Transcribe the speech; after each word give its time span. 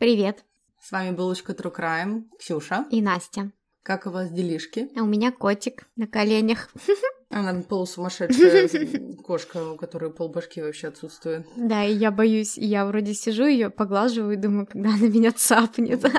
Привет! 0.00 0.46
С 0.82 0.92
вами 0.92 1.14
Булочка 1.14 1.52
True 1.52 1.76
Crime, 1.76 2.22
Ксюша. 2.38 2.86
И 2.90 3.02
Настя. 3.02 3.52
Как 3.82 4.06
у 4.06 4.10
вас 4.10 4.30
делишки? 4.30 4.88
А 4.96 5.02
у 5.02 5.06
меня 5.06 5.30
котик 5.30 5.88
на 5.94 6.06
коленях. 6.06 6.70
Она 7.28 7.60
полусумасшедшая 7.60 9.16
кошка, 9.22 9.72
у 9.72 9.76
которой 9.76 10.10
полбашки 10.10 10.60
вообще 10.60 10.88
отсутствует. 10.88 11.46
Да, 11.54 11.84
и 11.84 11.92
я 11.92 12.10
боюсь. 12.10 12.56
Я 12.56 12.86
вроде 12.86 13.12
сижу 13.12 13.44
ее 13.44 13.68
поглаживаю 13.68 14.32
и 14.32 14.36
думаю, 14.36 14.66
когда 14.66 14.88
она 14.88 15.06
меня 15.06 15.32
цапнет. 15.32 16.02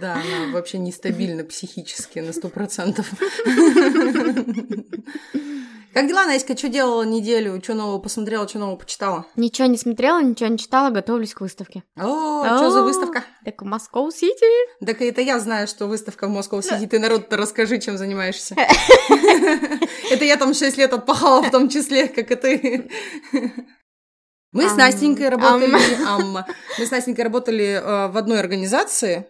Да, 0.00 0.14
она 0.14 0.52
вообще 0.52 0.78
нестабильна 0.78 1.44
психически 1.44 2.18
на 2.18 2.32
сто 2.32 2.48
процентов. 2.48 3.08
Как 5.92 6.08
дела, 6.08 6.24
Наська? 6.24 6.56
Что 6.56 6.68
делала 6.68 7.02
неделю? 7.02 7.60
Что 7.62 7.74
нового 7.74 7.98
посмотрела, 7.98 8.48
что 8.48 8.58
нового 8.58 8.76
почитала? 8.76 9.26
Ничего 9.36 9.68
не 9.68 9.76
смотрела, 9.76 10.22
ничего 10.22 10.48
не 10.48 10.56
читала, 10.56 10.88
готовлюсь 10.90 11.34
к 11.34 11.42
выставке. 11.42 11.82
О, 11.96 12.44
что 12.56 12.70
за 12.70 12.82
выставка? 12.82 13.24
Так 13.44 13.60
в 13.60 13.64
Москва-Сити. 13.66 14.84
Так 14.84 15.02
это 15.02 15.20
я 15.20 15.38
знаю, 15.38 15.68
что 15.68 15.86
выставка 15.86 16.28
в 16.28 16.30
Москва-Сити. 16.30 16.86
Ты 16.86 16.98
народ-то 16.98 17.36
расскажи, 17.36 17.78
чем 17.78 17.98
занимаешься. 17.98 18.56
Это 20.10 20.24
я 20.24 20.36
там 20.36 20.54
6 20.54 20.78
лет 20.78 20.92
отпахала 20.92 21.42
в 21.42 21.50
том 21.50 21.68
числе, 21.68 22.08
как 22.08 22.30
и 22.30 22.34
ты. 22.36 22.90
Мы 24.52 24.68
с 24.68 24.76
Настенькой 24.76 25.30
работали, 25.30 25.66
мы 26.78 26.86
с 26.86 26.90
Настенькой 26.90 27.24
работали 27.24 27.64
э, 27.64 28.08
в 28.08 28.16
одной 28.18 28.38
организации. 28.38 29.26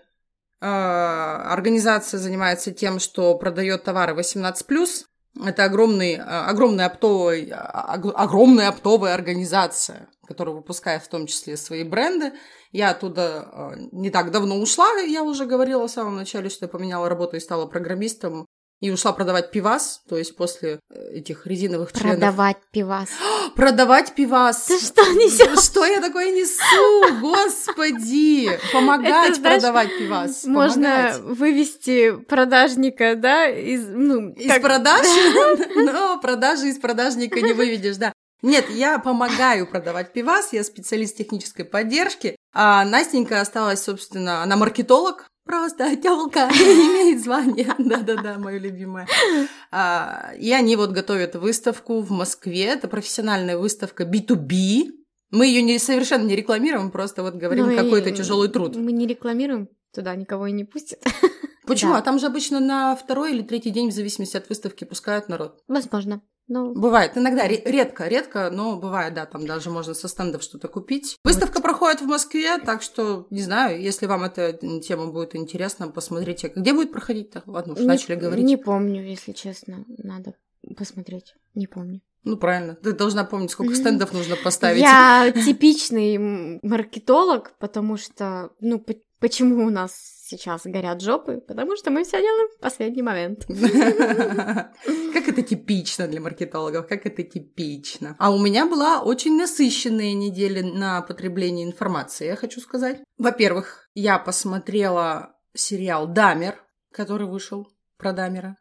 Э, 0.61 0.67
организация 0.67 2.19
занимается 2.19 2.73
тем, 2.73 2.99
что 2.99 3.37
продает 3.37 3.85
товары 3.85 4.15
18+, 4.15 5.05
это 5.41 5.65
огромный, 5.65 6.17
а, 6.17 6.47
огромная, 6.49 6.87
оптовая, 6.87 7.47
а, 7.53 7.95
огромная 7.95 8.69
оптовая 8.69 9.15
организация, 9.15 10.09
которая 10.27 10.55
выпускает 10.55 11.03
в 11.03 11.09
том 11.09 11.27
числе 11.27 11.57
свои 11.57 11.85
бренды. 11.85 12.33
Я 12.71 12.91
оттуда 12.91 13.49
а, 13.51 13.73
не 13.93 14.11
так 14.11 14.31
давно 14.31 14.57
ушла, 14.59 14.91
я 15.01 15.23
уже 15.23 15.47
говорила 15.47 15.87
в 15.87 15.91
самом 15.91 16.17
начале, 16.17 16.51
что 16.51 16.67
я 16.67 16.69
поменяла 16.69 17.09
работу 17.09 17.37
и 17.37 17.41
стала 17.41 17.67
программистом. 17.67 18.47
И 18.83 18.91
ушла 18.91 19.13
продавать 19.13 19.53
пивас, 19.53 20.03
то 20.09 20.17
есть 20.19 20.35
после 20.35 20.81
э, 20.91 21.13
этих 21.13 21.47
резиновых 21.47 21.93
членов. 21.93 22.19
Продавать 22.19 22.57
пивас. 22.73 23.11
Продавать 23.55 24.13
пивас. 24.17 24.65
Ты 24.65 24.77
что 24.81 25.03
несешь? 25.13 25.65
Что 25.67 25.87
я 25.87 26.01
такое 26.01 26.33
несу? 26.33 27.21
Господи! 27.21 28.51
Помогать 28.73 29.29
Это, 29.31 29.35
знаешь, 29.39 29.61
продавать 29.63 29.89
пивас. 29.97 30.45
Можно 30.47 31.15
вывести 31.21 32.17
продажника, 32.25 33.15
да, 33.15 33.47
из... 33.47 33.87
Ну, 33.87 34.31
из 34.33 34.49
как... 34.49 34.63
продаж? 34.63 35.07
Но 35.77 36.19
продажи 36.21 36.67
из 36.67 36.79
продажника 36.81 37.41
не 37.41 37.53
выведешь, 37.53 37.99
да. 37.99 38.13
Нет, 38.43 38.69
я 38.69 38.99
помогаю 38.99 39.69
продавать 39.69 40.13
пивас, 40.13 40.53
я 40.53 40.65
специалист 40.65 41.17
технической 41.17 41.65
поддержки, 41.65 42.35
а 42.53 42.85
Настенька 42.85 43.41
осталась, 43.41 43.85
собственно, 43.85 44.43
она 44.43 44.57
маркетолог, 44.57 45.29
Просто 45.45 45.97
телка 45.97 46.49
не 46.53 46.87
имеет 46.89 47.23
звания. 47.23 47.75
Да-да-да, 47.79 48.39
мое 48.39 48.59
любимое. 48.59 49.07
А, 49.71 50.33
и 50.39 50.53
они 50.53 50.77
вот 50.77 50.91
готовят 50.91 51.35
выставку 51.35 52.01
в 52.01 52.11
Москве. 52.11 52.65
Это 52.65 52.89
профессиональная 52.89 53.59
выставка 53.59 54.05
B2B. 54.05 54.91
Мы 55.31 55.47
ее 55.47 55.63
не, 55.63 55.79
совершенно 55.79 56.25
не 56.25 56.37
рекламируем, 56.37 56.91
просто 56.91 57.23
вот 57.23 57.35
говорим 57.35 57.69
ну, 57.69 57.77
какой-то 57.77 58.11
тяжелый 58.11 58.51
труд. 58.51 58.77
Мы 58.77 58.93
не 58.93 59.07
рекламируем, 59.07 59.69
туда 59.93 60.15
никого 60.17 60.47
и 60.47 60.53
не 60.53 60.65
пустят. 60.65 61.01
Почему? 61.67 61.93
Да. 61.93 61.99
А 61.99 62.03
там 62.03 62.19
же 62.19 62.27
обычно 62.27 62.61
на 62.61 62.97
второй 62.97 63.33
или 63.33 63.43
третий 63.43 63.71
день, 63.71 63.91
в 63.91 63.95
зависимости 63.95 64.37
от 64.37 64.49
выставки, 64.49 64.85
пускают 64.85 65.29
народ. 65.29 65.63
Возможно. 65.69 66.23
Ну... 66.49 66.75
Бывает, 66.75 67.17
иногда, 67.17 67.47
редко, 67.47 68.09
редко, 68.09 68.51
но 68.51 68.77
бывает, 68.77 69.15
да, 69.15 69.27
там 69.27 69.47
даже 69.47 69.71
можно 69.71 69.95
со 69.95 70.09
стендов 70.09 70.43
что-то 70.43 70.69
купить. 70.69 71.17
Выставка 71.25 71.55
вот. 71.55 71.63
проходит 71.63 72.01
в 72.01 72.07
Москве, 72.07 72.59
так 72.59 72.83
что, 72.83 73.27
не 73.31 73.43
знаю, 73.43 73.81
если 73.81 74.07
вам 74.07 74.25
эта 74.25 74.53
тема 74.81 75.07
будет 75.07 75.37
интересна, 75.37 75.89
посмотрите. 75.89 76.53
Где 76.55 76.75
будет 76.75 76.93
проходить-то? 76.93 77.45
Ладно, 77.47 77.75
уж 77.75 77.81
не, 77.81 77.87
начали 77.87 78.17
говорить. 78.17 78.45
Не 78.45 78.57
помню, 78.57 79.03
если 79.03 79.33
честно, 79.33 79.85
надо 79.99 80.35
посмотреть, 80.77 81.37
не 81.55 81.69
помню. 81.69 82.03
Ну, 82.25 82.37
правильно. 82.37 82.77
Ты 82.77 82.93
должна 82.93 83.25
помнить, 83.25 83.51
сколько 83.51 83.75
стендов 83.75 84.13
нужно 84.13 84.37
поставить. 84.37 84.81
Я 84.81 85.33
типичный 85.33 86.61
маркетолог, 86.63 87.53
потому 87.59 87.97
что, 87.97 88.51
ну, 88.61 88.79
почему 89.23 89.65
у 89.65 89.71
нас 89.71 89.93
сейчас 90.27 90.63
горят 90.65 91.01
жопы? 91.01 91.39
Потому 91.39 91.77
что 91.77 91.91
мы 91.91 92.03
все 92.05 92.21
делаем 92.21 92.49
в 92.51 92.59
последний 92.61 93.03
момент. 93.03 93.47
Как 95.15 95.29
это 95.29 95.43
типично 95.43 96.09
для 96.09 96.21
маркетологов, 96.21 96.89
как 96.89 97.07
это 97.07 97.23
типично. 97.23 98.17
А 98.19 98.35
у 98.35 98.39
меня 98.43 98.67
была 98.67 99.03
очень 99.03 99.37
насыщенная 99.37 100.15
неделя 100.15 100.63
на 100.65 101.01
потребление 101.03 101.65
информации, 101.65 102.27
я 102.27 102.37
хочу 102.37 102.61
сказать. 102.61 103.01
Во-первых, 103.19 103.89
я 103.95 104.19
посмотрела 104.19 105.37
сериал 105.55 106.09
«Дамер», 106.09 106.57
который 106.91 107.29
вышел 107.29 107.69
про 107.97 108.13
Дамера. 108.13 108.57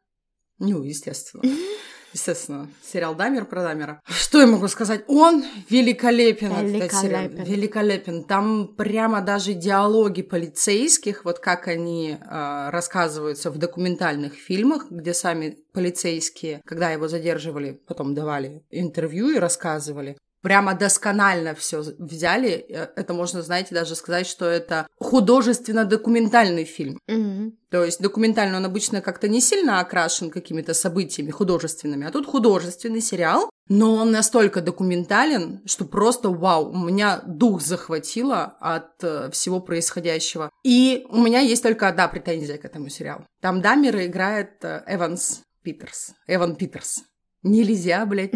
Ну, 0.59 0.83
естественно. 0.83 1.43
Естественно, 2.13 2.67
сериал 2.83 3.15
Дамер 3.15 3.45
про 3.45 3.63
Дамера. 3.63 4.01
Что 4.05 4.41
я 4.41 4.47
могу 4.47 4.67
сказать? 4.67 5.03
Он 5.07 5.43
великолепен, 5.69 6.53
великолепен. 6.65 7.43
Великолепен. 7.43 8.23
Там 8.23 8.67
прямо 8.67 9.21
даже 9.21 9.53
диалоги 9.53 10.21
полицейских, 10.21 11.23
вот 11.25 11.39
как 11.39 11.67
они 11.67 12.17
э, 12.19 12.69
рассказываются 12.69 13.49
в 13.49 13.57
документальных 13.57 14.33
фильмах, 14.33 14.87
где 14.89 15.13
сами 15.13 15.57
полицейские, 15.73 16.61
когда 16.65 16.91
его 16.91 17.07
задерживали, 17.07 17.79
потом 17.87 18.13
давали 18.13 18.63
интервью 18.71 19.29
и 19.29 19.39
рассказывали 19.39 20.17
прямо 20.41 20.73
досконально 20.73 21.55
все 21.55 21.83
взяли. 21.99 22.65
Э, 22.69 22.87
это 22.95 23.13
можно, 23.13 23.41
знаете, 23.41 23.73
даже 23.75 23.95
сказать, 23.95 24.27
что 24.27 24.45
это 24.45 24.87
художественно-документальный 24.99 26.65
фильм. 26.65 26.99
Mm-hmm. 27.09 27.51
То 27.69 27.83
есть 27.83 28.01
документально 28.01 28.57
он 28.57 28.65
обычно 28.65 29.01
как-то 29.01 29.29
не 29.29 29.41
сильно 29.41 29.79
окрашен 29.79 30.29
какими-то 30.29 30.73
событиями 30.73 31.31
художественными, 31.31 32.05
а 32.05 32.11
тут 32.11 32.25
художественный 32.25 33.01
сериал, 33.01 33.49
но 33.69 33.95
он 33.95 34.11
настолько 34.11 34.61
документален, 34.61 35.61
что 35.65 35.85
просто 35.85 36.29
вау, 36.29 36.71
у 36.71 36.77
меня 36.77 37.21
дух 37.25 37.61
захватило 37.61 38.57
от 38.59 39.01
э, 39.03 39.29
всего 39.31 39.61
происходящего. 39.61 40.49
И 40.63 41.05
у 41.09 41.21
меня 41.21 41.39
есть 41.39 41.63
только 41.63 41.87
одна 41.87 42.07
претензия 42.09 42.57
к 42.57 42.65
этому 42.65 42.89
сериалу. 42.89 43.25
Там 43.39 43.61
Дамера 43.61 44.05
играет 44.05 44.63
э, 44.65 44.83
Эванс 44.87 45.43
Питерс. 45.63 46.13
Эван 46.27 46.55
Питерс. 46.55 47.03
Нельзя, 47.43 48.05
блядь, 48.05 48.33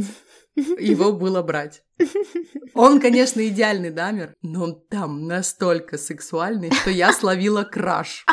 его 0.55 1.13
было 1.13 1.41
брать. 1.41 1.83
Он, 2.73 2.99
конечно, 2.99 3.45
идеальный 3.47 3.91
дамер, 3.91 4.35
но 4.41 4.63
он 4.63 4.81
там 4.89 5.27
настолько 5.27 5.97
сексуальный, 5.97 6.71
что 6.71 6.89
я 6.89 7.13
словила 7.13 7.63
краш. 7.63 8.25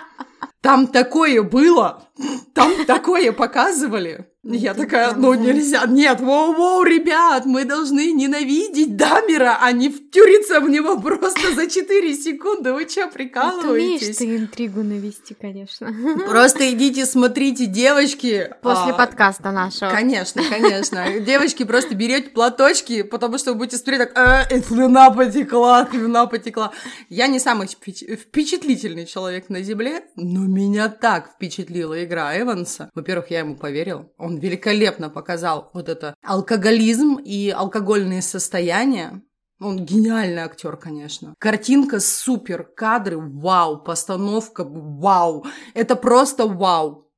Там 0.61 0.87
такое 0.87 1.43
было, 1.43 2.09
там 2.55 2.87
такое 2.87 3.33
показывали. 3.33 4.32
Я 4.45 4.75
такая, 4.75 5.15
ну 5.15 5.35
нельзя, 5.35 5.87
нет, 5.87 6.19
воу-воу, 6.19 6.83
ребят, 6.83 7.47
мы 7.47 7.65
должны 7.65 8.11
ненавидеть 8.11 8.97
Дамера, 8.97 9.59
а 9.61 9.71
не 9.71 9.89
втюриться 9.89 10.61
в 10.61 10.69
него 10.69 10.99
просто 11.01 11.55
за 11.55 11.71
4 11.71 12.15
секунды. 12.15 12.73
Вы 12.73 12.89
что, 12.89 13.07
прикалываетесь? 13.07 14.17
ты 14.17 14.37
интригу 14.37 14.83
навести, 14.83 15.35
конечно. 15.35 15.95
Просто 16.29 16.73
идите, 16.73 17.07
смотрите, 17.07 17.67
девочки. 17.67 18.53
После 18.63 18.93
а, 18.93 18.95
подкаста 18.95 19.53
нашего. 19.53 19.91
Конечно, 19.91 20.43
конечно. 20.51 21.21
Девочки, 21.21 21.63
просто 21.63 21.95
берете 21.95 22.31
платочки, 22.31 23.03
потому 23.03 23.39
что 23.39 23.53
вы 23.53 23.59
будете 23.59 23.77
смотреть 23.77 24.13
так, 24.13 24.51
э, 24.51 24.61
слюна 24.63 25.11
потекла, 25.11 25.87
слюна 25.89 26.27
потекла. 26.27 26.73
Я 27.09 27.29
не 27.29 27.39
самый 27.39 27.69
впечатлительный 27.69 29.07
человек 29.07 29.51
на 29.51 29.63
Земле, 29.63 30.03
но 30.17 30.41
меня 30.41 30.89
так 30.89 31.31
впечатлила 31.31 32.05
игра 32.05 32.37
Эванса. 32.37 32.91
Во-первых, 32.93 33.31
я 33.31 33.39
ему 33.39 33.55
поверил. 33.55 34.11
Он 34.19 34.32
великолепно 34.39 35.11
показал 35.11 35.71
вот 35.73 35.89
это 35.89 36.15
алкоголизм 36.23 37.17
и 37.17 37.51
алкогольные 37.51 38.23
состояния. 38.23 39.23
Он 39.61 39.85
гениальный 39.85 40.43
актер, 40.43 40.77
конечно. 40.77 41.35
Картинка 41.39 42.01
супер, 42.01 42.65
кадры 42.65 43.19
вау, 43.19 43.79
постановка 43.79 44.65
вау. 44.65 45.47
Это 45.75 45.95
просто 45.95 46.47
вау. 46.47 47.09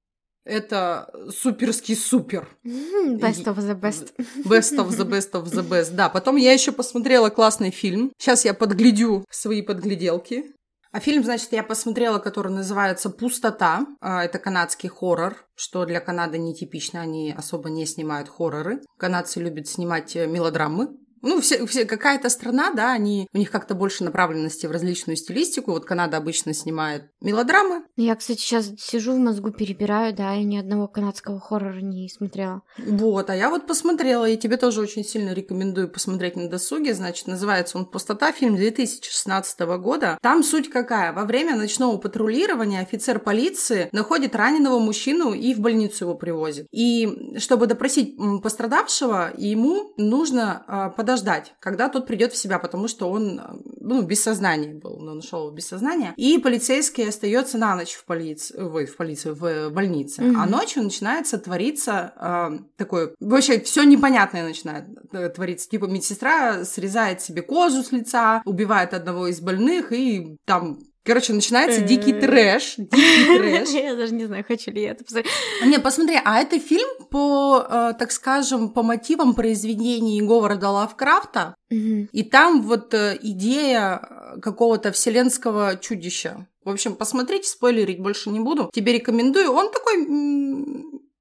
Это 0.44 1.10
суперский 1.30 1.96
супер. 1.96 2.46
Best 2.64 3.44
of 3.44 3.56
the 3.56 3.80
best. 3.80 4.12
Best 4.44 4.76
of 4.76 4.90
the 4.90 5.08
best 5.08 5.32
of 5.32 5.44
the 5.44 5.66
best. 5.66 5.94
Да, 5.94 6.10
потом 6.10 6.36
я 6.36 6.52
еще 6.52 6.70
посмотрела 6.70 7.30
классный 7.30 7.70
фильм. 7.70 8.12
Сейчас 8.18 8.44
я 8.44 8.52
подглядю 8.52 9.24
свои 9.30 9.62
подгляделки. 9.62 10.52
А 10.94 11.00
фильм, 11.00 11.24
значит, 11.24 11.48
я 11.50 11.64
посмотрела, 11.64 12.20
который 12.20 12.52
называется 12.52 13.10
«Пустота». 13.10 13.84
А, 14.00 14.24
это 14.24 14.38
канадский 14.38 14.88
хоррор, 14.88 15.44
что 15.56 15.86
для 15.86 15.98
Канады 15.98 16.38
нетипично, 16.38 17.00
они 17.00 17.34
особо 17.36 17.68
не 17.68 17.84
снимают 17.84 18.28
хорроры. 18.28 18.80
Канадцы 18.96 19.40
любят 19.40 19.66
снимать 19.66 20.14
э, 20.14 20.28
мелодрамы, 20.28 20.90
ну, 21.24 21.40
все, 21.40 21.66
все, 21.66 21.86
какая-то 21.86 22.28
страна, 22.28 22.72
да, 22.72 22.92
они, 22.92 23.28
у 23.32 23.38
них 23.38 23.50
как-то 23.50 23.74
больше 23.74 24.04
направленности 24.04 24.66
в 24.66 24.70
различную 24.70 25.16
стилистику. 25.16 25.72
Вот 25.72 25.86
Канада 25.86 26.18
обычно 26.18 26.52
снимает 26.52 27.08
мелодрамы. 27.22 27.84
Я, 27.96 28.14
кстати, 28.14 28.40
сейчас 28.40 28.70
сижу 28.78 29.14
в 29.14 29.18
мозгу, 29.18 29.50
перебираю, 29.50 30.14
да, 30.14 30.36
и 30.36 30.44
ни 30.44 30.58
одного 30.58 30.86
канадского 30.86 31.40
хоррора 31.40 31.80
не 31.80 32.08
смотрела. 32.10 32.62
Вот, 32.76 33.30
а 33.30 33.34
я 33.34 33.48
вот 33.48 33.66
посмотрела, 33.66 34.28
и 34.28 34.36
тебе 34.36 34.58
тоже 34.58 34.82
очень 34.82 35.04
сильно 35.04 35.32
рекомендую 35.32 35.88
посмотреть 35.88 36.36
на 36.36 36.48
досуге. 36.48 36.92
Значит, 36.92 37.26
называется 37.26 37.78
он 37.78 37.86
«Пустота», 37.86 38.30
фильм 38.32 38.56
2016 38.56 39.60
года. 39.78 40.18
Там 40.20 40.42
суть 40.42 40.68
какая? 40.68 41.12
Во 41.12 41.24
время 41.24 41.56
ночного 41.56 41.96
патрулирования 41.96 42.80
офицер 42.80 43.18
полиции 43.18 43.88
находит 43.92 44.36
раненого 44.36 44.78
мужчину 44.78 45.32
и 45.32 45.54
в 45.54 45.60
больницу 45.60 46.04
его 46.04 46.14
привозит. 46.14 46.66
И 46.70 47.34
чтобы 47.38 47.66
допросить 47.66 48.18
пострадавшего, 48.42 49.32
ему 49.36 49.94
нужно 49.96 50.64
а, 50.66 50.90
подождать 50.90 51.13
подождать, 51.14 51.54
когда 51.60 51.88
тот 51.88 52.06
придет 52.06 52.32
в 52.32 52.36
себя, 52.36 52.58
потому 52.58 52.88
что 52.88 53.08
он 53.08 53.40
ну, 53.80 54.02
без 54.02 54.22
сознания 54.22 54.74
был, 54.74 55.06
он 55.08 55.22
шел 55.22 55.50
без 55.50 55.68
сознания. 55.68 56.12
И 56.16 56.38
полицейский 56.38 57.08
остается 57.08 57.58
на 57.58 57.76
ночь 57.76 57.92
в 57.92 58.04
полиции, 58.04 58.60
ой, 58.60 58.86
в 58.86 58.96
полиции, 58.96 59.30
в 59.30 59.70
больнице. 59.70 60.22
Mm-hmm. 60.22 60.34
А 60.36 60.46
ночью 60.46 60.82
начинается 60.82 61.38
твориться 61.38 62.12
э, 62.16 62.58
такое, 62.76 63.14
вообще 63.20 63.60
все 63.60 63.84
непонятное 63.84 64.44
начинает 64.44 64.86
э, 65.12 65.28
твориться. 65.28 65.68
Типа 65.68 65.84
медсестра 65.84 66.64
срезает 66.64 67.20
себе 67.20 67.42
кожу 67.42 67.82
с 67.82 67.92
лица, 67.92 68.42
убивает 68.44 68.92
одного 68.92 69.28
из 69.28 69.40
больных, 69.40 69.92
и 69.92 70.36
там 70.44 70.80
Короче, 71.04 71.34
начинается 71.34 71.82
дикий 71.82 72.14
трэш. 72.14 72.76
Дикий 72.78 73.36
трэш. 73.38 73.68
Я 73.70 73.94
даже 73.94 74.14
не 74.14 74.24
знаю, 74.24 74.42
хочу 74.46 74.70
ли 74.70 74.82
я 74.82 74.92
это 74.92 75.04
посмотреть. 75.04 75.32
Не, 75.64 75.78
посмотри, 75.78 76.18
а 76.24 76.40
это 76.40 76.58
фильм 76.58 76.88
по, 77.10 77.66
э, 77.68 77.92
так 77.98 78.10
скажем, 78.10 78.70
по 78.70 78.82
мотивам 78.82 79.34
произведений 79.34 80.22
Говарда 80.22 80.70
Лавкрафта. 80.70 81.54
И 81.70 82.22
там 82.22 82.62
вот 82.62 82.94
э, 82.94 83.18
идея 83.20 84.36
какого-то 84.40 84.92
вселенского 84.92 85.76
чудища. 85.76 86.46
В 86.64 86.70
общем, 86.70 86.94
посмотрите, 86.94 87.48
спойлерить 87.48 88.00
больше 88.00 88.30
не 88.30 88.40
буду. 88.40 88.70
Тебе 88.72 88.94
рекомендую. 88.94 89.52
Он 89.52 89.70
такой 89.70 90.06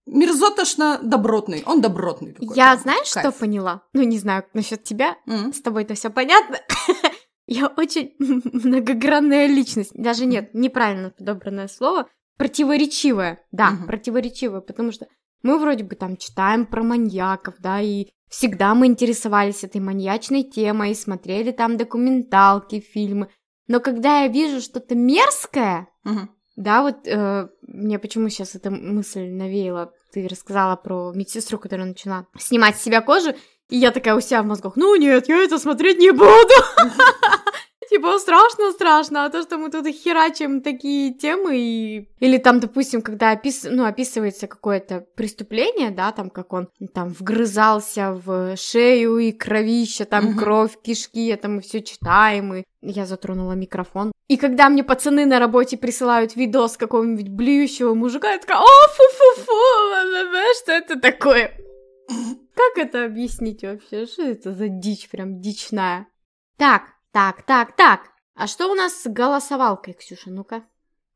мерзотошно 0.06 1.00
добротный. 1.04 1.64
Он 1.66 1.82
добротный. 1.82 2.38
Я 2.40 2.78
знаешь, 2.78 3.08
что 3.08 3.32
поняла? 3.32 3.82
Ну, 3.94 4.04
не 4.04 4.20
знаю, 4.20 4.46
насчет 4.54 4.84
тебя. 4.84 5.18
С 5.28 5.62
тобой 5.62 5.84
это 5.84 5.96
все 5.96 6.10
понятно. 6.10 6.60
Я 7.46 7.68
очень 7.68 8.16
многогранная 8.20 9.48
личность. 9.48 9.92
Даже 9.94 10.26
нет, 10.26 10.54
неправильно 10.54 11.12
подобранное 11.12 11.68
слово. 11.68 12.08
Противоречивая. 12.38 13.46
Да, 13.52 13.72
угу. 13.72 13.88
противоречивая, 13.88 14.62
потому 14.62 14.92
что 14.92 15.08
мы 15.44 15.60
вроде 15.60 15.84
бы 15.84 15.96
там 15.96 16.18
читаем 16.18 16.66
про 16.66 16.84
маньяков, 16.84 17.56
да, 17.60 17.82
и 17.82 18.08
всегда 18.30 18.74
мы 18.74 18.88
интересовались 18.88 19.64
этой 19.64 19.82
маньячной 19.82 20.44
темой, 20.44 20.96
смотрели 20.96 21.52
там 21.52 21.78
документалки, 21.78 22.80
фильмы. 22.80 23.30
Но 23.68 23.80
когда 23.80 24.22
я 24.22 24.28
вижу 24.30 24.62
что-то 24.62 24.96
мерзкое, 24.96 25.90
угу. 26.06 26.30
да, 26.56 26.82
вот 26.82 27.08
э, 27.08 27.50
мне 27.62 28.00
почему 28.00 28.30
сейчас 28.30 28.56
эта 28.56 28.72
мысль 28.72 29.30
навеяла, 29.30 29.92
ты 30.14 30.28
рассказала 30.28 30.76
про 30.76 31.12
медсестру, 31.14 31.58
которая 31.60 31.88
начала 31.88 32.28
снимать 32.38 32.78
с 32.78 32.84
себя 32.84 33.02
кожу, 33.02 33.34
и 33.74 33.78
я 33.78 33.90
такая 33.90 34.14
у 34.14 34.22
себя 34.22 34.44
в 34.44 34.46
мозгах, 34.46 34.74
ну 34.76 34.96
нет, 34.96 35.28
я 35.28 35.44
это 35.44 35.58
смотреть 35.58 35.98
не 35.98 36.12
буду. 36.12 36.54
Типа 37.90 38.20
страшно-страшно, 38.20 39.26
а 39.26 39.30
то, 39.30 39.42
что 39.42 39.58
мы 39.58 39.72
тут 39.72 39.88
херачим 39.88 40.62
такие 40.62 41.12
темы, 41.12 41.58
и... 41.58 42.08
или 42.20 42.38
там, 42.38 42.60
допустим, 42.60 43.02
когда 43.02 43.34
опис... 43.34 43.66
ну, 43.68 43.86
описывается 43.86 44.46
какое-то 44.46 45.06
преступление, 45.16 45.90
да, 45.90 46.12
там, 46.12 46.30
как 46.30 46.54
он 46.54 46.70
там 46.94 47.10
вгрызался 47.10 48.14
в 48.14 48.56
шею 48.58 49.18
и 49.18 49.32
кровища, 49.32 50.06
там 50.06 50.30
угу. 50.30 50.40
кровь, 50.40 50.78
кишки, 50.84 51.28
это 51.30 51.50
мы 51.50 51.62
все 51.62 51.82
читаем, 51.82 52.54
и 52.54 52.64
я 52.84 53.08
затронула 53.08 53.54
микрофон. 53.54 54.12
И 54.28 54.38
когда 54.38 54.70
мне 54.70 54.84
пацаны 54.84 55.26
на 55.26 55.40
работе 55.40 55.78
присылают 55.78 56.36
видос 56.36 56.78
какого-нибудь 56.78 57.30
блюющего 57.30 57.96
мужика, 57.96 58.34
я 58.34 58.38
такая, 58.38 58.60
о, 58.60 58.88
фу-фу-фу, 58.88 59.52
что 60.62 60.72
это 60.74 61.00
такое? 61.00 61.58
Как 62.56 62.78
это 62.78 63.06
объяснить 63.06 63.64
вообще? 63.64 64.06
Что 64.06 64.24
это 64.24 64.54
за 64.54 64.68
дичь, 64.68 65.10
прям 65.10 65.42
дичная? 65.42 66.08
Так, 66.58 66.84
так, 67.12 67.44
так, 67.46 67.76
так. 67.76 68.02
А 68.36 68.48
что 68.48 68.72
у 68.72 68.76
нас 68.76 69.02
с 69.02 69.10
голосовалкой, 69.10 69.94
Ксюша? 69.94 70.30
Ну-ка. 70.30 70.64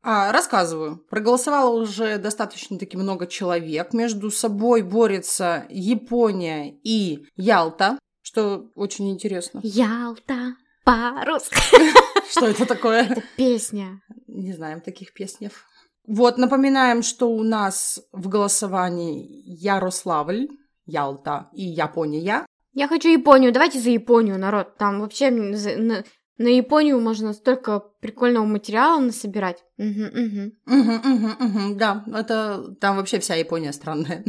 А, 0.02 0.32
рассказываю. 0.32 0.98
Проголосовало 1.10 1.80
уже 1.80 2.18
достаточно-таки 2.18 2.96
много 2.96 3.26
человек. 3.26 3.92
Между 3.92 4.30
собой 4.30 4.82
борется 4.82 5.66
Япония 5.68 6.78
и 6.84 7.26
Ялта, 7.36 7.98
что 8.22 8.70
очень 8.74 9.10
интересно. 9.10 9.60
Ялта, 9.62 10.54
парус. 10.84 11.50
Что 12.30 12.46
это 12.46 12.66
такое? 12.66 13.02
Это 13.04 13.22
песня. 13.36 14.00
Не 14.26 14.52
знаем 14.52 14.80
таких 14.80 15.12
песнев. 15.12 15.64
Вот, 16.06 16.38
напоминаем, 16.38 17.02
что 17.02 17.30
у 17.30 17.42
нас 17.42 18.00
в 18.12 18.28
голосовании 18.28 19.42
Ярославль, 19.44 20.48
Ялта 20.88 21.48
и 21.52 21.62
Япония. 21.62 22.46
Я 22.72 22.88
хочу 22.88 23.08
Японию. 23.08 23.52
Давайте 23.52 23.78
за 23.78 23.90
Японию, 23.90 24.38
народ. 24.38 24.76
Там 24.76 25.00
вообще 25.00 25.30
на, 25.30 26.04
на 26.38 26.48
Японию 26.48 27.00
можно 27.00 27.32
столько 27.32 27.80
прикольного 28.00 28.46
материала 28.46 29.00
насобирать. 29.00 29.64
Угу, 29.76 29.86
угу. 29.86 30.52
Угу, 30.66 30.94
угу, 31.14 31.44
угу. 31.44 31.74
Да, 31.76 32.04
это 32.14 32.74
там 32.80 32.96
вообще 32.96 33.18
вся 33.18 33.34
Япония 33.34 33.72
странная. 33.72 34.24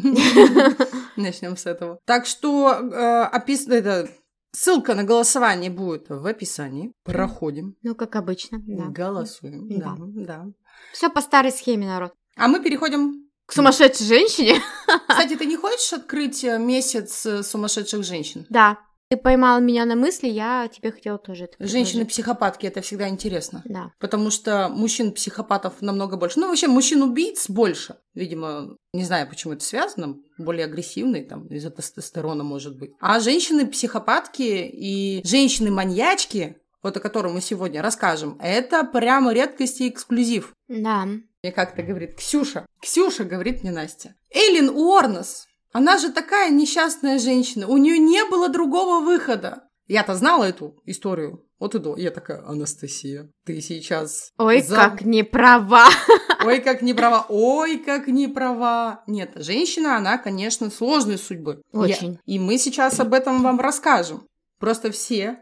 Начнем 1.16 1.56
с 1.56 1.66
этого. 1.66 2.00
Так 2.06 2.26
что 2.26 2.74
э, 2.74 3.30
это. 3.72 4.10
Ссылка 4.52 4.96
на 4.96 5.04
голосование 5.04 5.70
будет 5.70 6.10
в 6.10 6.26
описании. 6.26 6.92
Проходим. 7.04 7.76
Ну, 7.84 7.94
как 7.94 8.16
обычно, 8.16 8.58
да. 8.66 8.86
Голосуем. 8.86 9.70
Да, 9.70 9.96
да. 10.00 10.46
Все 10.92 11.10
по 11.12 11.22
старой 11.22 11.52
схеме, 11.52 11.86
народ. 11.86 12.14
А 12.36 12.48
мы 12.48 12.64
переходим 12.64 13.29
к 13.50 13.54
сумасшедшей 13.54 14.06
женщине. 14.06 14.62
Кстати, 15.08 15.36
ты 15.36 15.46
не 15.46 15.58
хочешь 15.58 15.92
открыть 15.92 16.44
э, 16.44 16.60
месяц 16.60 17.26
э, 17.26 17.42
сумасшедших 17.42 18.04
женщин? 18.04 18.46
Да. 18.50 18.78
Ты 19.10 19.18
поймала 19.18 19.58
меня 19.58 19.86
на 19.86 19.96
мысли, 19.96 20.28
я 20.28 20.68
тебе 20.68 20.92
хотела 20.92 21.18
тоже 21.18 21.46
это 21.46 21.56
Женщины-психопатки, 21.58 22.68
это 22.68 22.82
всегда 22.82 23.10
интересно. 23.10 23.64
Да. 23.66 23.92
Потому 23.98 24.30
что 24.30 24.70
мужчин-психопатов 24.70 25.82
намного 25.82 26.16
больше. 26.16 26.40
Ну, 26.40 26.48
вообще, 26.48 26.68
мужчин-убийц 26.68 27.50
больше. 27.50 27.96
Видимо, 28.14 28.78
не 28.94 29.04
знаю, 29.04 29.28
почему 29.28 29.54
это 29.54 29.66
связано. 29.66 30.18
Более 30.38 30.66
агрессивные, 30.66 31.24
там, 31.24 31.48
из-за 31.48 31.72
тестостерона, 31.72 32.44
может 32.44 32.78
быть. 32.78 32.92
А 33.00 33.20
женщины-психопатки 33.20 34.70
и 34.72 35.22
женщины-маньячки, 35.26 36.58
вот 36.82 36.96
о 36.98 37.00
котором 37.00 37.34
мы 37.34 37.42
сегодня 37.42 37.82
расскажем, 37.82 38.38
это 38.42 38.84
прямо 38.84 39.34
редкость 39.34 39.82
и 39.82 39.90
эксклюзив. 39.90 40.54
Да. 40.68 41.06
Мне 41.06 41.52
как-то 41.54 41.82
говорит 41.84 42.16
Ксюша. 42.16 42.66
Ксюша, 42.82 43.24
говорит 43.24 43.64
мне 43.64 43.72
Настя. 43.72 44.16
Эйлин 44.30 44.70
Уорнес. 44.70 45.46
Она 45.72 45.98
же 45.98 46.12
такая 46.12 46.50
несчастная 46.52 47.20
женщина. 47.20 47.68
У 47.68 47.78
нее 47.78 47.98
не 48.00 48.26
было 48.26 48.50
другого 48.50 49.04
выхода. 49.04 49.64
Я-то 49.88 50.16
знала 50.16 50.44
эту 50.44 50.80
историю 50.86 51.46
Вот 51.60 51.74
и 51.76 51.80
до. 51.80 51.96
Я 51.98 52.12
такая, 52.12 52.46
Анастасия, 52.48 53.30
ты 53.46 53.60
сейчас... 53.62 54.32
Ой, 54.38 54.62
за- 54.62 54.76
как 54.76 55.02
не 55.02 55.24
права. 55.24 55.88
Ой, 56.46 56.60
как 56.62 56.82
не 56.82 56.94
права, 56.94 57.26
ой, 57.28 57.78
как 57.80 58.08
не 58.08 58.28
права. 58.30 59.04
Нет, 59.08 59.32
женщина, 59.36 59.98
она, 59.98 60.18
конечно, 60.18 60.70
сложной 60.70 61.18
судьбы. 61.18 61.62
Очень. 61.74 62.14
Я- 62.26 62.36
И 62.36 62.40
мы 62.40 62.58
сейчас 62.58 63.00
об 63.00 63.14
этом 63.14 63.42
вам 63.44 63.60
расскажем. 63.60 64.26
Просто 64.60 64.90
все, 64.92 65.40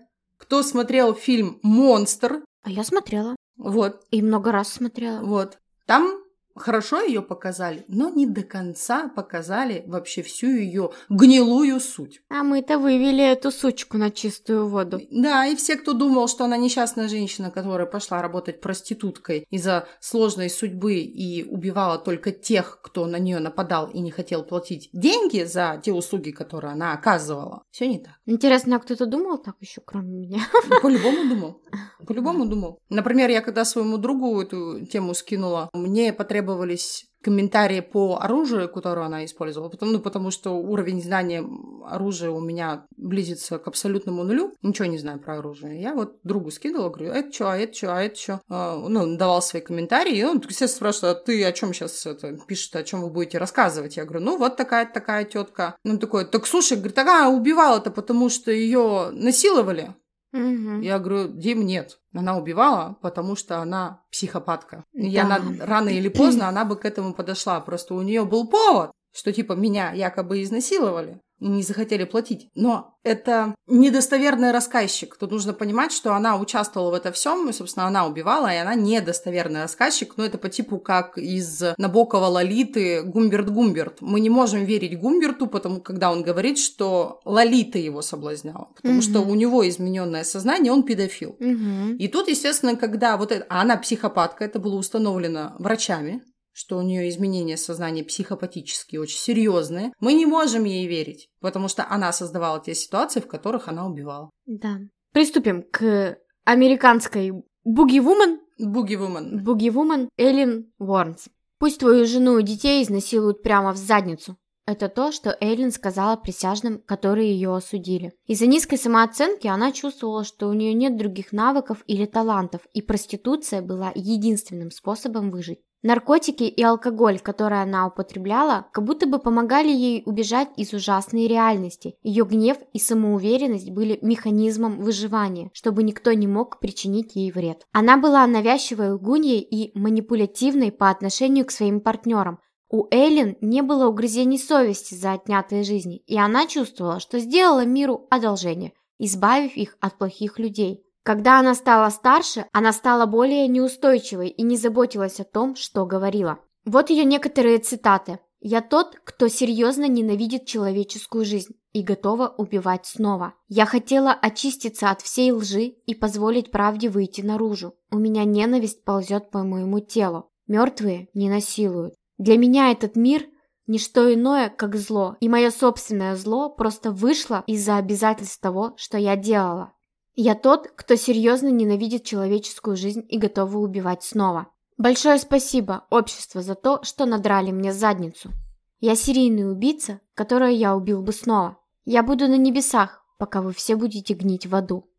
кто 0.47 0.63
смотрел 0.63 1.13
фильм 1.13 1.59
«Монстр», 1.61 2.41
А 2.63 2.69
я 2.71 2.83
смотрела. 2.85 3.35
вот, 3.57 4.05
И 4.11 4.21
много 4.21 4.53
раз 4.53 4.69
смотрела. 4.71 5.19
вот, 5.21 5.57
там 5.85 6.21
хорошо 6.57 7.01
ее 7.01 7.21
показали, 7.21 7.85
но 7.87 8.09
не 8.09 8.25
до 8.25 8.43
конца 8.43 9.09
показали 9.09 9.83
вообще 9.87 10.21
всю 10.21 10.47
ее 10.47 10.91
гнилую 11.09 11.79
суть. 11.79 12.21
А 12.29 12.43
мы-то 12.43 12.77
вывели 12.77 13.23
эту 13.23 13.51
сучку 13.51 13.97
на 13.97 14.11
чистую 14.11 14.67
воду. 14.67 15.01
Да, 15.11 15.45
и 15.45 15.55
все, 15.55 15.75
кто 15.75 15.93
думал, 15.93 16.27
что 16.27 16.45
она 16.45 16.57
несчастная 16.57 17.07
женщина, 17.07 17.51
которая 17.51 17.87
пошла 17.87 18.21
работать 18.21 18.61
проституткой 18.61 19.45
из-за 19.49 19.87
сложной 19.99 20.49
судьбы 20.49 20.95
и 20.95 21.43
убивала 21.43 21.97
только 21.97 22.31
тех, 22.31 22.79
кто 22.81 23.05
на 23.05 23.17
нее 23.17 23.39
нападал 23.39 23.87
и 23.87 23.99
не 23.99 24.11
хотел 24.11 24.43
платить 24.43 24.89
деньги 24.93 25.43
за 25.43 25.81
те 25.83 25.91
услуги, 25.91 26.31
которые 26.31 26.73
она 26.73 26.93
оказывала, 26.93 27.63
все 27.71 27.87
не 27.87 27.99
так. 27.99 28.13
Интересно, 28.25 28.75
а 28.75 28.79
кто-то 28.79 29.05
думал 29.05 29.37
так 29.37 29.55
еще, 29.59 29.81
кроме 29.85 30.11
меня? 30.13 30.39
По-любому 30.81 31.29
думал. 31.29 31.61
По-любому 32.07 32.45
думал. 32.45 32.79
Например, 32.89 33.29
я 33.29 33.41
когда 33.41 33.65
своему 33.65 33.97
другу 33.97 34.41
эту 34.41 34.85
тему 34.85 35.13
скинула, 35.13 35.69
мне 35.73 36.13
потребовались 36.47 37.05
комментарии 37.23 37.81
по 37.81 38.19
оружию, 38.21 38.69
которое 38.69 39.05
она 39.05 39.25
использовала, 39.25 39.69
потому, 39.69 39.91
ну, 39.91 39.99
потому 39.99 40.31
что 40.31 40.51
уровень 40.51 41.01
знания 41.01 41.43
оружия 41.85 42.29
у 42.29 42.39
меня 42.39 42.85
близится 42.95 43.57
к 43.57 43.67
абсолютному 43.67 44.23
нулю. 44.23 44.53
Ничего 44.61 44.85
не 44.85 44.97
знаю 44.97 45.19
про 45.19 45.39
оружие. 45.39 45.81
Я 45.81 45.93
вот 45.93 46.19
другу 46.23 46.51
скидывала, 46.51 46.89
говорю, 46.89 47.11
это 47.11 47.33
что, 47.33 47.51
а 47.51 47.57
это 47.57 47.75
что, 47.75 47.95
а 47.95 48.01
это 48.01 48.15
что? 48.15 48.41
ну, 48.47 49.01
он 49.01 49.17
давал 49.17 49.41
свои 49.41 49.61
комментарии, 49.61 50.15
и 50.15 50.23
он, 50.23 50.37
естественно, 50.37 50.67
спрашивает, 50.69 51.17
а 51.17 51.19
ты 51.19 51.43
о 51.43 51.51
чем 51.51 51.73
сейчас 51.73 52.05
это 52.05 52.37
пишет, 52.47 52.75
о 52.75 52.83
чем 52.83 53.01
вы 53.01 53.09
будете 53.09 53.39
рассказывать? 53.39 53.97
Я 53.97 54.05
говорю, 54.05 54.23
ну, 54.23 54.37
вот 54.37 54.55
такая 54.55 54.85
такая 54.85 55.25
тетка. 55.25 55.75
Ну, 55.83 55.97
такой, 55.97 56.25
так 56.25 56.47
слушай, 56.47 56.77
говорит, 56.77 56.95
такая 56.95 57.27
убивала-то, 57.27 57.91
потому 57.91 58.29
что 58.29 58.51
ее 58.51 59.09
насиловали. 59.11 59.95
Мгм. 60.31 60.81
Я 60.81 60.99
говорю, 60.99 61.29
Дим, 61.33 61.65
нет. 61.65 61.99
Она 62.17 62.37
убивала, 62.37 62.97
потому 63.01 63.35
что 63.35 63.59
она 63.59 64.01
психопатка. 64.11 64.83
И 64.93 65.13
Да. 65.15 65.25
она 65.25 65.39
рано 65.65 65.89
или 65.89 66.09
поздно 66.09 66.47
она 66.49 66.65
бы 66.65 66.75
к 66.75 66.85
этому 66.85 67.13
подошла. 67.13 67.59
Просто 67.61 67.93
у 67.93 68.01
нее 68.01 68.25
был 68.25 68.47
повод, 68.49 68.91
что 69.13 69.31
типа 69.31 69.53
меня 69.53 69.91
якобы 69.93 70.41
изнасиловали 70.41 71.19
и 71.39 71.47
не 71.47 71.63
захотели 71.63 72.03
платить. 72.03 72.49
Но 72.55 72.97
это 73.03 73.55
недостоверный 73.67 74.51
рассказчик. 74.51 75.15
Тут 75.17 75.31
нужно 75.31 75.53
понимать, 75.53 75.91
что 75.91 76.13
она 76.13 76.37
участвовала 76.37 76.91
в 76.91 76.93
этом 76.95 77.13
всем, 77.13 77.49
и, 77.49 77.53
собственно, 77.53 77.87
она 77.87 78.05
убивала, 78.05 78.53
и 78.53 78.57
она 78.57 78.75
недостоверный 78.75 79.61
рассказчик. 79.61 80.13
Но 80.17 80.25
это 80.25 80.37
по 80.37 80.49
типу 80.49 80.79
как 80.79 81.17
из 81.17 81.63
Набокова 81.77 82.25
Лолиты 82.25 83.03
Гумберт 83.03 83.49
Гумберт. 83.49 84.01
Мы 84.01 84.19
не 84.19 84.29
можем 84.29 84.65
верить 84.65 84.99
Гумберту, 84.99 85.47
потому 85.47 85.79
когда 85.81 86.11
он 86.11 86.23
говорит, 86.23 86.57
что 86.57 87.21
Лолита 87.23 87.77
его 87.77 88.01
соблазняла. 88.01 88.69
Потому 88.75 88.95
Мгм. 88.95 89.01
что 89.01 89.21
у 89.21 89.35
него 89.35 89.67
измененное 89.67 90.23
сознание, 90.23 90.71
он 90.71 90.83
педофил. 90.83 91.35
Мгм. 91.39 91.95
И 91.97 92.07
тут, 92.07 92.27
естественно, 92.27 92.75
когда 92.75 93.17
вот 93.17 93.31
это... 93.31 93.45
А 93.49 93.61
она 93.61 93.77
психопатка, 93.77 94.43
это 94.43 94.59
было 94.59 94.75
установлено 94.75 95.55
врачами, 95.59 96.23
что 96.57 96.79
у 96.79 96.81
нее 96.81 97.07
изменения 97.09 97.55
сознания 97.55 98.03
психопатические, 98.03 98.99
очень 98.99 99.19
серьезные. 99.19 99.93
Мы 99.99 100.13
не 100.13 100.25
можем 100.25 100.63
ей 100.63 100.87
верить, 100.87 101.29
потому 101.39 101.67
что 101.67 101.85
она 101.87 102.11
создавала 102.11 102.59
те 102.59 102.73
ситуации, 102.73 103.19
в 103.19 103.27
которых 103.27 103.67
она 103.67 103.85
убивала. 103.85 104.31
Да. 104.47 104.79
Приступим 105.13 105.61
к 105.61 106.17
американской 106.45 107.31
буги-вумен. 107.63 108.39
Буги-вумен. 108.57 109.43
Буги-вумен 109.43 110.09
Эллен 110.17 110.73
Уорнс. 110.79 111.27
Пусть 111.59 111.79
твою 111.79 112.07
жену 112.07 112.39
и 112.39 112.43
детей 112.43 112.81
изнасилуют 112.81 113.43
прямо 113.43 113.71
в 113.71 113.77
задницу. 113.77 114.35
Это 114.65 114.89
то, 114.89 115.11
что 115.11 115.37
Эллен 115.39 115.71
сказала 115.71 116.17
присяжным, 116.17 116.79
которые 116.79 117.31
ее 117.31 117.55
осудили. 117.55 118.13
Из-за 118.25 118.47
низкой 118.47 118.77
самооценки 118.77 119.45
она 119.45 119.71
чувствовала, 119.71 120.23
что 120.23 120.49
у 120.49 120.53
нее 120.53 120.73
нет 120.73 120.97
других 120.97 121.31
навыков 121.31 121.83
или 121.85 122.05
талантов, 122.05 122.61
и 122.73 122.81
проституция 122.81 123.61
была 123.61 123.91
единственным 123.93 124.71
способом 124.71 125.29
выжить. 125.29 125.59
Наркотики 125.83 126.43
и 126.43 126.63
алкоголь, 126.63 127.19
которые 127.19 127.61
она 127.61 127.87
употребляла, 127.87 128.67
как 128.73 128.83
будто 128.83 129.05
бы 129.05 129.19
помогали 129.19 129.69
ей 129.69 130.01
убежать 130.05 130.49
из 130.57 130.73
ужасной 130.73 131.27
реальности. 131.27 131.95
Ее 132.01 132.25
гнев 132.25 132.57
и 132.73 132.79
самоуверенность 132.79 133.69
были 133.69 133.99
механизмом 134.01 134.79
выживания, 134.79 135.51
чтобы 135.53 135.83
никто 135.83 136.13
не 136.13 136.27
мог 136.27 136.59
причинить 136.59 137.15
ей 137.15 137.31
вред. 137.31 137.67
Она 137.73 137.97
была 137.97 138.25
навязчивой 138.25 138.93
лгуньей 138.93 139.39
и 139.39 139.77
манипулятивной 139.77 140.71
по 140.71 140.89
отношению 140.89 141.45
к 141.45 141.51
своим 141.51 141.79
партнерам. 141.79 142.39
У 142.69 142.87
Эллен 142.91 143.37
не 143.39 143.61
было 143.61 143.87
угрызений 143.87 144.39
совести 144.39 144.95
за 144.95 145.13
отнятые 145.13 145.63
жизни, 145.63 145.97
и 146.07 146.17
она 146.17 146.47
чувствовала, 146.47 146.99
что 146.99 147.19
сделала 147.19 147.65
миру 147.65 148.07
одолжение, 148.09 148.73
избавив 148.97 149.55
их 149.55 149.77
от 149.79 149.97
плохих 149.97 150.39
людей. 150.39 150.86
Когда 151.07 151.39
она 151.39 151.55
стала 151.55 151.89
старше, 151.89 152.47
она 152.51 152.73
стала 152.73 153.05
более 153.05 153.47
неустойчивой 153.47 154.27
и 154.27 154.43
не 154.43 154.57
заботилась 154.57 155.21
о 155.21 155.23
том, 155.23 155.55
что 155.55 155.85
говорила. 155.85 156.39
Вот 156.65 156.89
ее 156.89 157.05
некоторые 157.05 157.59
цитаты. 157.59 158.19
«Я 158.41 158.59
тот, 158.59 158.99
кто 159.05 159.29
серьезно 159.29 159.87
ненавидит 159.87 160.45
человеческую 160.45 161.23
жизнь 161.23 161.53
и 161.71 161.81
готова 161.81 162.27
убивать 162.27 162.87
снова. 162.87 163.35
Я 163.47 163.65
хотела 163.65 164.11
очиститься 164.11 164.89
от 164.89 165.01
всей 165.01 165.31
лжи 165.31 165.75
и 165.85 165.95
позволить 165.95 166.51
правде 166.51 166.89
выйти 166.89 167.21
наружу. 167.21 167.75
У 167.89 167.97
меня 167.97 168.25
ненависть 168.25 168.83
ползет 168.83 169.31
по 169.31 169.43
моему 169.43 169.79
телу. 169.79 170.29
Мертвые 170.45 171.07
не 171.13 171.29
насилуют. 171.29 171.93
Для 172.17 172.37
меня 172.37 172.69
этот 172.69 172.97
мир– 172.97 173.23
ничто 173.65 174.13
иное, 174.13 174.49
как 174.49 174.75
зло, 174.75 175.15
и 175.21 175.29
мое 175.29 175.51
собственное 175.51 176.17
зло 176.17 176.49
просто 176.49 176.91
вышло 176.91 177.45
из-за 177.47 177.77
обязательств 177.77 178.41
того, 178.41 178.73
что 178.75 178.97
я 178.97 179.15
делала. 179.15 179.71
Я 180.19 180.33
тот, 180.33 180.69
кто 180.75 180.95
серьезно 180.95 181.49
ненавидит 181.49 182.03
человеческую 182.03 182.75
жизнь 182.75 183.05
и 183.07 183.19
готова 183.19 183.59
убивать 183.59 184.03
снова. 184.03 184.47
Большое 184.75 185.19
спасибо, 185.19 185.85
общество, 185.91 186.41
за 186.41 186.55
то, 186.55 186.81
что 186.81 187.05
надрали 187.05 187.51
мне 187.51 187.71
задницу. 187.71 188.31
Я 188.79 188.95
серийный 188.95 189.47
убийца, 189.47 190.01
которого 190.15 190.49
я 190.49 190.75
убил 190.75 191.03
бы 191.03 191.13
снова. 191.13 191.59
Я 191.85 192.01
буду 192.01 192.27
на 192.27 192.35
небесах, 192.35 193.05
пока 193.19 193.43
вы 193.43 193.53
все 193.53 193.75
будете 193.75 194.15
гнить 194.15 194.47
в 194.47 194.55
аду. 194.55 194.89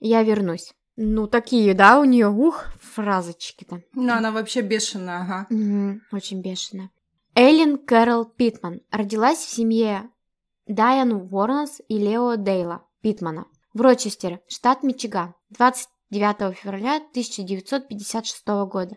Я 0.00 0.22
вернусь. 0.22 0.72
Ну, 0.96 1.26
такие, 1.26 1.74
да, 1.74 2.00
у 2.00 2.04
нее, 2.04 2.30
ух, 2.30 2.64
фразочки-то. 2.80 3.82
Ну, 3.92 4.14
она 4.14 4.32
вообще 4.32 4.62
бешеная, 4.62 5.20
ага. 5.20 5.46
Мгм, 5.50 6.00
очень 6.10 6.40
бешеная. 6.40 6.90
Эллен 7.34 7.76
Кэрол 7.76 8.24
Питман 8.24 8.80
родилась 8.90 9.40
в 9.40 9.50
семье 9.50 10.08
Дайан 10.66 11.12
Уорнс 11.12 11.82
и 11.86 11.98
Лео 11.98 12.36
Дейла 12.36 12.86
Питмана 13.02 13.44
в 13.74 13.80
Рочестере, 13.80 14.40
штат 14.48 14.82
Мичиган, 14.82 15.34
29 15.50 16.56
февраля 16.56 16.96
1956 16.96 18.46
года. 18.70 18.96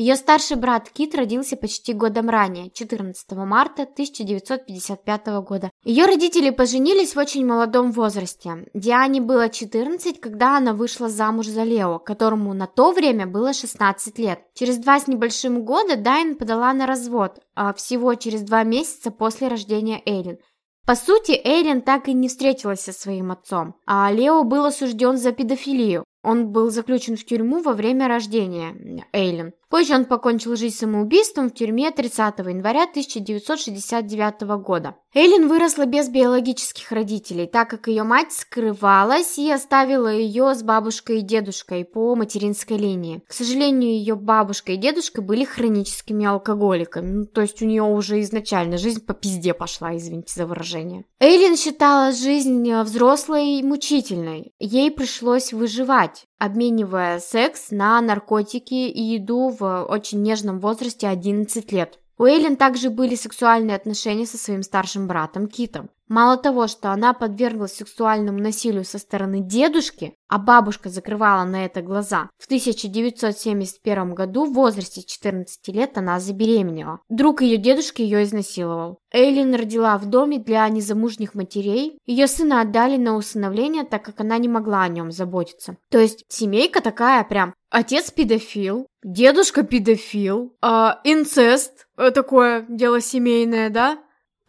Ее 0.00 0.16
старший 0.16 0.56
брат 0.56 0.88
Кит 0.88 1.14
родился 1.14 1.58
почти 1.58 1.92
годом 1.92 2.30
ранее, 2.30 2.70
14 2.70 3.32
марта 3.32 3.82
1955 3.82 5.26
года. 5.42 5.70
Ее 5.84 6.06
родители 6.06 6.48
поженились 6.48 7.14
в 7.14 7.18
очень 7.18 7.44
молодом 7.44 7.92
возрасте. 7.92 8.64
Диане 8.72 9.20
было 9.20 9.50
14, 9.50 10.18
когда 10.18 10.56
она 10.56 10.72
вышла 10.72 11.10
замуж 11.10 11.48
за 11.48 11.64
Лео, 11.64 11.98
которому 11.98 12.54
на 12.54 12.66
то 12.66 12.92
время 12.92 13.26
было 13.26 13.52
16 13.52 14.18
лет. 14.18 14.40
Через 14.54 14.78
два 14.78 15.00
с 15.00 15.06
небольшим 15.06 15.66
года 15.66 15.96
Дайн 15.96 16.34
подала 16.34 16.72
на 16.72 16.86
развод, 16.86 17.38
а 17.54 17.74
всего 17.74 18.14
через 18.14 18.40
два 18.40 18.62
месяца 18.62 19.10
после 19.10 19.48
рождения 19.48 20.00
Эйлин. 20.06 20.38
По 20.86 20.94
сути, 20.96 21.32
Эйлин 21.32 21.82
так 21.82 22.08
и 22.08 22.12
не 22.12 22.28
встретилась 22.28 22.80
со 22.80 22.92
своим 22.92 23.30
отцом, 23.30 23.74
а 23.86 24.10
Лео 24.10 24.42
был 24.44 24.64
осужден 24.64 25.16
за 25.16 25.32
педофилию. 25.32 26.04
Он 26.22 26.48
был 26.48 26.70
заключен 26.70 27.16
в 27.16 27.24
тюрьму 27.24 27.62
во 27.62 27.74
время 27.74 28.08
рождения 28.08 29.06
Эйлин. 29.12 29.52
Позже 29.70 29.94
он 29.94 30.04
покончил 30.04 30.56
жизнь 30.56 30.76
самоубийством 30.76 31.48
в 31.48 31.54
тюрьме 31.54 31.92
30 31.92 32.38
января 32.40 32.82
1969 32.82 34.40
года. 34.60 34.96
Эйлин 35.14 35.46
выросла 35.46 35.86
без 35.86 36.08
биологических 36.08 36.90
родителей, 36.90 37.46
так 37.46 37.70
как 37.70 37.86
ее 37.86 38.02
мать 38.02 38.32
скрывалась 38.32 39.38
и 39.38 39.48
оставила 39.50 40.12
ее 40.12 40.56
с 40.56 40.64
бабушкой 40.64 41.20
и 41.20 41.22
дедушкой 41.22 41.84
по 41.84 42.16
материнской 42.16 42.78
линии. 42.78 43.22
К 43.28 43.32
сожалению, 43.32 43.92
ее 43.92 44.16
бабушка 44.16 44.72
и 44.72 44.76
дедушка 44.76 45.22
были 45.22 45.44
хроническими 45.44 46.26
алкоголиками, 46.26 47.10
ну, 47.10 47.24
то 47.26 47.40
есть 47.40 47.62
у 47.62 47.64
нее 47.64 47.84
уже 47.84 48.20
изначально 48.22 48.76
жизнь 48.76 49.04
по 49.06 49.14
пизде 49.14 49.54
пошла, 49.54 49.96
извините 49.96 50.34
за 50.34 50.46
выражение. 50.46 51.04
Эйлин 51.20 51.56
считала 51.56 52.12
жизнь 52.12 52.72
взрослой 52.82 53.62
мучительной. 53.62 54.52
Ей 54.58 54.90
пришлось 54.90 55.52
выживать 55.52 56.26
обменивая 56.40 57.20
секс 57.20 57.70
на 57.70 58.00
наркотики 58.00 58.88
и 58.88 59.00
еду 59.00 59.50
в 59.50 59.84
очень 59.84 60.22
нежном 60.22 60.58
возрасте 60.58 61.06
11 61.06 61.70
лет. 61.70 61.98
У 62.18 62.24
Эйлин 62.24 62.56
также 62.56 62.90
были 62.90 63.14
сексуальные 63.14 63.76
отношения 63.76 64.26
со 64.26 64.38
своим 64.38 64.62
старшим 64.62 65.06
братом 65.06 65.46
Китом. 65.46 65.90
Мало 66.10 66.36
того, 66.36 66.66
что 66.66 66.90
она 66.90 67.12
подверглась 67.12 67.74
сексуальному 67.74 68.40
насилию 68.40 68.84
со 68.84 68.98
стороны 68.98 69.42
дедушки, 69.42 70.16
а 70.28 70.38
бабушка 70.38 70.88
закрывала 70.88 71.44
на 71.44 71.64
это 71.64 71.82
глаза, 71.82 72.30
в 72.36 72.46
1971 72.46 74.14
году 74.14 74.44
в 74.44 74.52
возрасте 74.52 75.04
14 75.04 75.68
лет 75.68 75.96
она 75.96 76.18
забеременела. 76.18 76.98
Друг 77.08 77.42
ее 77.42 77.58
дедушки 77.58 78.02
ее 78.02 78.24
изнасиловал. 78.24 78.98
Эйлин 79.12 79.54
родила 79.54 79.96
в 79.98 80.06
доме 80.06 80.40
для 80.40 80.68
незамужних 80.68 81.36
матерей. 81.36 81.96
Ее 82.06 82.26
сына 82.26 82.60
отдали 82.60 82.96
на 82.96 83.14
усыновление, 83.14 83.84
так 83.84 84.04
как 84.04 84.18
она 84.18 84.36
не 84.38 84.48
могла 84.48 84.82
о 84.82 84.88
нем 84.88 85.12
заботиться. 85.12 85.76
То 85.92 86.00
есть 86.00 86.24
семейка 86.28 86.80
такая 86.80 87.22
прям 87.22 87.54
Отец 87.70 88.10
педофил, 88.10 88.88
дедушка 89.04 89.62
педофил, 89.62 90.56
а, 90.60 91.00
инцест, 91.04 91.86
э, 91.96 92.10
такое 92.10 92.66
дело 92.68 93.00
семейное, 93.00 93.70
да? 93.70 94.00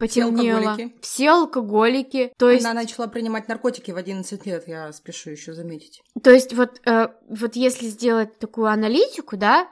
Потемнело. 0.01 0.59
Все 0.59 0.79
алкоголики. 0.79 0.95
Все 1.01 1.29
алкоголики. 1.29 2.33
То 2.39 2.49
есть... 2.49 2.65
Она 2.65 2.73
начала 2.73 3.05
принимать 3.05 3.47
наркотики 3.47 3.91
в 3.91 3.97
11 3.97 4.45
лет, 4.47 4.67
я 4.67 4.91
спешу 4.93 5.29
еще 5.29 5.53
заметить. 5.53 6.01
То 6.23 6.31
есть 6.31 6.53
вот, 6.55 6.81
э, 6.87 7.09
вот 7.29 7.55
если 7.55 7.85
сделать 7.85 8.39
такую 8.39 8.67
аналитику, 8.67 9.37
да, 9.37 9.69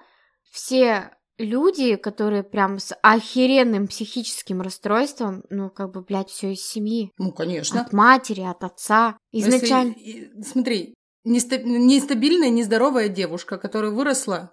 все 0.52 1.10
люди, 1.40 1.96
которые 1.96 2.44
прям 2.44 2.78
с 2.78 2.96
охеренным 3.02 3.88
психическим 3.88 4.62
расстройством, 4.62 5.44
ну, 5.50 5.72
как 5.72 5.92
бы, 5.92 6.02
блядь, 6.02 6.30
все 6.30 6.54
из 6.54 6.62
семьи. 6.62 7.12
Ну, 7.18 7.32
конечно. 7.32 7.82
От 7.82 7.92
матери, 7.92 8.42
от 8.42 8.64
отца. 8.64 9.18
Изначально... 9.32 9.96
Если, 9.98 10.42
смотри, 10.44 10.94
нестабильная, 11.24 12.50
нездоровая 12.50 13.10
девушка, 13.10 13.58
которая 13.58 13.92
выросла, 13.92 14.52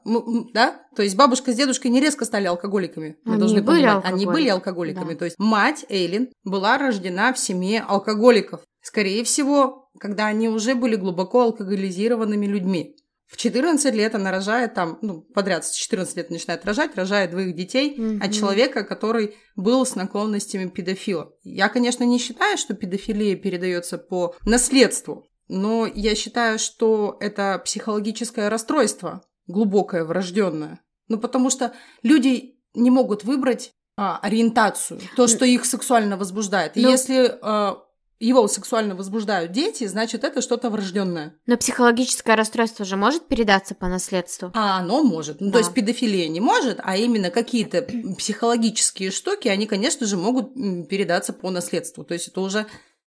да? 0.52 0.82
То 0.94 1.02
есть 1.02 1.16
бабушка 1.16 1.52
с 1.52 1.56
дедушкой 1.56 1.90
не 1.90 2.00
резко 2.00 2.24
стали 2.24 2.46
алкоголиками. 2.46 3.16
Мы 3.24 3.32
Они 3.32 3.40
должны 3.40 3.62
были 3.62 3.76
понимать. 3.76 3.94
алкоголиками. 3.94 4.14
Они 4.14 4.26
были 4.26 4.48
алкоголиками. 4.48 5.12
Да. 5.12 5.18
То 5.18 5.24
есть 5.24 5.38
мать 5.38 5.84
Эйлин 5.88 6.28
была 6.44 6.78
рождена 6.78 7.32
в 7.32 7.38
семье 7.38 7.84
алкоголиков. 7.86 8.60
Скорее 8.82 9.24
всего, 9.24 9.88
когда 9.98 10.26
они 10.26 10.48
уже 10.48 10.74
были 10.74 10.96
глубоко 10.96 11.42
алкоголизированными 11.42 12.46
людьми. 12.46 12.96
В 13.26 13.36
14 13.36 13.92
лет 13.92 14.14
она 14.14 14.30
рожает 14.30 14.74
там, 14.74 14.98
ну, 15.02 15.20
подряд 15.20 15.64
с 15.66 15.72
14 15.72 16.16
лет 16.16 16.30
начинает 16.30 16.64
рожать, 16.64 16.94
рожает 16.94 17.32
двоих 17.32 17.56
детей 17.56 17.96
Мгм. 17.98 18.22
от 18.22 18.32
человека, 18.32 18.84
который 18.84 19.34
был 19.56 19.84
с 19.84 19.96
наклонностями 19.96 20.68
педофила. 20.68 21.32
Я, 21.42 21.68
конечно, 21.68 22.04
не 22.04 22.18
считаю, 22.20 22.56
что 22.56 22.74
педофилия 22.74 23.34
передается 23.34 23.98
по 23.98 24.36
наследству, 24.44 25.26
но 25.48 25.86
я 25.86 26.14
считаю, 26.14 26.58
что 26.58 27.16
это 27.20 27.60
психологическое 27.64 28.48
расстройство, 28.48 29.22
глубокое, 29.46 30.04
врожденное. 30.04 30.80
Ну, 31.08 31.18
потому 31.18 31.50
что 31.50 31.72
люди 32.02 32.56
не 32.74 32.90
могут 32.90 33.24
выбрать 33.24 33.72
а, 33.96 34.18
ориентацию, 34.18 35.00
то, 35.16 35.26
что 35.26 35.44
их 35.44 35.64
сексуально 35.64 36.16
возбуждает. 36.16 36.76
И 36.76 36.80
Ну- 36.82 36.90
если 36.90 37.38
а, 37.40 37.78
его 38.18 38.48
сексуально 38.48 38.94
возбуждают 38.94 39.52
дети, 39.52 39.86
значит, 39.86 40.24
это 40.24 40.40
что-то 40.42 40.68
врожденное. 40.68 41.34
Но 41.46 41.56
психологическое 41.56 42.34
расстройство 42.34 42.84
же 42.84 42.96
может 42.96 43.26
передаться 43.28 43.74
по 43.74 43.88
наследству? 43.88 44.50
А 44.54 44.78
оно 44.78 45.02
может. 45.02 45.40
Ну, 45.40 45.46
Да. 45.48 45.52
то 45.54 45.58
есть 45.58 45.72
педофилия 45.74 46.28
не 46.28 46.40
может, 46.40 46.78
а 46.82 46.96
именно 46.96 47.30
какие-то 47.30 47.86
психологические 48.18 49.10
штуки, 49.10 49.48
они, 49.48 49.66
конечно 49.66 50.06
же, 50.06 50.16
могут 50.16 50.54
передаться 50.88 51.32
по 51.32 51.50
наследству. 51.50 52.04
То 52.04 52.14
есть 52.14 52.28
это 52.28 52.40
уже 52.40 52.66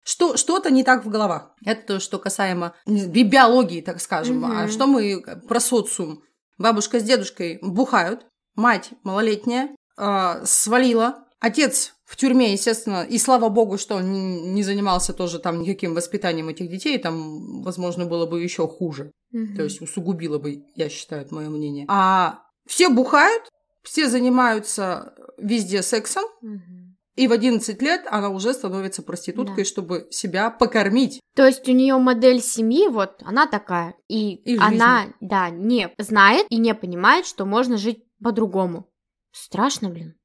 что, 0.06 0.38
что-то 0.38 0.70
не 0.70 0.84
так 0.84 1.04
в 1.04 1.10
головах. 1.10 1.52
Это 1.66 1.96
то, 1.96 2.00
что 2.00 2.20
касаемо 2.20 2.76
биологии, 2.86 3.82
так 3.82 4.00
скажем. 4.00 4.38
Мгм. 4.38 4.58
А 4.58 4.68
что 4.68 4.88
мы 4.88 5.22
про 5.48 5.60
социум? 5.60 6.22
Бабушка 6.58 7.00
с 7.00 7.04
дедушкой 7.04 7.60
бухают, 7.62 8.26
мать 8.56 8.92
малолетняя 9.04 9.76
а, 9.98 10.46
свалила, 10.46 11.26
отец 11.40 11.96
в 12.06 12.16
тюрьме, 12.16 12.54
естественно, 12.54 13.04
и 13.04 13.18
слава 13.18 13.50
богу, 13.50 13.78
что 13.78 13.96
он 13.96 14.54
не 14.54 14.64
занимался 14.64 15.12
тоже 15.12 15.40
там 15.40 15.62
никаким 15.62 15.96
воспитанием 15.96 16.50
этих 16.50 16.70
детей, 16.70 16.98
там, 17.00 17.64
возможно, 17.64 18.06
было 18.06 18.26
бы 18.26 18.42
еще 18.42 18.68
хуже. 18.68 19.12
Мгм. 19.32 19.56
То 19.56 19.64
есть 19.64 19.82
усугубило 19.82 20.38
бы, 20.38 20.64
я 20.76 20.88
считаю, 20.88 21.24
это 21.24 21.34
мое 21.34 21.50
мнение. 21.50 21.86
А 21.90 22.44
все 22.68 22.90
бухают, 22.90 23.50
все 23.82 24.08
занимаются 24.08 25.16
везде 25.38 25.82
сексом, 25.82 26.24
Мгм. 26.42 26.85
И 27.16 27.28
в 27.28 27.32
11 27.32 27.82
лет 27.82 28.06
она 28.10 28.30
уже 28.30 28.54
становится 28.54 29.02
проституткой, 29.02 29.64
Да. 29.64 29.70
чтобы 29.70 30.08
себя 30.12 30.50
покормить. 30.50 31.22
То 31.36 31.46
есть 31.46 31.68
у 31.68 31.72
нее 31.72 31.98
модель 31.98 32.42
семьи, 32.42 32.88
вот, 32.88 33.22
она 33.24 33.48
такая. 33.48 33.96
И, 34.08 34.36
И 34.36 34.58
она, 34.58 35.08
да, 35.22 35.50
не 35.50 35.94
знает 35.98 36.46
и 36.50 36.58
не 36.58 36.74
понимает, 36.76 37.26
что 37.26 37.46
можно 37.46 37.78
жить 37.78 38.04
по-другому. 38.22 38.90
Страшно, 39.32 39.90
блин. 39.90 40.16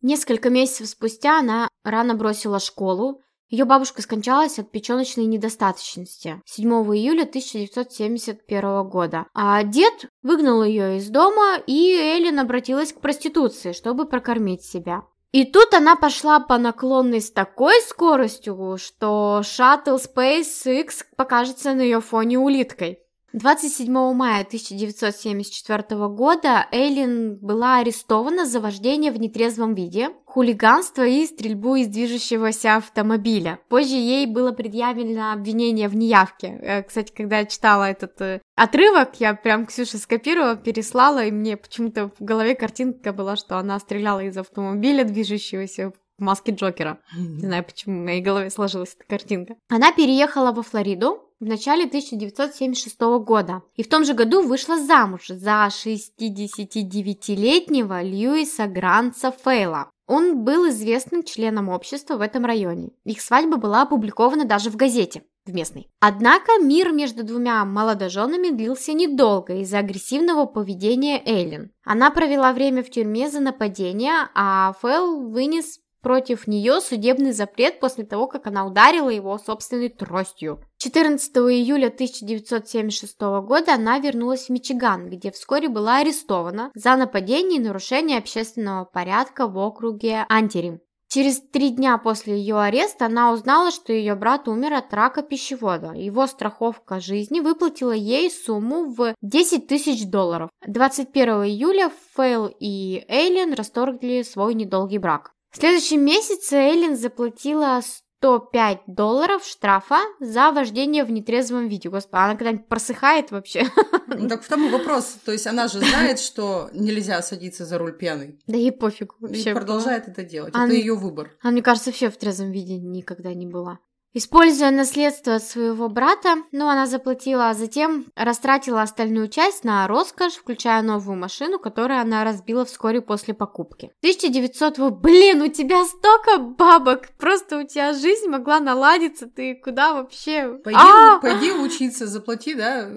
Несколько 0.00 0.50
месяцев 0.50 0.88
спустя 0.88 1.38
она 1.38 1.68
рано 1.84 2.14
бросила 2.14 2.58
школу. 2.58 3.22
Ее 3.48 3.66
бабушка 3.66 4.00
скончалась 4.02 4.58
от 4.58 4.70
печеночной 4.70 5.26
недостаточности 5.26 6.40
7 6.46 6.68
июля 6.96 7.22
1971 7.24 8.88
года. 8.88 9.26
А 9.34 9.62
дед 9.62 10.08
выгнал 10.22 10.64
ее 10.64 10.96
из 10.96 11.08
дома, 11.10 11.58
и 11.66 11.92
Эллен 11.94 12.38
обратилась 12.38 12.92
к 12.92 13.00
проституции, 13.00 13.72
чтобы 13.72 14.06
прокормить 14.06 14.62
себя. 14.62 15.02
И 15.32 15.44
тут 15.46 15.72
она 15.72 15.96
пошла 15.96 16.40
по 16.40 16.58
наклонной 16.58 17.22
с 17.22 17.30
такой 17.30 17.80
скоростью, 17.80 18.76
что 18.78 19.42
шаттл 19.42 19.96
SpaceX 19.96 21.04
покажется 21.16 21.72
на 21.72 21.80
ее 21.80 22.02
фоне 22.02 22.38
улиткой. 22.38 22.98
27 23.32 23.90
мая 24.12 24.42
1974 24.42 26.08
года 26.08 26.66
Эйлин 26.70 27.38
была 27.38 27.78
арестована 27.78 28.44
за 28.44 28.60
вождение 28.60 29.10
в 29.10 29.18
нетрезвом 29.18 29.74
виде, 29.74 30.10
хулиганство 30.32 31.06
и 31.06 31.26
стрельбу 31.26 31.76
из 31.76 31.88
движущегося 31.88 32.76
автомобиля. 32.76 33.58
Позже 33.68 33.96
ей 33.96 34.26
было 34.26 34.52
предъявлено 34.52 35.32
обвинение 35.32 35.88
в 35.88 35.96
неявке. 35.96 36.58
Э, 36.62 36.82
Кстати, 36.82 37.12
когда 37.14 37.40
я 37.40 37.44
читала 37.44 37.84
этот 37.84 38.18
э, 38.22 38.40
отрывок, 38.56 39.20
я 39.20 39.34
прям 39.34 39.66
Ксюше 39.66 39.98
скопировала, 39.98 40.56
переслала, 40.56 41.26
и 41.26 41.30
мне 41.30 41.58
почему-то 41.58 42.10
в 42.18 42.24
голове 42.24 42.54
картинка 42.54 43.12
была, 43.12 43.36
что 43.36 43.58
она 43.58 43.78
стреляла 43.78 44.20
из 44.20 44.38
автомобиля, 44.38 45.04
движущегося 45.04 45.90
в 45.90 46.22
маске 46.22 46.52
Джокера. 46.52 46.98
Не 47.14 47.40
знаю, 47.40 47.64
почему 47.64 48.00
в 48.00 48.04
моей 48.04 48.22
голове 48.22 48.48
сложилась 48.48 48.96
эта 48.98 49.04
картинка. 49.06 49.56
Она 49.68 49.92
переехала 49.92 50.52
во 50.52 50.62
Флориду 50.62 51.28
в 51.40 51.44
начале 51.44 51.84
1976 51.84 52.98
года. 53.24 53.60
И 53.74 53.82
в 53.82 53.88
том 53.88 54.04
же 54.04 54.14
году 54.14 54.42
вышла 54.42 54.78
замуж 54.78 55.26
за 55.26 55.68
69-летнего 55.68 58.00
Льюиса 58.00 58.66
Гранца 58.66 59.34
Фейла. 59.44 59.90
Он 60.06 60.44
был 60.44 60.68
известным 60.68 61.22
членом 61.22 61.68
общества 61.68 62.16
в 62.16 62.20
этом 62.20 62.44
районе. 62.44 62.90
Их 63.04 63.20
свадьба 63.20 63.56
была 63.56 63.82
опубликована 63.82 64.44
даже 64.44 64.70
в 64.70 64.76
газете 64.76 65.22
в 65.44 65.52
местной. 65.52 65.88
Однако 66.00 66.52
мир 66.60 66.92
между 66.92 67.24
двумя 67.24 67.64
молодоженами 67.64 68.50
длился 68.50 68.92
недолго 68.92 69.54
из-за 69.56 69.78
агрессивного 69.78 70.46
поведения 70.46 71.20
Эйлин. 71.24 71.72
Она 71.84 72.10
провела 72.10 72.52
время 72.52 72.82
в 72.82 72.90
тюрьме 72.90 73.28
за 73.28 73.40
нападение, 73.40 74.28
а 74.34 74.72
Фэл 74.80 75.30
вынес 75.30 75.78
против 76.02 76.46
нее 76.46 76.80
судебный 76.80 77.32
запрет 77.32 77.80
после 77.80 78.04
того, 78.04 78.26
как 78.26 78.46
она 78.46 78.66
ударила 78.66 79.08
его 79.08 79.38
собственной 79.38 79.88
тростью. 79.88 80.60
14 80.78 81.34
июля 81.36 81.86
1976 81.86 83.20
года 83.20 83.74
она 83.74 83.98
вернулась 83.98 84.46
в 84.46 84.50
Мичиган, 84.50 85.08
где 85.08 85.30
вскоре 85.30 85.68
была 85.68 85.98
арестована 85.98 86.70
за 86.74 86.96
нападение 86.96 87.60
и 87.60 87.64
нарушение 87.64 88.18
общественного 88.18 88.84
порядка 88.84 89.46
в 89.46 89.56
округе 89.56 90.26
Антирим. 90.28 90.80
Через 91.12 91.42
три 91.42 91.68
дня 91.68 91.98
после 91.98 92.38
ее 92.38 92.58
ареста 92.58 93.04
она 93.04 93.32
узнала, 93.32 93.70
что 93.70 93.92
ее 93.92 94.14
брат 94.14 94.48
умер 94.48 94.72
от 94.72 94.94
рака 94.94 95.20
пищевода. 95.20 95.92
Его 95.92 96.26
страховка 96.26 97.00
жизни 97.00 97.40
выплатила 97.40 97.92
ей 97.92 98.30
сумму 98.30 98.86
в 98.86 99.14
10 99.20 99.66
тысяч 99.66 100.06
долларов. 100.06 100.48
21 100.66 101.28
июля 101.44 101.92
Фейл 102.16 102.46
и 102.58 103.04
Эйлин 103.08 103.52
расторгли 103.52 104.22
свой 104.22 104.54
недолгий 104.54 104.96
брак. 104.96 105.32
В 105.52 105.58
следующем 105.58 106.00
месяце 106.02 106.56
Эйлин 106.56 106.96
заплатила 106.96 107.80
105 108.20 108.80
долларов 108.86 109.44
штрафа 109.44 109.98
за 110.18 110.50
вождение 110.50 111.04
в 111.04 111.10
нетрезвом 111.10 111.68
виде. 111.68 111.90
Господи, 111.90 112.22
она 112.22 112.36
когда-нибудь 112.36 112.68
просыхает 112.68 113.30
вообще? 113.30 113.66
Ну, 114.14 114.28
так 114.28 114.42
в 114.42 114.48
том 114.48 114.66
и 114.66 114.70
вопрос. 114.70 115.16
То 115.24 115.32
есть 115.32 115.46
она 115.46 115.68
же 115.68 115.80
знает, 115.80 116.18
что 116.18 116.68
нельзя 116.74 117.22
садиться 117.22 117.64
за 117.64 117.78
руль 117.78 117.96
пьяный. 117.96 118.38
Да 118.46 118.58
ей 118.58 118.70
пофиг 118.70 119.14
И 119.20 119.22
вообще. 119.24 119.54
продолжает 119.54 120.06
это 120.06 120.22
делать. 120.22 120.54
Она- 120.54 120.66
Это 120.66 120.74
ее 120.74 120.94
выбор. 120.94 121.30
Она, 121.40 121.52
мне 121.52 121.62
кажется, 121.62 121.88
вообще 121.88 122.10
в 122.10 122.16
трезвом 122.18 122.52
виде 122.52 122.76
никогда 122.76 123.32
не 123.32 123.46
была. 123.46 123.78
Используя 124.14 124.70
наследство 124.70 125.36
от 125.36 125.42
своего 125.42 125.88
брата, 125.88 126.36
ну, 126.52 126.68
она 126.68 126.86
заплатила, 126.86 127.48
а 127.48 127.54
затем 127.54 128.06
растратила 128.14 128.82
остальную 128.82 129.28
часть 129.28 129.64
на 129.64 129.86
роскошь, 129.88 130.34
включая 130.34 130.82
новую 130.82 131.16
машину, 131.16 131.58
которую 131.58 131.98
она 131.98 132.22
разбила 132.22 132.66
вскоре 132.66 133.00
после 133.00 133.32
покупки. 133.32 133.86
1900... 134.02 134.78
во- 134.78 134.90
Блин, 134.90 135.40
у 135.40 135.48
тебя 135.48 135.84
столько 135.86 136.38
бабок! 136.38 137.08
Просто 137.18 137.58
у 137.58 137.66
тебя 137.66 137.94
жизнь 137.94 138.28
могла 138.28 138.60
наладиться, 138.60 139.26
ты 139.28 139.54
куда 139.54 139.94
вообще? 139.94 140.58
Пойди, 140.62 140.78
А! 140.78 141.18
пойди 141.18 141.50
учиться, 141.52 142.06
заплати, 142.06 142.54
да, 142.54 142.90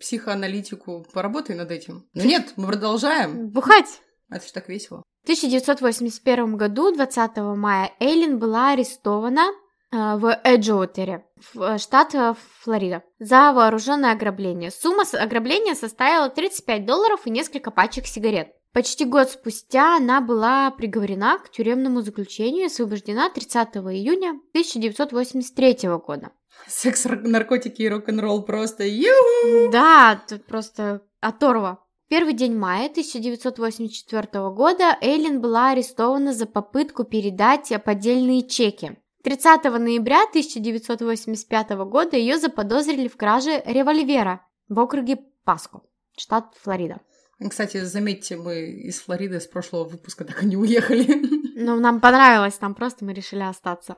психоаналитику, 0.00 1.06
поработай 1.12 1.54
над 1.54 1.70
этим. 1.70 2.06
Но 2.12 2.24
нет, 2.24 2.54
мы 2.56 2.66
продолжаем. 2.66 3.50
Бухать! 3.50 4.00
Это 4.30 4.44
же 4.44 4.52
так 4.52 4.68
весело. 4.68 5.02
В 5.22 5.24
1981 5.26 6.56
году, 6.56 6.92
20 6.92 7.36
мая, 7.56 7.92
Эйлин 8.00 8.38
была 8.38 8.70
арестована 8.72 9.46
в 9.94 10.40
Эджоутере, 10.44 11.24
в 11.52 11.78
штат 11.78 12.14
э, 12.14 12.34
Флорида, 12.60 13.02
за 13.18 13.52
вооруженное 13.52 14.12
ограбление. 14.12 14.70
Сумма 14.70 15.04
ограбления 15.12 15.74
составила 15.74 16.28
35 16.28 16.84
долларов 16.84 17.20
и 17.24 17.30
несколько 17.30 17.70
пачек 17.70 18.06
сигарет. 18.06 18.48
Почти 18.72 19.04
год 19.04 19.30
спустя 19.30 19.96
она 19.96 20.20
была 20.20 20.70
приговорена 20.72 21.38
к 21.38 21.48
тюремному 21.50 22.02
заключению 22.02 22.64
и 22.64 22.66
освобождена 22.66 23.30
30 23.30 23.68
июня 23.76 24.30
1983 24.50 25.88
года. 26.04 26.32
Секс, 26.66 27.04
наркотики 27.04 27.82
и 27.82 27.88
рок-н-ролл 27.88 28.42
просто 28.42 28.84
ю 28.84 29.70
Да, 29.70 30.20
тут 30.28 30.44
просто 30.46 31.02
оторва. 31.20 31.78
Первый 32.08 32.34
день 32.34 32.56
мая 32.56 32.86
1984 32.86 34.50
года 34.50 34.96
Эйлин 35.00 35.40
была 35.40 35.70
арестована 35.70 36.32
за 36.32 36.46
попытку 36.46 37.04
передать 37.04 37.72
поддельные 37.84 38.42
чеки. 38.42 38.98
30 39.24 39.64
ноября 39.64 40.24
1985 40.24 41.70
года 41.86 42.14
ее 42.14 42.38
заподозрили 42.38 43.08
в 43.08 43.16
краже 43.16 43.62
револьвера 43.64 44.46
в 44.68 44.78
округе 44.78 45.16
Паско, 45.44 45.80
штат 46.14 46.54
Флорида. 46.62 47.00
Кстати, 47.48 47.82
заметьте, 47.84 48.36
мы 48.36 48.66
из 48.66 49.00
Флориды 49.00 49.40
с 49.40 49.46
прошлого 49.46 49.84
выпуска 49.84 50.26
так 50.26 50.42
и 50.42 50.46
не 50.46 50.56
уехали. 50.56 51.24
Ну, 51.56 51.78
нам 51.78 52.00
понравилось, 52.00 52.58
там 52.58 52.74
просто 52.74 53.04
мы 53.04 53.14
решили 53.14 53.42
остаться. 53.42 53.96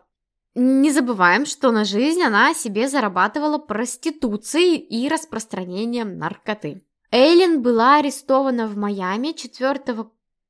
Не 0.54 0.92
забываем, 0.92 1.46
что 1.46 1.72
на 1.72 1.84
жизнь 1.86 2.22
она 2.22 2.52
себе 2.52 2.86
зарабатывала 2.86 3.56
проституцией 3.56 4.76
и 4.76 5.08
распространением 5.08 6.18
наркоты. 6.18 6.84
Эйлин 7.10 7.62
была 7.62 7.96
арестована 7.96 8.68
в 8.68 8.76
Майами 8.76 9.32
4 9.32 9.80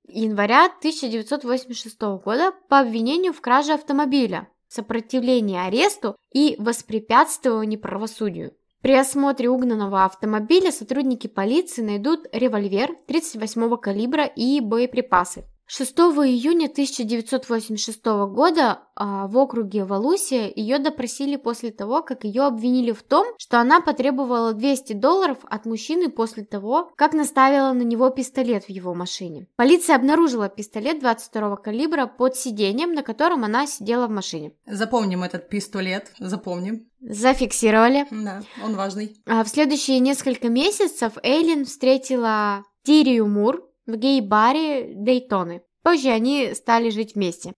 января 0.09 0.65
1986 0.65 2.01
года 2.25 2.53
по 2.69 2.81
обвинению 2.81 3.33
в 3.33 3.41
краже 3.41 3.75
автомобиля, 3.75 4.49
сопротивлении 4.69 5.59
аресту 5.59 6.17
и 6.33 6.57
воспрепятствовании 6.59 7.77
правосудию. 7.77 8.53
При 8.83 8.95
осмотре 8.95 9.49
угнанного 9.49 10.05
автомобиля 10.05 10.71
сотрудники 10.71 11.27
полиции 11.27 11.83
найдут 11.83 12.27
револьвер 12.33 12.95
38 13.09 13.77
калибра 13.79 14.25
и 14.25 14.61
боеприпасы. 14.61 15.45
6 15.69 15.93
июня 15.99 16.67
1986 16.67 18.05
года 18.05 18.83
а, 18.95 19.27
в 19.27 19.37
округе 19.37 19.85
Валусия 19.85 20.53
ее 20.55 20.79
допросили 20.79 21.35
после 21.35 21.73
того, 21.73 22.03
как 22.03 22.23
ее 22.23 22.43
обвинили 22.43 22.93
в 22.93 23.03
том, 23.03 23.27
что 23.37 23.61
она 23.61 23.81
потребовала 23.81 24.55
200 24.55 24.93
долларов 24.93 25.39
от 25.43 25.67
мужчины 25.67 26.09
после 26.09 26.45
того, 26.45 26.93
как 26.97 27.15
наставила 27.15 27.73
на 27.73 27.83
него 27.83 28.11
пистолет 28.11 28.65
в 28.65 28.71
его 28.71 28.95
машине. 28.95 29.49
Полиция 29.57 29.97
обнаружила 29.97 30.49
пистолет 30.49 31.01
22 31.01 31.57
калибра 31.57 32.07
под 32.07 32.37
сиденьем, 32.37 32.95
на 32.95 33.03
котором 33.03 33.43
она 33.43 33.67
сидела 33.67 34.07
в 34.07 34.11
машине. 34.11 34.53
Запомним 34.67 35.25
этот 35.25 35.49
пистолет, 35.49 36.13
запомним. 36.21 36.89
Зафиксировали. 37.01 38.07
Да, 38.11 38.43
он 38.65 38.77
важный. 38.77 39.17
А 39.27 39.43
в 39.43 39.49
следующие 39.49 39.99
несколько 39.99 40.49
месяцев 40.49 41.15
Эйлин 41.23 41.65
встретила 41.65 42.65
Тирию 42.85 43.27
Мур, 43.27 43.66
в 43.87 43.97
гей-баре 43.97 44.93
Дейтоны. 44.95 45.63
Позже 45.83 46.09
они 46.09 46.55
стали 46.55 46.91
жить 46.91 47.15
вместе. 47.15 47.53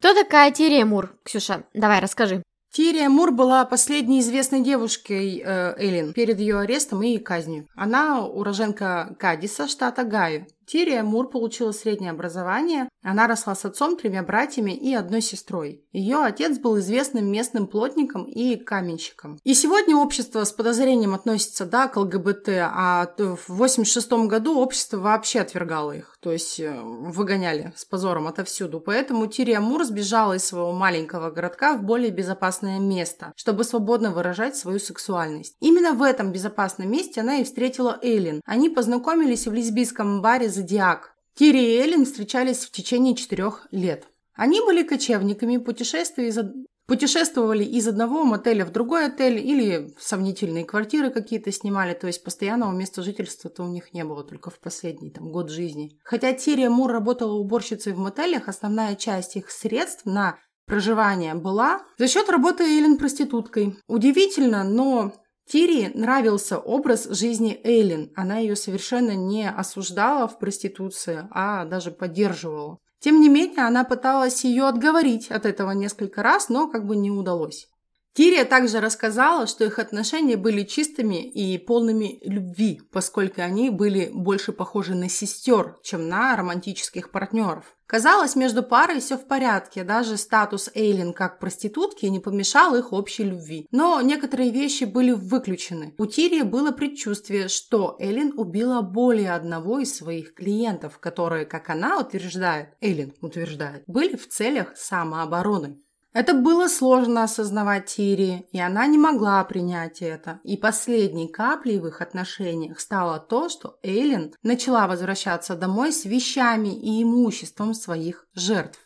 Кто 0.00 0.14
такая 0.14 0.50
Тирия 0.50 0.84
Мур, 0.84 1.18
Ксюша? 1.24 1.64
Давай, 1.74 2.00
расскажи. 2.00 2.42
Тирия 2.72 3.08
Мур 3.08 3.30
была 3.30 3.64
последней 3.64 4.18
известной 4.20 4.60
девушкой 4.60 5.40
э, 5.44 5.74
Эллен 5.78 6.12
перед 6.12 6.40
ее 6.40 6.58
арестом 6.58 7.02
и 7.02 7.18
казнью. 7.18 7.68
Она 7.76 8.26
уроженка 8.26 9.14
Кадиса, 9.18 9.68
штата 9.68 10.02
Гаю. 10.02 10.46
Тирия 10.66 11.02
Мур 11.02 11.28
получила 11.28 11.72
среднее 11.72 12.10
образование. 12.10 12.88
Она 13.02 13.26
росла 13.26 13.54
с 13.54 13.64
отцом, 13.64 13.96
тремя 13.96 14.22
братьями 14.22 14.72
и 14.72 14.94
одной 14.94 15.20
сестрой. 15.20 15.84
Ее 15.92 16.18
отец 16.24 16.58
был 16.58 16.78
известным 16.78 17.30
местным 17.30 17.66
плотником 17.66 18.24
и 18.24 18.56
каменщиком. 18.56 19.38
И 19.44 19.52
сегодня 19.52 19.96
общество 19.96 20.42
с 20.44 20.52
подозрением 20.52 21.14
относится 21.14 21.66
да, 21.66 21.88
к 21.88 21.96
ЛГБТ, 21.98 22.48
а 22.60 23.06
в 23.16 23.52
1986 23.52 24.12
году 24.28 24.58
общество 24.58 24.98
вообще 24.98 25.40
отвергало 25.40 25.92
их. 25.92 26.16
То 26.20 26.32
есть 26.32 26.58
э, 26.58 26.80
выгоняли 26.80 27.74
с 27.76 27.84
позором 27.84 28.26
отовсюду. 28.26 28.80
Поэтому 28.80 29.26
Тирия 29.26 29.60
Мур 29.60 29.84
сбежала 29.84 30.34
из 30.34 30.44
своего 30.46 30.72
маленького 30.72 31.30
городка 31.30 31.76
в 31.76 31.82
более 31.82 32.10
безопасное 32.10 32.78
место, 32.78 33.32
чтобы 33.36 33.64
свободно 33.64 34.10
выражать 34.12 34.56
свою 34.56 34.78
сексуальность. 34.78 35.56
Именно 35.60 35.92
в 35.92 36.02
этом 36.02 36.32
безопасном 36.32 36.90
месте 36.90 37.20
она 37.20 37.36
и 37.36 37.44
встретила 37.44 37.98
Эйлин. 38.00 38.40
Они 38.46 38.70
познакомились 38.70 39.46
в 39.46 39.52
лесбийском 39.52 40.22
баре 40.22 40.48
«Зодиак». 40.54 41.14
Кири 41.36 41.58
и 41.58 41.78
Эллен 41.78 42.04
встречались 42.04 42.64
в 42.64 42.70
течение 42.70 43.16
четырех 43.16 43.66
лет. 43.72 44.06
Они 44.34 44.60
были 44.60 44.82
кочевниками, 44.82 45.56
путешествовали 45.56 47.64
из 47.64 47.88
одного 47.88 48.24
мотеля 48.24 48.64
в 48.64 48.70
другой 48.70 49.06
отель 49.06 49.38
или 49.38 49.94
сомнительные 49.98 50.64
квартиры 50.64 51.10
какие-то 51.10 51.50
снимали, 51.50 51.94
то 51.94 52.06
есть 52.06 52.22
постоянного 52.22 52.72
места 52.72 53.02
жительства-то 53.02 53.62
у 53.62 53.68
них 53.68 53.92
не 53.92 54.04
было, 54.04 54.22
только 54.22 54.50
в 54.50 54.60
последний 54.60 55.10
там, 55.10 55.30
год 55.30 55.50
жизни. 55.50 55.98
Хотя 56.04 56.32
Тирия 56.32 56.70
Мур 56.70 56.90
работала 56.90 57.34
уборщицей 57.34 57.92
в 57.92 57.98
мотелях, 57.98 58.48
основная 58.48 58.94
часть 58.96 59.36
их 59.36 59.50
средств 59.50 60.04
на 60.04 60.38
проживание 60.66 61.34
была 61.34 61.82
за 61.98 62.08
счет 62.08 62.30
работы 62.30 62.64
Эллен 62.64 62.96
проституткой. 62.96 63.76
Удивительно, 63.86 64.64
но 64.64 65.12
Тири 65.46 65.90
нравился 65.94 66.58
образ 66.58 67.06
жизни 67.10 67.60
Эйлин. 67.64 68.12
Она 68.16 68.38
ее 68.38 68.56
совершенно 68.56 69.14
не 69.14 69.48
осуждала 69.48 70.26
в 70.26 70.38
проституции, 70.38 71.28
а 71.30 71.64
даже 71.64 71.90
поддерживала. 71.90 72.78
Тем 73.00 73.20
не 73.20 73.28
менее, 73.28 73.66
она 73.66 73.84
пыталась 73.84 74.44
ее 74.44 74.64
отговорить 74.64 75.30
от 75.30 75.44
этого 75.44 75.72
несколько 75.72 76.22
раз, 76.22 76.48
но 76.48 76.68
как 76.68 76.86
бы 76.86 76.96
не 76.96 77.10
удалось. 77.10 77.68
Тирия 78.14 78.44
также 78.44 78.78
рассказала, 78.78 79.48
что 79.48 79.64
их 79.64 79.80
отношения 79.80 80.36
были 80.36 80.62
чистыми 80.62 81.28
и 81.28 81.58
полными 81.58 82.20
любви, 82.22 82.80
поскольку 82.92 83.42
они 83.42 83.70
были 83.70 84.08
больше 84.12 84.52
похожи 84.52 84.94
на 84.94 85.08
сестер, 85.08 85.76
чем 85.82 86.08
на 86.08 86.36
романтических 86.36 87.10
партнеров. 87.10 87.76
Казалось, 87.86 88.36
между 88.36 88.62
парой 88.62 89.00
все 89.00 89.18
в 89.18 89.26
порядке, 89.26 89.82
даже 89.82 90.16
статус 90.16 90.70
Эйлин 90.74 91.12
как 91.12 91.40
проститутки 91.40 92.06
не 92.06 92.20
помешал 92.20 92.76
их 92.76 92.92
общей 92.92 93.24
любви. 93.24 93.66
Но 93.72 94.00
некоторые 94.00 94.52
вещи 94.52 94.84
были 94.84 95.10
выключены. 95.10 95.92
У 95.98 96.06
Тирии 96.06 96.42
было 96.42 96.70
предчувствие, 96.70 97.48
что 97.48 97.96
Эйлин 97.98 98.32
убила 98.36 98.80
более 98.80 99.32
одного 99.32 99.80
из 99.80 99.94
своих 99.94 100.34
клиентов, 100.34 100.98
которые, 100.98 101.46
как 101.46 101.68
она 101.68 101.98
утверждает, 101.98 102.68
Эйлин 102.80 103.12
утверждает, 103.20 103.82
были 103.88 104.14
в 104.14 104.28
целях 104.28 104.76
самообороны. 104.76 105.80
Это 106.14 106.32
было 106.32 106.68
сложно 106.68 107.24
осознавать 107.24 107.86
Тири, 107.86 108.46
и 108.52 108.60
она 108.60 108.86
не 108.86 108.96
могла 108.96 109.42
принять 109.42 110.00
это. 110.00 110.38
И 110.44 110.56
последней 110.56 111.26
каплей 111.26 111.80
в 111.80 111.88
их 111.88 112.00
отношениях 112.00 112.78
стало 112.78 113.18
то, 113.18 113.48
что 113.48 113.78
Эйлин 113.82 114.32
начала 114.44 114.86
возвращаться 114.86 115.56
домой 115.56 115.92
с 115.92 116.04
вещами 116.04 116.68
и 116.68 117.02
имуществом 117.02 117.74
своих 117.74 118.28
жертв. 118.32 118.78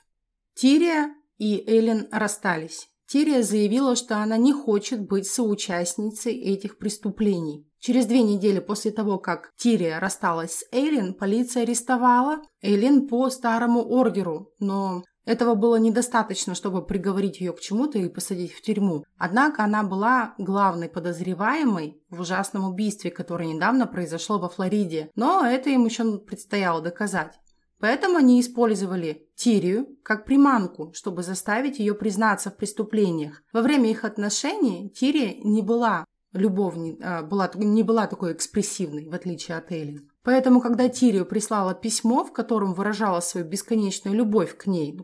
Тирия 0.54 1.14
и 1.36 1.62
Эйлин 1.68 2.08
расстались. 2.10 2.88
Тирия 3.06 3.42
заявила, 3.42 3.94
что 3.94 4.16
она 4.16 4.38
не 4.38 4.54
хочет 4.54 5.06
быть 5.06 5.26
соучастницей 5.26 6.34
этих 6.34 6.78
преступлений. 6.78 7.68
Через 7.78 8.06
две 8.06 8.22
недели 8.22 8.58
после 8.58 8.90
того, 8.90 9.18
как 9.18 9.52
Тирия 9.56 10.00
рассталась 10.00 10.60
с 10.60 10.64
Эйлин, 10.72 11.12
полиция 11.12 11.64
арестовала 11.64 12.40
Эйлин 12.62 13.06
по 13.06 13.28
старому 13.28 13.86
ордеру, 13.86 14.54
но 14.58 15.04
этого 15.28 15.54
было 15.54 15.76
недостаточно, 15.76 16.54
чтобы 16.54 16.82
приговорить 16.82 17.40
ее 17.40 17.52
к 17.52 17.60
чему-то 17.60 17.98
и 17.98 18.08
посадить 18.08 18.54
в 18.54 18.62
тюрьму. 18.62 19.04
Однако 19.18 19.62
она 19.62 19.82
была 19.82 20.34
главной 20.38 20.88
подозреваемой 20.88 22.00
в 22.08 22.20
ужасном 22.20 22.64
убийстве, 22.64 23.10
которое 23.10 23.52
недавно 23.52 23.86
произошло 23.86 24.38
во 24.38 24.48
Флориде. 24.48 25.10
Но 25.16 25.44
это 25.44 25.68
им 25.68 25.84
еще 25.84 26.16
предстояло 26.16 26.80
доказать. 26.80 27.38
Поэтому 27.78 28.16
они 28.16 28.40
использовали 28.40 29.28
Тирию 29.36 29.98
как 30.02 30.24
приманку, 30.24 30.94
чтобы 30.94 31.22
заставить 31.22 31.78
ее 31.78 31.92
признаться 31.94 32.50
в 32.50 32.56
преступлениях. 32.56 33.42
Во 33.52 33.60
время 33.60 33.90
их 33.90 34.04
отношений 34.04 34.90
Тирия 34.90 35.34
не 35.44 35.60
была 35.60 36.06
любовни, 36.32 36.98
а, 37.02 37.22
была, 37.22 37.50
не 37.54 37.82
была 37.82 38.06
такой 38.06 38.32
экспрессивной, 38.32 39.10
в 39.10 39.14
отличие 39.14 39.58
от 39.58 39.70
Эллен. 39.72 40.08
Поэтому, 40.22 40.62
когда 40.62 40.88
Тирию 40.88 41.26
прислала 41.26 41.74
письмо, 41.74 42.24
в 42.24 42.32
котором 42.32 42.72
выражала 42.72 43.20
свою 43.20 43.46
бесконечную 43.46 44.16
любовь 44.16 44.56
к 44.56 44.66
ней, 44.66 44.98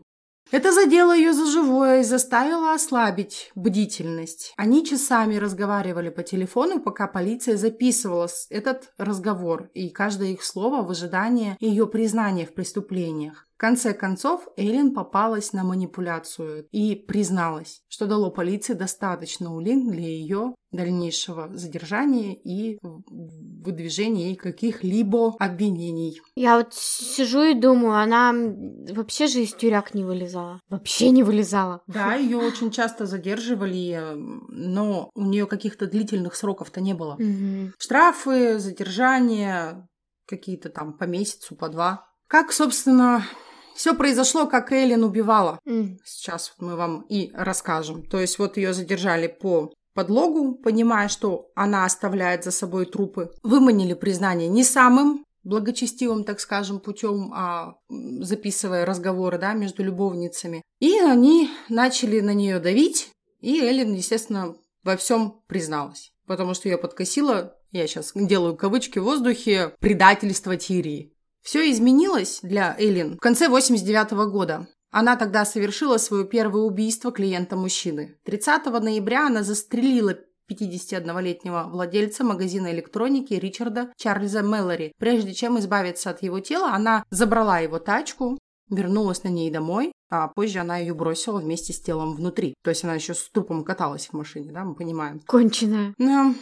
это 0.51 0.71
задело 0.71 1.15
ее 1.15 1.33
за 1.33 1.45
живое 1.45 2.01
и 2.01 2.03
заставило 2.03 2.73
ослабить 2.73 3.51
бдительность. 3.55 4.53
Они 4.57 4.85
часами 4.85 5.35
разговаривали 5.35 6.09
по 6.09 6.23
телефону, 6.23 6.79
пока 6.79 7.07
полиция 7.07 7.57
записывала 7.57 8.29
этот 8.49 8.93
разговор, 8.97 9.69
и 9.73 9.89
каждое 9.89 10.29
их 10.29 10.43
слово 10.43 10.83
в 10.83 10.91
ожидании 10.91 11.57
ее 11.59 11.87
признания 11.87 12.45
в 12.45 12.53
преступлениях. 12.53 13.44
В 13.55 13.57
конце 13.57 13.93
концов, 13.93 14.49
Эллен 14.57 14.93
попалась 14.93 15.53
на 15.53 15.63
манипуляцию 15.63 16.67
и 16.71 16.93
призналась, 16.93 17.81
что 17.87 18.05
дало 18.05 18.29
полиции 18.29 18.73
достаточно 18.73 19.55
улик 19.55 19.89
для 19.89 20.09
ее 20.09 20.55
дальнейшего 20.73 21.49
задержания 21.53 22.33
и 22.33 22.77
выдвижения 22.81 24.27
ей 24.27 24.35
каких-либо 24.35 25.35
обвинений. 25.39 26.19
Я 26.35 26.57
вот 26.57 26.73
сижу 26.73 27.43
и 27.43 27.53
думаю, 27.53 27.97
она 27.97 28.33
вообще 28.93 29.27
же 29.27 29.41
из 29.41 29.53
тюряк 29.53 29.93
не 29.93 30.03
вылезала. 30.03 30.59
Вообще 30.67 31.11
не 31.11 31.23
вылезала. 31.23 31.81
Да, 31.87 32.15
ее 32.15 32.37
очень 32.37 32.71
часто 32.71 33.05
задерживали, 33.05 34.15
но 34.49 35.09
у 35.15 35.25
нее 35.25 35.47
каких-то 35.47 35.87
длительных 35.87 36.35
сроков-то 36.35 36.81
не 36.81 36.93
было. 36.93 37.13
Угу. 37.13 37.71
Штрафы, 37.79 38.59
задержания, 38.59 39.87
какие-то 40.27 40.67
там 40.67 40.97
по 40.97 41.05
месяцу, 41.05 41.55
по 41.55 41.69
два. 41.69 42.05
Как, 42.27 42.51
собственно, 42.51 43.23
все 43.75 43.93
произошло, 43.93 44.47
как 44.47 44.71
Эллен 44.71 45.03
убивала. 45.03 45.59
Mm. 45.67 45.97
Сейчас 46.03 46.53
мы 46.59 46.75
вам 46.75 47.05
и 47.09 47.31
расскажем. 47.33 48.03
То 48.03 48.19
есть 48.19 48.39
вот 48.39 48.57
ее 48.57 48.73
задержали 48.73 49.27
по 49.27 49.73
подлогу, 49.93 50.55
понимая, 50.55 51.07
что 51.07 51.49
она 51.55 51.85
оставляет 51.85 52.43
за 52.43 52.51
собой 52.51 52.85
трупы. 52.85 53.31
Выманили 53.43 53.93
признание 53.93 54.47
не 54.47 54.63
самым 54.63 55.25
благочестивым, 55.43 56.23
так 56.23 56.39
скажем, 56.39 56.79
путем, 56.79 57.31
а 57.33 57.75
записывая 57.89 58.85
разговоры 58.85 59.37
да, 59.37 59.53
между 59.53 59.83
любовницами. 59.83 60.61
И 60.79 60.99
они 60.99 61.49
начали 61.69 62.19
на 62.19 62.33
нее 62.33 62.59
давить, 62.59 63.11
и 63.41 63.61
Эллен, 63.61 63.93
естественно, 63.93 64.55
во 64.83 64.97
всем 64.97 65.41
призналась. 65.47 66.11
Потому 66.25 66.55
что 66.55 66.67
ее 66.67 66.77
подкосило, 66.77 67.55
я 67.71 67.85
сейчас 67.87 68.11
делаю 68.15 68.55
кавычки 68.55 68.99
в 68.99 69.03
воздухе, 69.03 69.73
предательство 69.79 70.57
Тирии. 70.57 71.14
Все 71.45 71.71
изменилось 71.71 72.39
для 72.41 72.75
Эллен 72.79 73.17
в 73.17 73.19
конце 73.19 73.47
89 73.49 74.13
-го 74.13 74.25
года. 74.31 74.67
Она 74.89 75.15
тогда 75.15 75.45
совершила 75.45 75.97
свое 75.97 76.25
первое 76.25 76.63
убийство 76.63 77.11
клиента-мужчины. 77.11 78.17
30 78.23 78.79
ноября 78.79 79.27
она 79.27 79.43
застрелила 79.43 80.17
51-летнего 80.49 81.69
владельца 81.71 82.23
магазина 82.23 82.71
электроники 82.71 83.35
Ричарда 83.35 83.93
Чарльза 83.95 84.41
Мэллори. 84.41 84.91
Прежде 84.97 85.33
чем 85.35 85.59
избавиться 85.59 86.09
от 86.09 86.23
его 86.23 86.39
тела, 86.39 86.73
она 86.73 87.03
забрала 87.11 87.59
его 87.59 87.77
тачку, 87.77 88.39
вернулась 88.71 89.23
на 89.23 89.29
ней 89.29 89.51
домой, 89.51 89.91
а 90.23 90.27
позже 90.27 90.59
она 90.59 90.77
ее 90.77 90.93
бросила 90.93 91.39
вместе 91.39 91.73
с 91.73 91.79
телом 91.79 92.15
внутри. 92.15 92.55
То 92.63 92.69
есть 92.69 92.83
она 92.83 92.95
еще 92.95 93.13
с 93.13 93.29
трупом 93.29 93.63
каталась 93.63 94.07
в 94.07 94.13
машине, 94.13 94.51
да, 94.51 94.63
мы 94.63 94.75
понимаем. 94.75 95.21
Конченая. 95.25 95.93
Но 95.97 96.33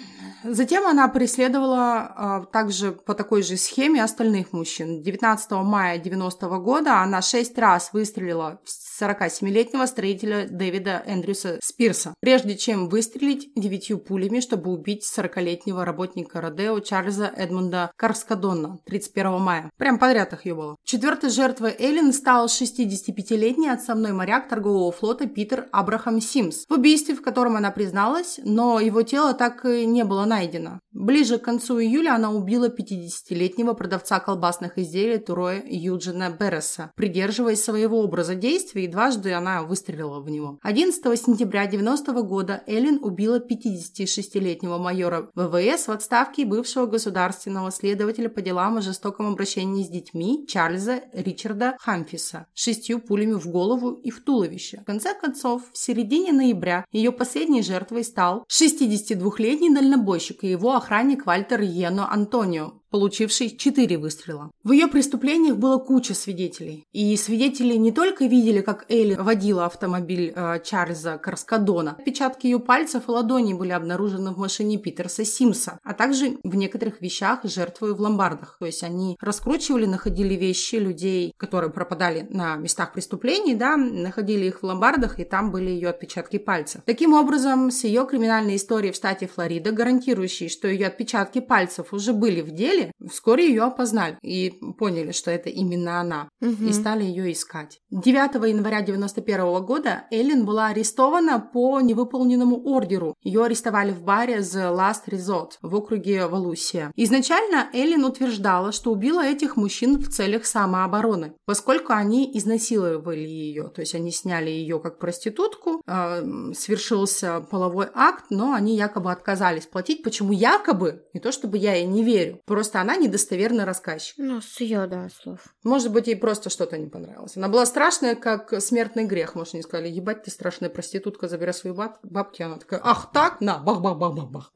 затем 0.43 0.86
она 0.86 1.07
преследовала 1.07 2.13
а, 2.15 2.45
также 2.45 2.91
по 2.91 3.13
такой 3.13 3.43
же 3.43 3.57
схеме 3.57 4.03
остальных 4.03 4.53
мужчин. 4.53 5.01
19 5.01 5.51
мая 5.51 5.97
90 5.97 6.47
года 6.59 7.01
она 7.01 7.21
шесть 7.21 7.57
раз 7.57 7.91
выстрелила 7.93 8.59
в 8.63 9.01
47-летнего 9.01 9.86
строителя 9.86 10.47
Дэвида 10.49 11.03
Эндрюса 11.07 11.59
Спирса, 11.63 12.13
прежде 12.19 12.55
чем 12.55 12.89
выстрелить 12.89 13.51
девятью 13.55 13.97
пулями, 13.97 14.39
чтобы 14.39 14.71
убить 14.71 15.03
40-летнего 15.05 15.83
работника 15.83 16.41
Родео 16.41 16.79
Чарльза 16.79 17.31
Эдмунда 17.36 17.91
Карскадонна 17.97 18.79
31 18.86 19.39
мая. 19.39 19.71
Прям 19.77 19.97
подряд 19.97 20.33
их 20.33 20.45
ее 20.45 20.55
было. 20.55 20.75
Четвертой 20.83 21.29
жертвой 21.29 21.75
Эллен 21.77 22.13
стал 22.13 22.45
65-летний 22.45 23.62
летний 23.63 23.73
отставной 23.73 24.12
моряк 24.12 24.49
торгового 24.49 24.91
флота 24.91 25.26
Питер 25.26 25.67
Абрахам 25.71 26.19
Симс, 26.19 26.65
в 26.67 26.73
убийстве, 26.73 27.15
в 27.15 27.21
котором 27.21 27.56
она 27.56 27.71
призналась, 27.71 28.41
но 28.43 28.82
его 28.82 29.04
тело 29.04 29.34
так 29.34 29.63
и 29.65 29.86
не 29.86 30.04
было 30.04 30.26
найдено. 30.26 30.80
Ближе 30.91 31.38
к 31.38 31.43
концу 31.43 31.80
июля 31.80 32.15
она 32.15 32.32
убила 32.32 32.67
50-летнего 32.67 33.73
продавца 33.73 34.19
колбасных 34.19 34.78
изделий 34.78 35.17
Туроя 35.17 35.63
Юджина 35.65 36.30
Берреса, 36.30 36.91
придерживаясь 36.95 37.63
своего 37.63 38.02
образа 38.02 38.36
действий, 38.36 38.84
и 38.84 38.88
дважды 38.88 39.32
она 39.32 39.63
выстрелила 39.63 40.19
в 40.19 40.30
него. 40.30 40.60
11 40.62 41.02
сентября 41.19 41.65
90 41.65 42.12
года 42.23 42.63
Эллен 42.67 42.99
убила 43.02 43.39
56-летнего 43.39 44.78
майора 44.78 45.30
ВВС 45.36 45.88
в 45.88 45.91
отставке 45.91 46.45
бывшего 46.45 46.86
государственного 46.86 47.71
следователя 47.71 48.30
по 48.30 48.41
делам 48.41 48.78
о 48.78 48.82
жестоком 48.82 49.28
обращении 49.28 49.84
с 49.84 49.89
детьми 49.89 50.45
Чарльза 50.47 51.02
Ричарда 51.13 51.78
Хамфиса 51.80 52.45
шестью 52.54 52.99
пулями 52.99 53.34
в 53.43 53.49
голову 53.49 53.91
и 53.91 54.10
в 54.10 54.23
туловище. 54.23 54.79
В 54.82 54.86
конце 54.86 55.13
концов, 55.13 55.62
в 55.71 55.77
середине 55.77 56.32
ноября 56.32 56.86
ее 56.91 57.12
последней 57.12 57.62
жертвой 57.62 58.03
стал 58.03 58.45
62-летний 58.49 59.73
дальнобойщик 59.73 60.43
и 60.43 60.51
его 60.51 60.75
охранник 60.75 61.25
Вальтер 61.25 61.62
Йено 61.62 62.12
Антонио, 62.12 62.83
получивший 62.93 63.49
четыре 63.58 63.97
выстрела. 63.97 64.51
В 64.63 64.71
ее 64.71 64.88
преступлениях 64.88 65.58
было 65.58 65.79
куча 65.79 66.13
свидетелей. 66.13 66.86
И 66.93 67.17
свидетели 67.17 67.73
не 67.73 67.91
только 67.91 68.25
видели, 68.25 68.62
как 68.62 68.86
Элли 68.88 69.15
водила 69.15 69.65
автомобиль 69.65 70.32
э, 70.36 70.60
Чарльза 70.63 71.17
Карскадона, 71.17 71.95
отпечатки 71.97 72.45
ее 72.45 72.60
пальцев 72.60 73.08
и 73.08 73.12
ладоней 73.12 73.56
были 73.56 73.71
обнаружены 73.71 74.29
в 74.29 74.38
машине 74.38 74.77
Питерса 74.77 75.25
Симса, 75.25 75.79
а 75.84 75.95
также 75.95 76.38
в 76.43 76.53
некоторых 76.53 77.01
вещах 77.01 77.39
жертвы 77.45 77.95
в 77.95 77.99
ломбардах. 77.99 78.58
То 78.60 78.67
есть 78.67 78.84
они 78.84 79.17
раскручивали, 79.19 79.88
находили 79.88 80.36
вещи 80.36 80.75
людей, 80.75 81.34
которые 81.38 81.71
пропадали 81.71 82.27
на 82.29 82.58
местах 82.58 82.93
преступлений, 82.93 83.56
да, 83.56 83.75
находили 83.75 84.45
их 84.45 84.62
в 84.62 84.65
ломбардах, 84.67 85.19
и 85.19 85.23
там 85.23 85.51
были 85.51 85.71
ее 85.71 85.89
отпечатки 85.89 86.38
пальцев. 86.38 86.84
Таким 86.86 87.13
образом, 87.13 87.71
с 87.71 87.86
ее 87.86 88.06
криминальной 88.06 88.58
историей 88.58 88.91
в 88.91 88.97
штате 88.97 89.25
Флорида, 89.25 89.71
гарантирующей, 89.71 90.47
что 90.47 90.67
ее 90.67 90.86
отпечатки 90.86 91.41
пальцев 91.41 91.91
уже 91.91 92.13
были 92.13 92.41
в 92.41 92.51
деле, 92.51 92.83
вскоре 93.10 93.48
ее 93.48 93.63
опознали 93.63 94.17
и 94.22 94.54
поняли, 94.78 95.12
что 95.12 95.32
это 95.32 95.50
именно 95.50 96.00
она, 96.00 96.30
угу. 96.41 96.65
и 96.65 96.72
стали 96.72 97.04
ее 97.04 97.32
искать. 97.32 97.80
9 97.91 98.36
января 98.50 98.82
91 98.82 99.65
года 99.65 100.06
Эллен 100.12 100.46
была 100.46 100.67
арестована 100.67 101.39
по 101.39 101.80
невыполненному 101.82 102.62
ордеру. 102.65 103.15
Ее 103.22 103.43
арестовали 103.43 103.91
в 103.91 104.04
баре 104.04 104.39
The 104.39 104.76
Last 104.76 105.08
Resort 105.08 105.52
в 105.62 105.76
округе 105.76 106.28
Валусия. 106.28 106.91
Изначально 106.96 107.69
Эллен 107.74 108.04
утверждала, 108.06 108.72
что 108.72 108.91
убила 108.91 109.26
этих 109.26 109.56
мужчин 109.56 110.00
в 110.00 110.10
целях 110.10 110.46
самообороны, 110.46 111.34
поскольку 111.46 111.93
они 111.93 112.30
изнасиловали 112.38 113.19
ее, 113.19 113.69
то 113.69 113.82
есть 113.82 113.96
они 113.96 114.12
сняли 114.12 114.50
ее 114.50 114.80
как 114.80 115.00
проститутку, 115.00 115.82
э, 115.86 116.54
свершился 116.56 117.41
половой 117.41 117.88
акт, 117.93 118.26
но 118.30 118.54
они 118.54 118.76
якобы 118.76 119.12
отказались 119.12 119.65
платить. 119.65 120.04
Почему 120.04 120.32
якобы? 120.32 121.04
Не 121.13 121.19
то 121.19 121.32
чтобы 121.32 121.58
я 121.58 121.76
ей 121.76 121.86
не 121.86 122.04
верю, 122.04 122.39
просто 122.46 122.72
просто 122.73 122.81
она 122.81 122.97
недостоверный 122.97 123.65
рассказчик. 123.65 124.15
Ну, 124.17 124.41
с 124.41 124.59
ее, 124.59 124.88
да, 124.88 125.07
слов. 125.21 125.39
Может 125.63 125.91
быть, 125.91 126.07
ей 126.07 126.15
просто 126.15 126.49
что-то 126.49 126.77
не 126.77 126.88
понравилось. 126.88 127.38
Она 127.38 127.47
была 127.47 127.65
страшная, 127.65 128.15
как 128.15 128.62
смертный 128.62 129.05
грех. 129.05 129.36
Может, 129.36 129.53
они 129.53 129.63
сказали, 129.63 129.89
ебать, 129.89 130.23
ты 130.23 130.31
страшная 130.31 130.69
проститутка, 130.69 131.27
забирай 131.27 131.53
свои 131.53 131.73
баб 131.73 131.97
бабки. 132.03 132.41
Она 132.41 132.57
такая, 132.57 132.81
ах 132.83 133.12
так, 133.13 133.41
на, 133.41 133.59
бах-бах-бах-бах-бах. 133.59 134.53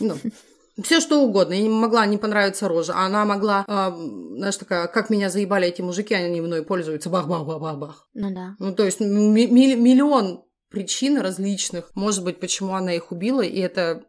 Ну, 0.00 0.16
все 0.82 1.00
что 1.00 1.22
угодно. 1.22 1.54
Ей 1.54 1.68
могла 1.68 2.04
не 2.06 2.18
понравиться 2.18 2.68
рожа. 2.68 2.94
Она 2.94 3.24
могла, 3.24 3.64
э, 3.66 3.90
знаешь, 4.36 4.56
такая, 4.56 4.86
как 4.86 5.10
меня 5.10 5.30
заебали 5.30 5.68
эти 5.68 5.82
мужики, 5.82 6.14
они 6.14 6.40
мной 6.40 6.62
пользуются, 6.62 7.08
бах-бах-бах-бах-бах. 7.08 8.08
Ну 8.14 8.34
да. 8.34 8.54
Ну, 8.58 8.74
то 8.74 8.84
есть 8.84 9.00
миллион 9.00 10.44
причин 10.70 11.18
различных, 11.18 11.90
может 11.94 12.22
быть, 12.22 12.38
почему 12.38 12.74
она 12.74 12.92
их 12.92 13.12
убила, 13.12 13.42
и 13.42 13.58
это 13.58 14.04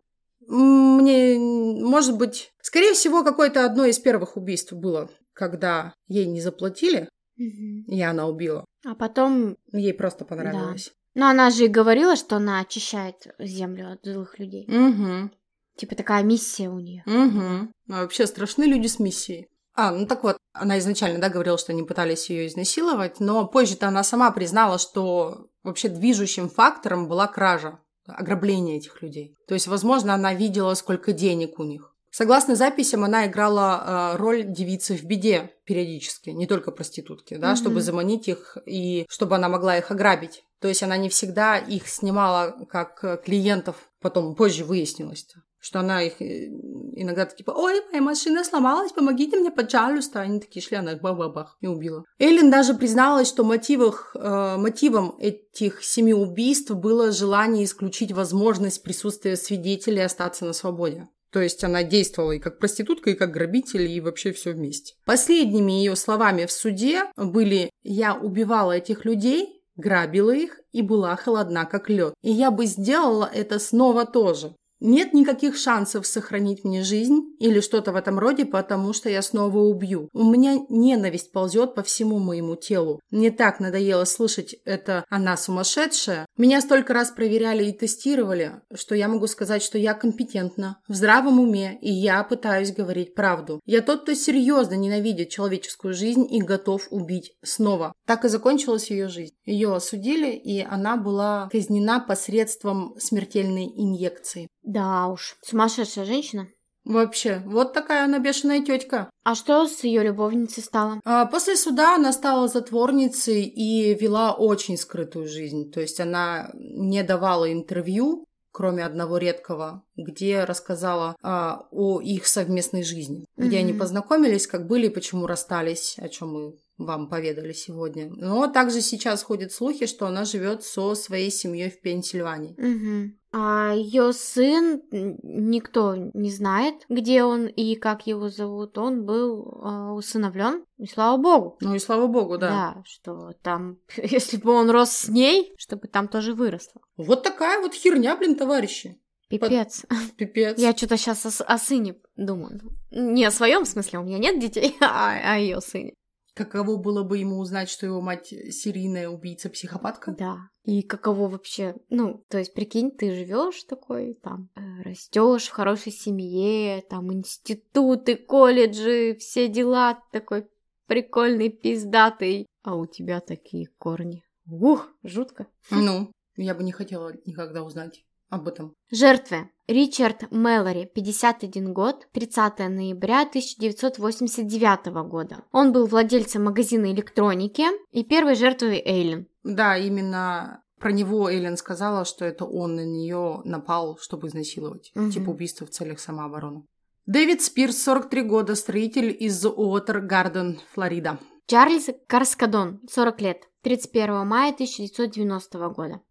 мне, 0.48 1.38
может 1.40 2.18
быть, 2.18 2.52
скорее 2.62 2.94
всего, 2.94 3.24
какое-то 3.24 3.66
одно 3.66 3.86
из 3.86 4.00
первых 4.00 4.38
убийств 4.38 4.74
было, 4.74 5.10
когда 5.34 5.94
ей 6.08 6.26
не 6.26 6.42
заплатили, 6.42 7.10
угу. 7.38 7.94
и 7.94 8.02
она 8.02 8.28
убила. 8.28 8.66
А 8.86 8.96
потом... 8.96 9.58
Ей 9.72 9.94
просто 9.94 10.26
понравилось. 10.26 10.92
Да. 11.14 11.22
Но 11.22 11.30
она 11.30 11.50
же 11.50 11.66
и 11.66 11.68
говорила, 11.68 12.16
что 12.16 12.38
она 12.38 12.60
очищает 12.62 13.28
землю 13.38 13.92
от 13.92 14.04
злых 14.04 14.40
людей. 14.40 14.66
Угу. 14.68 15.32
Типа 15.78 15.96
такая 15.96 16.24
миссия 16.24 16.70
у 16.70 16.80
нее. 16.80 17.04
Угу. 17.06 17.72
А 17.90 18.02
вообще 18.02 18.28
страшны 18.28 18.64
люди 18.64 18.88
с 18.88 19.00
миссией. 19.00 19.48
А, 19.74 19.92
ну 19.92 20.06
так 20.06 20.24
вот, 20.24 20.38
она 20.54 20.80
изначально, 20.80 21.20
да, 21.20 21.30
говорила, 21.30 21.58
что 21.58 21.72
они 21.72 21.84
пытались 21.84 22.30
ее 22.30 22.48
изнасиловать, 22.48 23.20
но 23.20 23.48
позже-то 23.48 23.88
она 23.88 24.04
сама 24.04 24.32
признала, 24.32 24.78
что 24.78 25.48
вообще 25.64 25.88
движущим 25.88 26.50
фактором 26.50 27.08
была 27.08 27.28
кража 27.28 27.80
ограбление 28.16 28.78
этих 28.78 29.02
людей. 29.02 29.36
То 29.48 29.54
есть, 29.54 29.68
возможно, 29.68 30.14
она 30.14 30.34
видела, 30.34 30.74
сколько 30.74 31.14
денег 31.14 31.60
у 31.60 31.64
них. 31.64 31.94
Согласно 32.12 32.56
записям, 32.56 33.06
она 33.06 33.26
играла 33.26 34.14
э, 34.14 34.18
роль 34.18 34.44
девицы 34.44 34.98
в 34.98 35.04
беде 35.04 35.52
периодически, 35.64 36.32
не 36.32 36.46
только 36.46 36.72
проститутки, 36.72 37.36
да, 37.36 37.54
mm-hmm. 37.54 37.56
чтобы 37.56 37.82
заманить 37.82 38.28
их 38.28 38.58
и 38.66 39.06
чтобы 39.10 39.36
она 39.36 39.48
могла 39.48 39.78
их 39.78 39.92
ограбить. 39.92 40.44
То 40.60 40.68
есть 40.68 40.84
она 40.84 40.98
не 40.98 41.08
всегда 41.08 41.58
их 41.58 41.88
снимала 41.88 42.56
как 42.70 43.24
клиентов, 43.24 43.90
потом 44.02 44.36
позже 44.36 44.66
выяснилось 44.66 45.26
что 45.62 45.80
она 45.80 46.02
их 46.02 46.22
э, 46.22 46.48
иногда 46.96 47.26
типа, 47.26 47.52
ой, 47.52 47.82
моя 47.92 48.02
машина 48.02 48.44
сломалась, 48.44 48.92
помогите 48.92 49.38
мне, 49.38 49.52
пожалуйста. 49.52 50.22
Они 50.22 50.40
такие 50.40 50.62
шли, 50.64 50.78
она 50.78 50.94
их 50.94 51.02
бах-бах-бах 51.02 51.58
и 51.62 51.68
убила. 51.68 52.04
Эллен 52.20 52.50
даже 52.52 52.74
призналась, 52.74 53.30
что 53.30 53.44
мотивах, 53.44 54.16
э, 54.16 54.58
мотивом 54.58 55.16
этих 55.20 55.84
семи 55.84 56.14
убийств 56.14 56.72
было 56.72 57.12
желание 57.12 57.64
исключить 57.64 58.12
возможность 58.12 58.84
присутствия 58.84 59.38
свидетелей 59.38 60.02
остаться 60.02 60.46
на 60.46 60.54
свободе. 60.54 61.08
То 61.32 61.40
есть 61.40 61.64
она 61.64 61.84
действовала 61.84 62.34
и 62.34 62.40
как 62.40 62.60
проститутка, 62.60 63.12
и 63.12 63.16
как 63.16 63.32
грабитель, 63.32 63.90
и 63.90 64.02
вообще 64.02 64.34
все 64.34 64.52
вместе. 64.52 64.96
Последними 65.06 65.72
ее 65.72 65.96
словами 65.96 66.46
в 66.46 66.52
суде 66.52 67.04
были 67.16 67.70
«Я 67.84 68.16
убивала 68.16 68.74
этих 68.74 69.06
людей, 69.06 69.62
грабила 69.78 70.32
их 70.32 70.60
и 70.72 70.82
была 70.82 71.16
холодна, 71.16 71.66
как 71.66 71.90
лед. 71.90 72.14
И 72.22 72.32
я 72.32 72.52
бы 72.52 72.66
сделала 72.66 73.30
это 73.34 73.60
снова 73.60 74.06
тоже. 74.06 74.56
Нет 74.82 75.14
никаких 75.14 75.58
шансов 75.58 76.08
сохранить 76.08 76.64
мне 76.64 76.82
жизнь 76.82 77.22
или 77.40 77.60
что-то 77.60 77.92
в 77.92 77.96
этом 77.96 78.18
роде, 78.18 78.46
потому 78.46 78.94
что 78.94 79.10
я 79.10 79.22
снова 79.22 79.60
убью. 79.60 80.10
У 80.12 80.24
меня 80.24 80.58
ненависть 80.70 81.32
ползет 81.32 81.76
по 81.76 81.84
всему 81.84 82.18
моему 82.18 82.56
телу. 82.56 83.00
Мне 83.12 83.30
так 83.30 83.60
надоело 83.60 84.06
слышать 84.06 84.56
это 84.66 85.06
«она 85.08 85.38
сумасшедшая». 85.38 86.26
Меня 86.36 86.62
столько 86.62 86.94
раз 86.94 87.12
проверяли 87.12 87.66
и 87.66 87.74
тестировали, 87.74 88.54
что 88.74 88.96
я 88.96 89.08
могу 89.08 89.28
сказать, 89.28 89.62
что 89.62 89.78
я 89.78 89.94
компетентна, 89.94 90.80
в 90.88 90.96
здравом 90.96 91.40
уме, 91.40 91.78
и 91.80 91.92
я 91.92 92.24
пытаюсь 92.24 92.74
говорить 92.74 93.14
правду. 93.14 93.60
Я 93.66 93.82
тот, 93.82 94.02
кто 94.02 94.16
серьезно 94.16 94.74
ненавидит 94.74 95.30
человеческую 95.30 95.94
жизнь 95.94 96.26
и 96.28 96.42
готов 96.42 96.88
убить 96.90 97.34
снова. 97.44 97.94
Так 98.08 98.26
и 98.26 98.30
закончилась 98.30 98.90
ее 98.90 99.10
жизнь. 99.10 99.36
Ее 99.46 99.76
осудили, 99.76 100.32
и 100.32 100.62
она 100.62 100.98
была 100.98 101.50
казнена 101.52 102.00
посредством 102.00 102.96
смертельной 102.98 103.72
инъекции. 103.76 104.48
Да 104.64 105.08
уж, 105.08 105.38
сумасшедшая 105.42 106.06
женщина. 106.06 106.48
Вообще, 106.84 107.44
вот 107.46 107.74
такая 107.74 108.06
она 108.06 108.20
бешеная 108.20 108.64
тетка. 108.64 109.10
А 109.24 109.36
что 109.36 109.68
с 109.68 109.84
ее 109.84 110.04
любовницей 110.04 110.64
стало? 110.64 111.00
А 111.06 111.26
после 111.28 111.56
суда 111.56 111.96
она 111.96 112.12
стала 112.12 112.48
затворницей 112.48 113.44
и 113.44 113.94
вела 113.94 114.34
очень 114.34 114.78
скрытую 114.78 115.28
жизнь. 115.28 115.72
То 115.72 115.80
есть 115.80 116.00
она 116.00 116.50
не 116.56 117.04
давала 117.04 117.52
интервью, 117.52 118.26
кроме 118.52 118.84
одного 118.84 119.18
редкого, 119.18 119.84
где 119.96 120.44
рассказала 120.44 121.16
а, 121.22 121.68
о 121.72 122.02
их 122.02 122.26
совместной 122.28 122.84
жизни, 122.84 123.20
mm-hmm. 123.20 123.46
где 123.46 123.58
они 123.60 123.74
познакомились, 123.74 124.48
как 124.48 124.68
были 124.68 124.88
и 124.88 124.94
почему 124.94 125.28
расстались, 125.28 125.96
о 126.00 126.10
чем 126.10 126.34
мы 126.34 126.56
вам 126.78 127.10
поведали 127.10 127.54
сегодня. 127.54 128.10
Но 128.10 128.48
также 128.48 128.82
сейчас 128.82 129.24
ходят 129.24 129.52
слухи, 129.52 129.86
что 129.86 130.08
она 130.08 130.26
живет 130.26 130.64
со 130.64 130.96
своей 130.96 131.32
семьей 131.32 131.70
в 131.70 131.80
Пенсильвании. 131.80 132.56
Угу. 132.58 133.21
А 133.34 133.74
ее 133.74 134.12
сын, 134.12 134.82
никто 134.92 135.96
не 135.96 136.32
знает, 136.32 136.84
где 136.90 137.24
он 137.24 137.48
и 137.48 137.76
как 137.76 138.06
его 138.06 138.30
зовут. 138.30 138.78
Он 138.78 139.06
был 139.06 139.44
э, 139.44 139.92
усыновлен, 139.92 140.66
и 140.78 140.86
слава 140.86 141.16
богу. 141.16 141.58
Ну 141.62 141.74
и 141.74 141.80
слава 141.80 142.08
богу, 142.08 142.38
да. 142.38 142.50
Да, 142.50 142.84
что 142.86 143.32
там, 143.42 143.78
если 143.96 144.36
бы 144.36 144.52
он 144.52 144.70
рос 144.70 144.92
с 144.92 145.08
ней, 145.08 145.54
чтобы 145.58 145.88
там 145.88 146.10
тоже 146.10 146.34
выросло. 146.34 146.82
Вот 146.98 147.24
такая 147.24 147.62
вот 147.62 147.74
херня, 147.74 148.18
блин, 148.18 148.36
товарищи. 148.36 149.00
Пипец. 149.30 149.86
Под... 149.88 150.16
Пипец. 150.18 150.58
Я 150.60 150.76
что-то 150.76 150.98
сейчас 150.98 151.26
о, 151.26 151.44
о 151.46 151.58
сыне 151.58 151.96
думаю. 152.18 152.60
Не 152.92 153.24
о 153.24 153.32
своем 153.32 153.64
смысле, 153.64 154.00
у 154.00 154.04
меня 154.04 154.18
нет 154.18 154.42
детей, 154.42 154.76
а 154.82 155.36
о 155.36 155.38
ее 155.38 155.62
сыне. 155.62 155.94
Каково 156.34 156.76
было 156.76 157.04
бы 157.04 157.18
ему 157.18 157.40
узнать, 157.40 157.70
что 157.70 157.86
его 157.86 158.02
мать 158.02 158.28
серийная 158.28 159.10
убийца-психопатка? 159.10 160.12
Да. 160.12 160.50
И 160.64 160.84
каково 160.84 161.28
вообще, 161.28 161.76
ну, 161.90 162.24
то 162.28 162.38
есть, 162.38 162.54
прикинь, 162.54 162.92
ты 162.92 163.16
живешь 163.16 163.64
такой, 163.64 164.14
там, 164.22 164.50
э, 164.56 164.82
растешь 164.84 165.48
в 165.48 165.52
хорошей 165.52 165.92
семье, 165.92 166.84
там, 166.88 167.12
институты, 167.12 168.16
колледжи, 168.16 169.16
все 169.20 169.48
дела, 169.48 170.04
такой 170.12 170.48
прикольный, 170.86 171.50
пиздатый, 171.50 172.46
а 172.64 172.76
у 172.76 172.86
тебя 172.86 173.22
такие 173.22 173.68
корни. 173.80 174.24
Ух, 174.46 174.88
жутко. 175.04 175.48
Ну, 175.72 176.12
я 176.36 176.54
бы 176.54 176.64
не 176.64 176.72
хотела 176.72 177.14
никогда 177.26 177.64
узнать 177.64 178.04
об 178.32 178.48
этом. 178.48 178.74
Жертвы. 178.90 179.50
Ричард 179.68 180.32
Мэлори, 180.32 180.86
51 180.86 181.74
год, 181.74 182.08
30 182.14 182.60
ноября 182.70 183.22
1989 183.22 185.08
года. 185.08 185.44
Он 185.52 185.72
был 185.72 185.86
владельцем 185.86 186.46
магазина 186.46 186.92
электроники 186.92 187.66
и 187.92 188.04
первой 188.04 188.36
жертвой 188.36 188.82
Эйлин. 188.84 189.28
Да, 189.44 189.78
именно 189.78 190.64
про 190.80 190.92
него 190.92 191.30
Эйлин 191.30 191.58
сказала, 191.58 192.06
что 192.06 192.26
это 192.26 192.46
он 192.46 192.76
на 192.76 192.86
нее 192.86 193.42
напал, 193.46 193.98
чтобы 194.02 194.28
изнасиловать. 194.28 194.92
Угу. 194.96 195.12
Типа 195.12 195.30
убийства 195.30 195.68
в 195.68 195.70
целях 195.70 196.00
самообороны. 196.00 196.64
Дэвид 197.06 197.42
Спирс, 197.42 197.78
43 197.84 198.24
года, 198.24 198.56
строитель 198.56 199.16
из 199.18 199.46
Уотер 199.46 200.02
Гарден, 200.02 200.60
Флорида. 200.74 201.20
Чарльз 201.48 201.90
Карскадон, 202.08 202.80
40 202.90 203.22
лет, 203.22 203.50
31 203.64 204.26
мая 204.26 204.54
1990 204.54 205.70
года. 205.70 206.02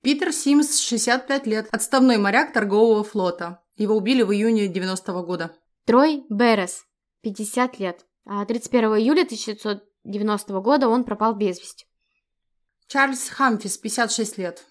Питер 0.00 0.32
Симс, 0.32 0.78
65 0.78 1.46
лет, 1.46 1.68
отставной 1.72 2.18
моряк 2.18 2.52
торгового 2.52 3.02
флота. 3.02 3.62
Его 3.76 3.96
убили 3.96 4.22
в 4.22 4.32
июне 4.32 4.68
90 4.68 5.12
-го 5.12 5.24
года. 5.24 5.56
Трой 5.86 6.24
Берес, 6.30 6.84
50 7.22 7.80
лет. 7.80 8.06
31 8.24 8.92
а 8.92 8.98
июля 8.98 9.22
1990 9.22 10.60
года 10.60 10.88
он 10.88 11.04
пропал 11.04 11.34
без 11.34 11.58
вести. 11.58 11.86
Чарльз 12.86 13.28
Хамфис, 13.28 13.76
56 13.78 14.38
лет. 14.38 14.64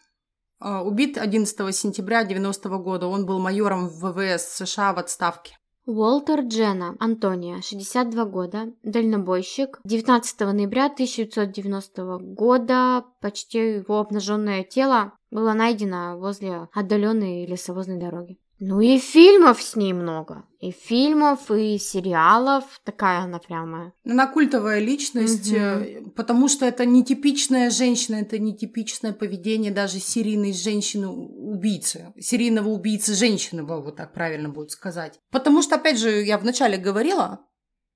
А, 0.60 0.82
убит 0.84 1.18
11 1.18 1.76
сентября 1.76 2.24
90 2.24 2.70
-го 2.70 2.80
года. 2.80 3.08
Он 3.08 3.26
был 3.26 3.40
майором 3.40 3.90
в 3.90 4.00
ВВС 4.00 4.44
США 4.56 4.94
в 4.94 5.00
отставке. 5.00 5.58
Уолтер 5.88 6.42
Джена 6.42 6.98
Антония, 7.00 7.62
62 7.62 8.26
года, 8.26 8.74
дальнобойщик. 8.84 9.80
19 9.86 10.54
ноября 10.54 10.88
1990 10.88 12.18
года 12.36 13.06
почти 13.22 13.78
его 13.78 14.00
обнаженное 14.00 14.64
тело 14.64 15.14
было 15.32 15.54
найдено 15.54 16.18
возле 16.18 16.70
отдаленной 16.74 17.46
лесовозной 17.46 18.00
дороги. 18.00 18.38
Ну 18.60 18.82
и 18.82 18.98
фильмов 18.98 19.62
с 19.62 19.76
ней 19.76 19.94
много. 19.94 20.44
И 20.60 20.72
фильмов, 20.72 21.52
и 21.52 21.78
сериалов. 21.78 22.64
Такая 22.84 23.20
она 23.20 23.38
прямо. 23.38 23.94
Она 24.04 24.26
культовая 24.26 24.80
личность, 24.80 25.54
угу. 25.54 26.10
потому 26.16 26.48
что 26.48 26.66
это 26.66 26.84
нетипичная 26.86 27.70
женщина, 27.70 28.16
это 28.16 28.40
нетипичное 28.40 29.14
поведение 29.14 29.72
даже 29.72 30.00
серийной 30.00 30.54
женщины-убийцы. 30.54 32.14
Серийного 32.20 32.70
убийцы 32.70 33.14
женщины, 33.14 33.64
вот 33.64 33.96
так 33.96 34.14
правильно 34.14 34.50
будет 34.50 34.72
сказать. 34.72 35.20
Потому 35.30 35.62
что, 35.62 35.76
опять 35.76 36.00
же, 36.00 36.24
я 36.24 36.40
вначале 36.40 36.78
говорила, 36.78 37.42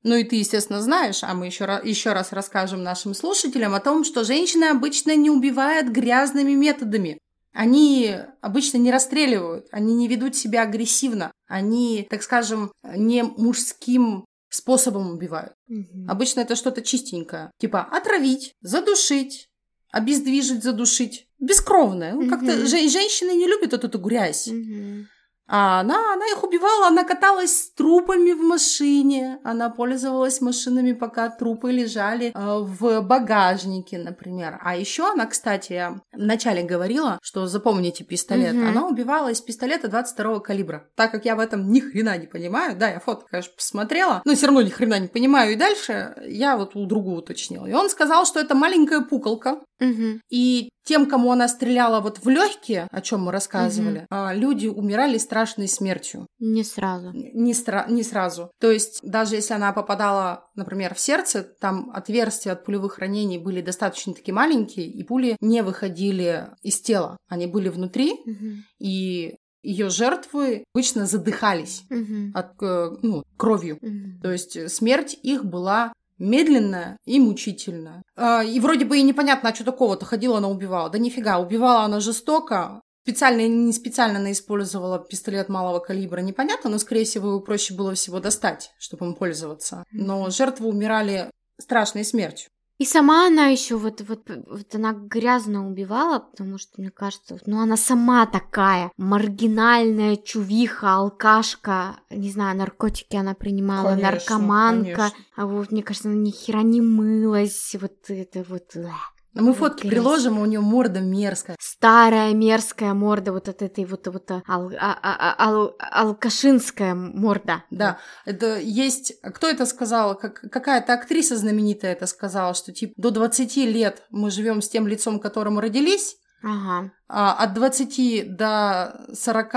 ну 0.04 0.16
и 0.16 0.24
ты, 0.24 0.38
естественно, 0.38 0.82
знаешь, 0.82 1.24
а 1.24 1.34
мы 1.34 1.46
еще 1.46 1.66
раз, 1.66 1.86
еще 1.86 2.14
раз 2.14 2.32
расскажем 2.32 2.82
нашим 2.82 3.14
слушателям 3.14 3.74
о 3.74 3.80
том, 3.80 4.04
что 4.04 4.24
женщины 4.24 4.66
обычно 4.66 5.16
не 5.16 5.30
убивают 5.30 5.88
грязными 5.90 6.54
методами. 6.54 7.20
Они 7.54 8.16
обычно 8.40 8.78
не 8.78 8.92
расстреливают, 8.92 9.68
они 9.72 9.94
не 9.94 10.08
ведут 10.08 10.36
себя 10.36 10.64
агрессивно, 10.64 11.32
они, 11.48 12.08
так 12.10 12.24
скажем, 12.24 12.72
не 12.84 13.24
мужским 13.24 14.26
способом 14.50 15.12
убивают. 15.12 15.54
Угу. 15.70 16.08
Обычно 16.08 16.42
это 16.42 16.56
что-то 16.56 16.82
чистенькое, 16.82 17.52
типа 17.58 17.82
отравить, 17.82 18.54
задушить, 18.62 19.50
обездвижить, 19.92 20.64
задушить, 20.64 21.28
бескровное. 21.40 22.16
Угу. 22.16 22.30
Как-то 22.30 22.66
женщины 22.66 23.32
не 23.32 23.48
любят 23.48 23.74
эту, 23.74 23.88
эту 23.88 24.00
грязь. 24.00 24.48
Угу. 24.48 25.08
А 25.54 25.82
она, 25.82 26.14
она 26.14 26.26
их 26.28 26.46
убивала, 26.46 26.88
она 26.88 27.04
каталась 27.04 27.52
с 27.52 27.74
трупами 27.74 28.32
в 28.32 28.40
машине, 28.40 29.40
она 29.44 29.70
пользовалась 29.70 30.40
машинами, 30.40 30.94
пока 30.94 31.30
трупы 31.30 31.74
лежали 31.74 32.32
э, 32.34 32.60
в 32.62 33.02
багажнике, 33.02 33.98
например. 33.98 34.58
А 34.62 34.78
еще 34.78 35.12
она, 35.12 35.26
кстати, 35.26 35.74
я 35.74 36.00
вначале 36.14 36.64
говорила, 36.64 37.20
что 37.22 37.48
запомните 37.48 38.06
пистолет, 38.06 38.56
угу. 38.56 38.66
она 38.66 38.88
убивала 38.88 39.28
из 39.28 39.42
пистолета 39.42 39.90
22 39.90 40.40
калибра. 40.40 40.88
Так 40.96 41.12
как 41.12 41.26
я 41.26 41.36
в 41.36 41.40
этом 41.40 41.70
ни 41.70 41.82
хрена 41.82 42.18
не 42.18 42.28
понимаю, 42.28 42.78
да, 42.78 42.88
я 42.88 43.02
фото, 43.02 43.26
конечно, 43.30 43.52
посмотрела, 43.54 44.22
но 44.24 44.36
все 44.36 44.46
равно 44.46 44.62
ни 44.62 44.70
хрена 44.70 45.00
не 45.00 45.10
понимаю. 45.10 45.52
И 45.52 45.56
дальше 45.58 46.16
я 46.28 46.56
вот 46.56 46.78
у 46.78 46.86
другого 46.86 47.20
уточнила. 47.20 47.66
И 47.66 47.74
он 47.74 47.90
сказал, 47.90 48.26
что 48.26 48.40
это 48.40 48.56
маленькая 48.56 49.02
пуколка, 49.02 49.60
Угу. 49.82 50.20
И 50.30 50.70
тем, 50.84 51.06
кому 51.06 51.32
она 51.32 51.48
стреляла 51.48 52.02
вот 52.02 52.20
в 52.24 52.30
легкие, 52.30 52.88
о 52.92 53.02
чем 53.02 53.24
мы 53.24 53.32
рассказывали, 53.32 54.08
угу. 54.10 54.30
люди 54.34 54.68
умирали 54.68 55.18
страшной 55.18 55.68
смертью. 55.68 56.28
Не 56.40 56.64
сразу. 56.64 57.12
Не, 57.14 57.54
стра- 57.54 57.90
не 57.92 58.04
сразу. 58.04 58.52
То 58.60 58.72
есть 58.72 59.00
даже 59.04 59.36
если 59.36 59.54
она 59.54 59.74
попадала, 59.74 60.50
например, 60.56 60.96
в 60.96 61.00
сердце, 61.00 61.44
там 61.44 61.92
отверстия 61.94 62.54
от 62.54 62.66
пулевых 62.66 63.00
ранений 63.00 63.38
были 63.38 63.62
достаточно 63.62 64.14
таки 64.14 64.32
маленькие, 64.32 64.88
и 64.88 65.04
пули 65.04 65.38
не 65.40 65.62
выходили 65.64 66.48
из 66.62 66.82
тела. 66.82 67.18
Они 67.28 67.48
были 67.48 67.70
внутри, 67.70 68.14
угу. 68.26 68.64
и 68.80 69.36
ее 69.64 69.90
жертвы 69.90 70.64
обычно 70.74 71.06
задыхались 71.06 71.84
угу. 71.90 72.32
от 72.34 72.62
э, 72.62 72.90
ну, 73.04 73.24
кровью. 73.38 73.78
Угу. 73.82 74.22
То 74.24 74.32
есть 74.32 74.72
смерть 74.72 75.18
их 75.22 75.46
была 75.46 75.94
медленная 76.22 76.98
и 77.06 77.20
мучительная. 77.20 78.04
А, 78.16 78.44
и 78.44 78.60
вроде 78.60 78.86
бы 78.86 78.98
и 78.98 79.04
непонятно, 79.04 79.50
а 79.50 79.56
что 79.56 79.66
такого-то 79.66 80.06
ходила 80.06 80.38
она 80.38 80.50
убивала. 80.50 80.90
Да 80.90 80.98
нифига, 81.00 81.40
убивала 81.40 81.82
она 81.82 82.00
жестоко, 82.00 82.82
специально 83.04 83.42
или 83.42 83.54
не 83.54 83.74
специально 83.74 84.20
она 84.20 84.32
использовала 84.32 85.00
пистолет 85.00 85.50
малого 85.50 85.80
калибра, 85.80 86.22
непонятно, 86.22 86.70
но, 86.70 86.78
скорее 86.78 87.06
всего, 87.06 87.30
его 87.30 87.40
проще 87.40 87.74
было 87.74 87.94
всего 87.96 88.20
достать, 88.20 88.72
чтобы 88.78 89.08
им 89.08 89.16
пользоваться. 89.16 89.84
Но 89.92 90.30
жертвы 90.30 90.68
умирали 90.68 91.32
страшной 91.60 92.06
смертью. 92.06 92.51
И 92.82 92.86
сама 92.86 93.28
она 93.28 93.46
еще 93.46 93.76
вот, 93.76 94.02
вот, 94.02 94.28
вот 94.48 94.74
она 94.74 94.94
грязно 94.94 95.68
убивала, 95.68 96.18
потому 96.18 96.58
что, 96.58 96.82
мне 96.82 96.90
кажется, 96.90 97.38
ну 97.46 97.62
она 97.62 97.78
сама 97.78 98.26
такая 98.26 98.92
маргинальная 98.98 100.16
чувиха, 100.16 100.96
алкашка, 100.96 101.98
не 102.10 102.32
знаю, 102.32 102.58
наркотики 102.58 103.16
она 103.16 103.36
принимала, 103.36 103.90
Конечно, 103.90 104.12
наркоманка, 104.12 104.96
конечно. 104.96 105.18
а 105.36 105.46
вот, 105.46 105.72
мне 105.72 105.84
кажется, 105.84 106.10
она 106.10 106.18
ни 106.18 106.32
хера 106.32 106.64
не 106.64 106.82
мылась, 106.82 107.76
вот 107.80 107.94
это 108.08 108.44
вот... 108.50 108.76
э. 108.76 108.90
Но 109.34 109.44
мы 109.44 109.54
фотки 109.54 109.82
Грязь. 109.84 109.94
приложим, 109.94 110.40
у 110.40 110.46
нее 110.46 110.60
морда 110.60 111.00
мерзкая. 111.00 111.56
Старая 111.60 112.34
мерзкая 112.34 112.94
морда, 112.94 113.32
вот 113.32 113.48
от 113.48 113.62
этой 113.62 113.86
вот, 113.86 114.06
вот 114.08 114.30
ал- 114.32 114.44
а- 114.48 114.98
а- 115.02 115.36
а- 115.36 115.36
ал- 115.48 115.76
алкашинская 115.80 116.94
морда. 116.96 117.64
Да, 117.72 117.98
это 118.26 118.60
есть... 118.60 119.14
Кто 119.22 119.48
это 119.50 119.66
сказал? 119.66 120.18
Как, 120.18 120.42
какая-то 120.52 120.94
актриса 120.94 121.38
знаменитая 121.38 121.94
это 121.94 122.08
сказала, 122.08 122.54
что 122.54 122.72
типа 122.72 122.94
до 122.98 123.10
20 123.12 123.56
лет 123.58 124.04
мы 124.12 124.32
живем 124.32 124.62
с 124.62 124.70
тем 124.70 124.88
лицом, 124.88 125.20
которым 125.20 125.60
родились, 125.60 126.18
Ага. 126.44 126.92
а 127.08 127.34
от 127.34 127.54
20 127.54 128.36
до 128.36 129.06
40 129.14 129.52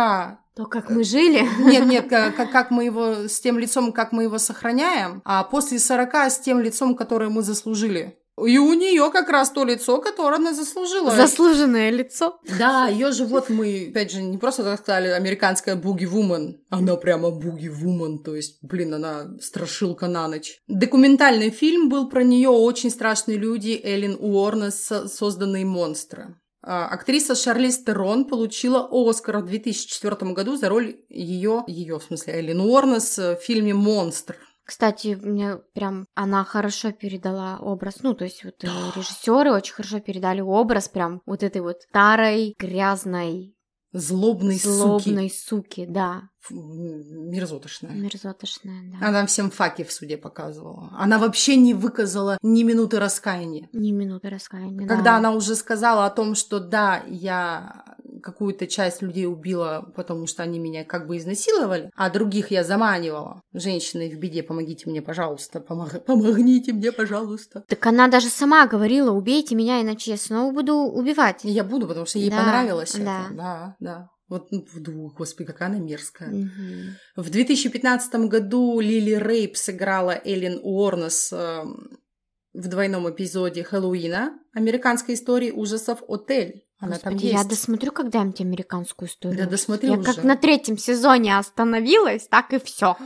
То, 0.56 0.66
как 0.66 0.88
мы 0.90 1.02
жили. 1.04 1.48
Нет, 1.58 1.86
нет, 1.86 2.08
как- 2.36 2.50
как 2.52 2.70
мы 2.70 2.84
его, 2.84 3.26
с 3.28 3.40
тем 3.40 3.58
лицом, 3.58 3.92
как 3.92 4.12
мы 4.12 4.22
его 4.24 4.38
сохраняем, 4.38 5.20
а 5.24 5.42
после 5.44 5.78
40 5.78 6.14
с 6.30 6.38
тем 6.38 6.60
лицом, 6.60 6.94
которое 6.94 7.28
мы 7.28 7.42
заслужили. 7.42 8.18
И 8.36 8.58
у 8.58 8.72
нее 8.74 9.10
как 9.12 9.28
раз 9.28 9.50
то 9.50 9.64
лицо, 9.64 10.00
которое 10.00 10.36
она 10.36 10.52
заслужила. 10.54 11.12
Заслуженное 11.12 11.90
лицо. 11.90 12.40
Да, 12.58 12.88
ее 12.88 13.12
же 13.12 13.26
вот 13.26 13.48
мы, 13.48 13.88
опять 13.90 14.10
же, 14.10 14.22
не 14.22 14.38
просто 14.38 14.64
так 14.64 14.80
сказали, 14.80 15.08
американская 15.08 15.76
буги-вумен. 15.76 16.60
Она 16.68 16.96
прямо 16.96 17.30
буги-вумен, 17.30 18.24
то 18.24 18.34
есть, 18.34 18.58
блин, 18.62 18.94
она 18.94 19.28
страшилка 19.40 20.08
на 20.08 20.26
ночь. 20.26 20.58
Документальный 20.66 21.50
фильм 21.50 21.88
был 21.88 22.08
про 22.08 22.24
нее 22.24 22.48
«Очень 22.48 22.90
страшные 22.90 23.38
люди» 23.38 23.80
Эллен 23.82 24.16
Уорнес 24.18 24.84
со- 24.84 25.06
«Созданные 25.08 25.64
монстры». 25.64 26.36
А, 26.66 26.88
Актриса 26.88 27.34
Шарлиз 27.34 27.84
Терон 27.84 28.24
получила 28.24 28.88
Оскар 28.90 29.38
в 29.38 29.46
2004 29.46 30.32
году 30.32 30.56
за 30.56 30.70
роль 30.70 30.96
ее, 31.08 31.62
ее, 31.66 31.98
в 31.98 32.02
смысле, 32.04 32.32
Эллен 32.34 32.60
Уорнес 32.60 33.18
в 33.18 33.36
фильме 33.36 33.74
«Монстр». 33.74 34.36
Кстати, 34.64 35.18
мне 35.20 35.56
прям 35.74 36.06
она 36.14 36.44
хорошо 36.44 36.92
передала 36.92 37.58
образ. 37.58 37.96
Ну, 38.02 38.14
то 38.14 38.24
есть 38.24 38.44
вот 38.44 38.62
режиссеры 38.64 39.52
очень 39.52 39.74
хорошо 39.74 40.00
передали 40.00 40.40
образ 40.40 40.88
прям 40.88 41.20
вот 41.26 41.42
этой 41.42 41.60
вот 41.60 41.82
старой, 41.82 42.54
грязной, 42.58 43.54
Злобной, 43.96 44.58
суки. 44.58 44.74
злобной 44.74 45.30
суки, 45.30 45.86
да. 45.88 46.22
Фу, 46.40 46.56
Мерзотошная. 46.56 47.92
Мерзотошная, 47.92 48.90
да. 48.90 49.06
Она 49.06 49.24
всем 49.26 49.52
факи 49.52 49.84
в 49.84 49.92
суде 49.92 50.16
показывала. 50.16 50.90
Она 50.98 51.20
вообще 51.20 51.54
не 51.54 51.74
выказала 51.74 52.36
ни 52.42 52.64
минуты 52.64 52.98
раскаяния. 52.98 53.68
Ни 53.72 53.92
минуты 53.92 54.30
раскаяния. 54.30 54.88
Когда 54.88 55.12
да. 55.12 55.16
она 55.18 55.30
уже 55.30 55.54
сказала 55.54 56.06
о 56.06 56.10
том, 56.10 56.34
что 56.34 56.58
да, 56.58 57.04
я 57.06 57.84
какую-то 58.24 58.66
часть 58.66 59.02
людей 59.02 59.26
убила, 59.26 59.92
потому 59.94 60.26
что 60.26 60.42
они 60.42 60.58
меня 60.58 60.84
как 60.84 61.06
бы 61.06 61.18
изнасиловали, 61.18 61.90
а 61.94 62.08
других 62.10 62.50
я 62.50 62.64
заманивала. 62.64 63.42
Женщины 63.52 64.10
в 64.10 64.18
беде, 64.18 64.42
помогите 64.42 64.88
мне, 64.88 65.02
пожалуйста, 65.02 65.60
помог- 65.60 66.00
помогите 66.06 66.72
мне, 66.72 66.90
пожалуйста. 66.90 67.64
Так 67.68 67.84
она 67.86 68.08
даже 68.08 68.28
сама 68.28 68.66
говорила, 68.66 69.10
убейте 69.12 69.54
меня, 69.54 69.82
иначе 69.82 70.12
я 70.12 70.16
снова 70.16 70.52
буду 70.52 70.74
убивать. 70.74 71.40
Я 71.42 71.64
буду, 71.64 71.86
потому 71.86 72.06
что 72.06 72.18
ей 72.18 72.30
Да, 72.30 72.38
понравилось 72.38 72.94
да. 72.94 72.98
это. 73.26 73.34
Да, 73.34 73.76
да. 73.80 74.08
Вот, 74.26 74.50
ну, 74.50 75.12
господи, 75.14 75.46
какая 75.46 75.68
она 75.68 75.78
мерзкая. 75.78 76.30
Мгм. 76.30 76.96
В 77.14 77.28
2015 77.30 78.26
году 78.28 78.80
Лили 78.80 79.12
Рейп 79.14 79.56
сыграла 79.56 80.18
Эллен 80.24 80.58
Уорнес 80.62 81.30
эм, 81.30 81.90
в 82.54 82.68
двойном 82.68 83.08
эпизоде 83.10 83.62
Хэллоуина 83.62 84.32
американской 84.54 85.14
истории 85.14 85.50
ужасов 85.50 86.02
«Отель». 86.08 86.63
Она 86.84 86.98
там 86.98 87.12
Господи, 87.14 87.26
есть. 87.32 87.42
я 87.42 87.48
досмотрю 87.48 87.92
когда-нибудь 87.92 88.40
американскую 88.40 89.08
историю. 89.08 89.38
Да 89.38 89.46
досмотри 89.50 89.88
Я 89.90 89.96
уже. 89.98 90.12
как 90.14 90.24
на 90.24 90.36
третьем 90.36 90.76
сезоне 90.78 91.38
остановилась, 91.38 92.26
так 92.28 92.52
и 92.52 92.58
все. 92.58 92.96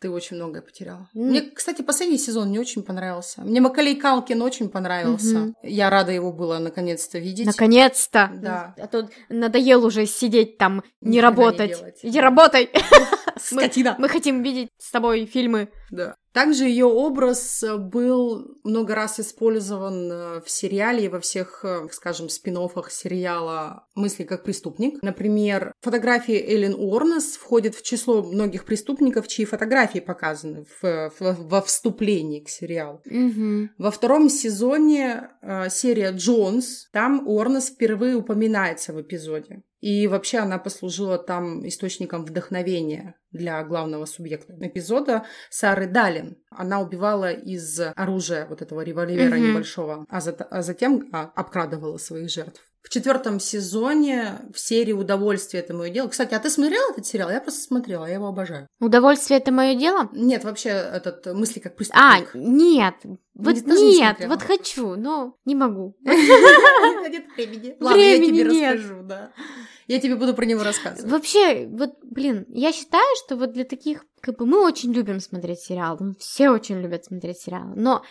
Ты 0.00 0.10
очень 0.10 0.36
многое 0.36 0.60
потеряла. 0.60 1.08
М. 1.14 1.28
Мне, 1.28 1.40
кстати, 1.40 1.80
последний 1.80 2.18
сезон 2.18 2.50
не 2.50 2.58
очень 2.58 2.82
понравился. 2.82 3.40
Мне 3.40 3.62
Макалей 3.62 3.96
Калкин 3.96 4.42
очень 4.42 4.68
понравился. 4.68 5.38
Мгм. 5.38 5.54
Я 5.62 5.88
рада 5.88 6.12
его 6.12 6.30
было 6.30 6.58
наконец-то 6.58 7.18
видеть. 7.18 7.46
Наконец-то. 7.46 8.30
Да. 8.34 8.74
А 8.76 8.86
то 8.86 9.08
надоел 9.30 9.82
уже 9.86 10.04
сидеть 10.04 10.58
там, 10.58 10.74
не 10.74 10.82
Ни 10.82 10.82
хрена 10.82 11.10
не 11.12 11.20
работать. 11.20 11.70
делать. 11.70 11.98
Иди 12.02 12.20
работай. 12.20 12.70
Мы, 13.50 13.62
Скотина. 13.62 13.96
мы 13.98 14.08
хотим 14.08 14.42
видеть 14.42 14.68
с 14.78 14.90
тобой 14.90 15.24
фильмы. 15.26 15.68
Да. 15.90 16.16
Также 16.34 16.64
ее 16.64 16.86
образ 16.86 17.62
э, 17.62 17.76
был 17.76 18.58
много 18.64 18.96
раз 18.96 19.20
использован 19.20 20.10
э, 20.10 20.40
в 20.40 20.50
сериале 20.50 21.04
и 21.04 21.08
во 21.08 21.20
всех, 21.20 21.64
э, 21.64 21.86
скажем, 21.92 22.28
спин 22.28 22.54
сериала 22.90 23.86
«Мысли 23.94 24.24
как 24.24 24.42
преступник». 24.42 25.00
Например, 25.00 25.72
фотографии 25.80 26.34
Эллен 26.34 26.74
Уорнес 26.74 27.36
входят 27.36 27.76
в 27.76 27.82
число 27.82 28.24
многих 28.24 28.64
преступников, 28.64 29.28
чьи 29.28 29.44
фотографии 29.44 30.00
показаны 30.00 30.66
в- 30.82 31.12
в- 31.20 31.48
во 31.48 31.62
вступлении 31.62 32.40
к 32.40 32.48
сериалу. 32.48 33.00
Мгм. 33.04 33.70
Во 33.78 33.92
втором 33.92 34.28
сезоне 34.28 35.30
серия 35.70 36.10
«Джонс», 36.10 36.88
там 36.92 37.28
Уорнес 37.28 37.68
впервые 37.68 38.16
упоминается 38.16 38.92
в 38.92 39.00
эпизоде. 39.00 39.62
И 39.84 40.06
вообще 40.06 40.38
она 40.38 40.56
послужила 40.58 41.18
там 41.18 41.68
источником 41.68 42.24
вдохновения 42.24 43.16
для 43.32 43.62
главного 43.64 44.06
субъекта 44.06 44.54
эпизода 44.58 45.26
Сары 45.50 45.86
Далин. 45.86 46.38
Она 46.50 46.80
убивала 46.80 47.30
из 47.30 47.78
оружия 47.94 48.46
вот 48.46 48.62
этого 48.62 48.80
револьвера 48.80 49.34
Мгм. 49.36 49.50
небольшого, 49.50 50.06
а, 50.08 50.20
зат- 50.20 50.46
а 50.50 50.62
затем 50.62 51.10
а, 51.12 51.24
обкрадывала 51.36 51.98
своих 51.98 52.30
жертв. 52.30 52.62
В 52.84 52.90
четвертом 52.90 53.40
сезоне 53.40 54.40
в 54.52 54.60
серии 54.60 54.92
«Удовольствие 54.92 55.62
это 55.62 55.72
мое 55.72 55.88
дело». 55.88 56.06
Кстати, 56.08 56.34
а 56.34 56.38
ты 56.38 56.50
смотрела 56.50 56.90
этот 56.92 57.06
сериал? 57.06 57.30
Я 57.30 57.40
просто 57.40 57.62
смотрела, 57.62 58.04
я 58.04 58.14
его 58.14 58.26
обожаю. 58.26 58.68
Удовольствие 58.78 59.40
это 59.40 59.50
мое 59.52 59.74
дело? 59.74 60.10
Нет, 60.12 60.44
вообще 60.44 60.68
этот 60.68 61.24
«Мысли 61.34 61.60
как 61.60 61.72
А, 61.72 61.76
преступник». 61.76 62.34
нет. 62.34 62.94
Вот 63.34 63.54
Не- 63.54 63.62
тоже 63.62 63.80
не 63.80 63.90
нет, 63.98 64.18
смотрела. 64.18 64.30
вот 64.30 64.42
хочу, 64.42 64.96
но 64.96 65.34
не 65.46 65.54
могу. 65.54 65.96
Нет 66.04 67.24
времени. 67.36 67.76
Ладно, 67.80 68.00
я 68.00 68.16
тебе 68.16 68.44
нет. 68.44 68.74
расскажу, 68.76 69.02
да. 69.02 69.32
Я 69.86 69.98
тебе 70.00 70.16
буду 70.16 70.34
про 70.34 70.44
него 70.44 70.62
рассказывать. 70.62 71.10
Вообще, 71.10 71.66
вот, 71.66 71.94
блин, 72.02 72.44
я 72.48 72.70
считаю, 72.72 73.04
что 73.24 73.36
вот 73.36 73.52
для 73.52 73.64
таких, 73.64 74.04
как 74.20 74.36
бы, 74.38 74.46
мы 74.46 74.62
очень 74.64 74.92
любим 74.92 75.20
смотреть 75.20 75.60
сериалы, 75.60 75.98
ну, 76.00 76.14
все 76.18 76.50
очень 76.50 76.80
любят 76.80 77.04
смотреть 77.06 77.38
сериалы, 77.38 77.72
но 77.76 78.02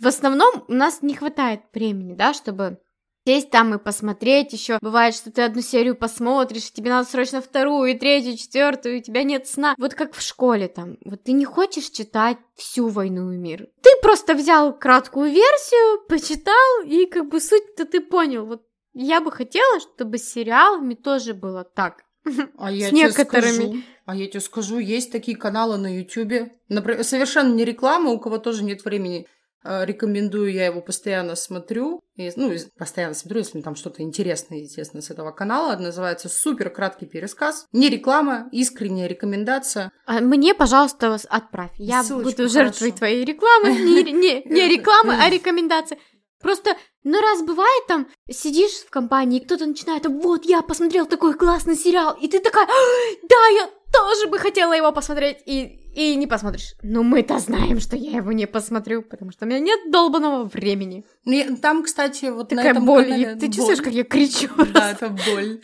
в 0.00 0.06
основном 0.06 0.64
у 0.68 0.72
нас 0.72 1.00
не 1.02 1.14
хватает 1.14 1.60
времени, 1.72 2.14
да, 2.14 2.34
чтобы 2.34 2.78
сесть 3.26 3.50
там 3.50 3.74
и 3.74 3.78
посмотреть 3.78 4.52
еще. 4.52 4.78
Бывает, 4.80 5.14
что 5.14 5.32
ты 5.32 5.42
одну 5.42 5.60
серию 5.60 5.96
посмотришь, 5.96 6.72
тебе 6.72 6.90
надо 6.90 7.08
срочно 7.08 7.42
вторую, 7.42 7.90
и 7.90 7.98
третью, 7.98 8.34
и 8.34 8.36
четвертую, 8.36 8.96
и 8.96 8.98
у 9.00 9.02
тебя 9.02 9.24
нет 9.24 9.48
сна. 9.48 9.74
Вот 9.78 9.94
как 9.94 10.14
в 10.14 10.22
школе 10.22 10.68
там. 10.68 10.96
Вот 11.04 11.24
ты 11.24 11.32
не 11.32 11.44
хочешь 11.44 11.90
читать 11.90 12.38
всю 12.54 12.88
«Войну 12.88 13.32
и 13.32 13.36
мир». 13.36 13.68
Ты 13.82 13.90
просто 14.00 14.34
взял 14.34 14.72
краткую 14.78 15.32
версию, 15.32 16.06
почитал, 16.08 16.84
и 16.84 17.06
как 17.06 17.28
бы 17.28 17.40
суть-то 17.40 17.84
ты 17.84 18.00
понял. 18.00 18.46
Вот 18.46 18.62
я 18.94 19.20
бы 19.20 19.32
хотела, 19.32 19.80
чтобы 19.80 20.18
с 20.18 20.32
сериалами 20.32 20.94
тоже 20.94 21.34
было 21.34 21.64
так. 21.64 22.04
А 22.58 22.70
я 22.70 22.88
с 22.88 22.92
некоторыми. 22.92 23.52
скажу, 23.52 23.76
а 24.04 24.16
я 24.16 24.26
тебе 24.26 24.40
скажу, 24.40 24.78
есть 24.78 25.10
такие 25.12 25.36
каналы 25.36 25.78
на 25.78 25.98
Ютубе. 25.98 26.52
Например, 26.68 27.02
совершенно 27.04 27.52
не 27.52 27.64
реклама, 27.64 28.10
у 28.10 28.18
кого 28.18 28.38
тоже 28.38 28.64
нет 28.64 28.84
времени. 28.84 29.26
Э, 29.66 29.84
Рекомендую, 29.84 30.52
я 30.52 30.66
его 30.66 30.80
постоянно 30.80 31.34
смотрю. 31.34 32.00
И, 32.16 32.30
ну, 32.36 32.52
постоянно 32.78 33.14
смотрю, 33.14 33.40
если 33.40 33.60
там 33.60 33.74
что-то 33.74 34.02
интересное, 34.02 34.60
естественно, 34.60 35.02
с 35.02 35.10
этого 35.10 35.32
канала. 35.32 35.76
Называется 35.76 36.28
«Супер 36.28 36.70
краткий 36.70 37.06
пересказ». 37.06 37.66
Не 37.72 37.88
реклама, 37.88 38.48
искренняя 38.52 39.06
рекомендация. 39.06 39.90
А 40.06 40.20
Мне, 40.20 40.54
пожалуйста, 40.54 41.18
отправь. 41.28 41.72
Я 41.76 42.02
Ссылочку, 42.04 42.30
буду 42.30 42.48
жертвой 42.48 42.90
хорошо. 42.90 42.96
твоей 42.98 43.24
рекламы. 43.24 43.70
Не, 43.70 44.02
не, 44.12 44.42
не 44.44 44.68
рекламы, 44.76 45.14
а 45.20 45.28
рекомендации. 45.28 45.98
Просто, 46.40 46.76
ну 47.02 47.20
раз 47.20 47.42
бывает 47.42 47.86
там, 47.88 48.06
сидишь 48.30 48.84
в 48.86 48.90
компании, 48.90 49.40
кто-то 49.40 49.66
начинает, 49.66 50.06
вот, 50.06 50.44
я 50.44 50.62
посмотрел 50.62 51.06
такой 51.06 51.34
классный 51.34 51.76
сериал, 51.76 52.16
и 52.20 52.28
ты 52.28 52.40
такая, 52.40 52.66
«А, 52.66 52.68
да, 53.28 53.46
я 53.54 53.70
тоже 53.92 54.28
бы 54.28 54.38
хотела 54.38 54.72
его 54.74 54.92
посмотреть, 54.92 55.38
и, 55.46 55.62
и 55.94 56.14
не 56.16 56.26
посмотришь. 56.26 56.74
Но 56.82 57.02
мы-то 57.02 57.38
знаем, 57.38 57.80
что 57.80 57.96
я 57.96 58.18
его 58.18 58.32
не 58.32 58.46
посмотрю, 58.46 59.02
потому 59.02 59.30
что 59.30 59.44
у 59.44 59.48
меня 59.48 59.60
нет 59.60 59.90
долбанного 59.90 60.44
времени. 60.44 61.04
Ну, 61.24 61.56
Там, 61.56 61.82
кстати, 61.82 62.26
вот 62.26 62.50
на 62.50 62.56
Такая 62.58 62.72
этом 62.72 62.84
боль. 62.84 63.04
канале... 63.04 63.36
ты 63.36 63.46
чувствуешь, 63.46 63.78
боль. 63.78 63.84
как 63.86 63.94
я 63.94 64.04
кричу? 64.04 64.48
Да, 64.74 64.90
это 64.90 65.08
боль. 65.08 65.60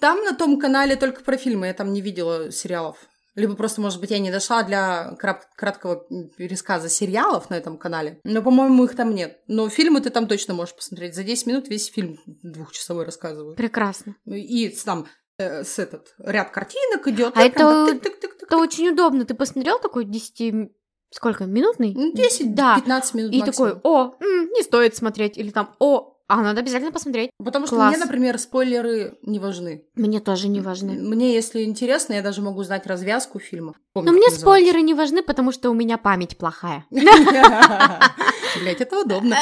Там 0.00 0.22
на 0.24 0.34
том 0.34 0.58
канале 0.58 0.96
только 0.96 1.22
про 1.22 1.36
фильмы, 1.36 1.66
я 1.66 1.74
там 1.74 1.92
не 1.92 2.00
видела 2.00 2.50
сериалов. 2.50 2.96
Либо 3.34 3.54
просто, 3.56 3.80
может 3.80 4.00
быть, 4.00 4.10
я 4.10 4.18
не 4.20 4.30
дошла 4.30 4.62
для 4.62 5.16
крат- 5.18 5.48
краткого 5.56 6.04
пересказа 6.36 6.88
сериалов 6.88 7.50
на 7.50 7.54
этом 7.54 7.78
канале. 7.78 8.20
Но, 8.24 8.42
по-моему, 8.42 8.84
их 8.84 8.94
там 8.94 9.14
нет. 9.14 9.40
Но 9.48 9.68
фильмы 9.68 10.00
ты 10.00 10.10
там 10.10 10.28
точно 10.28 10.54
можешь 10.54 10.74
посмотреть. 10.76 11.14
За 11.14 11.24
10 11.24 11.46
минут 11.46 11.68
весь 11.68 11.86
фильм 11.86 12.18
двухчасовой 12.26 13.04
рассказывают. 13.04 13.56
Прекрасно. 13.56 14.14
И 14.24 14.68
там 14.84 15.06
э, 15.38 15.64
с 15.64 15.78
этот 15.80 16.14
ряд 16.18 16.50
картинок 16.50 17.08
идет. 17.08 17.32
А 17.36 17.42
это-. 17.42 17.88
Это 18.42 18.56
очень 18.56 18.88
удобно. 18.90 19.24
Ты 19.24 19.34
посмотрел 19.34 19.78
такой 19.80 20.04
сколько, 21.10 21.44
минутный? 21.44 21.92
Ну, 21.94 22.12
10-15 22.12 22.54
Да. 22.54 22.76
минут 23.14 23.32
И 23.32 23.38
максимум. 23.40 23.44
такой, 23.44 23.80
о, 23.84 24.14
м, 24.20 24.48
не 24.52 24.62
стоит 24.62 24.96
смотреть. 24.96 25.38
Или 25.38 25.50
там, 25.50 25.74
о, 25.78 26.13
а 26.26 26.42
надо 26.42 26.60
обязательно 26.60 26.92
посмотреть. 26.92 27.30
Потому 27.42 27.66
что 27.66 27.76
класс. 27.76 27.94
мне, 27.94 28.04
например, 28.04 28.38
спойлеры 28.38 29.18
не 29.22 29.38
важны. 29.38 29.84
Мне 29.94 30.20
тоже 30.20 30.48
не 30.48 30.60
важны. 30.60 30.92
Мне, 30.92 31.34
если 31.34 31.62
интересно, 31.64 32.14
я 32.14 32.22
даже 32.22 32.40
могу 32.42 32.62
знать 32.62 32.86
развязку 32.86 33.38
фильма. 33.38 33.74
Помню, 33.92 34.06
Но 34.10 34.12
мне 34.12 34.26
называется. 34.26 34.40
спойлеры 34.40 34.82
не 34.82 34.94
важны, 34.94 35.22
потому 35.22 35.52
что 35.52 35.70
у 35.70 35.74
меня 35.74 35.98
память 35.98 36.36
плохая. 36.38 36.84
Блять, 38.60 38.80
это 38.80 39.00
удобно. 39.00 39.36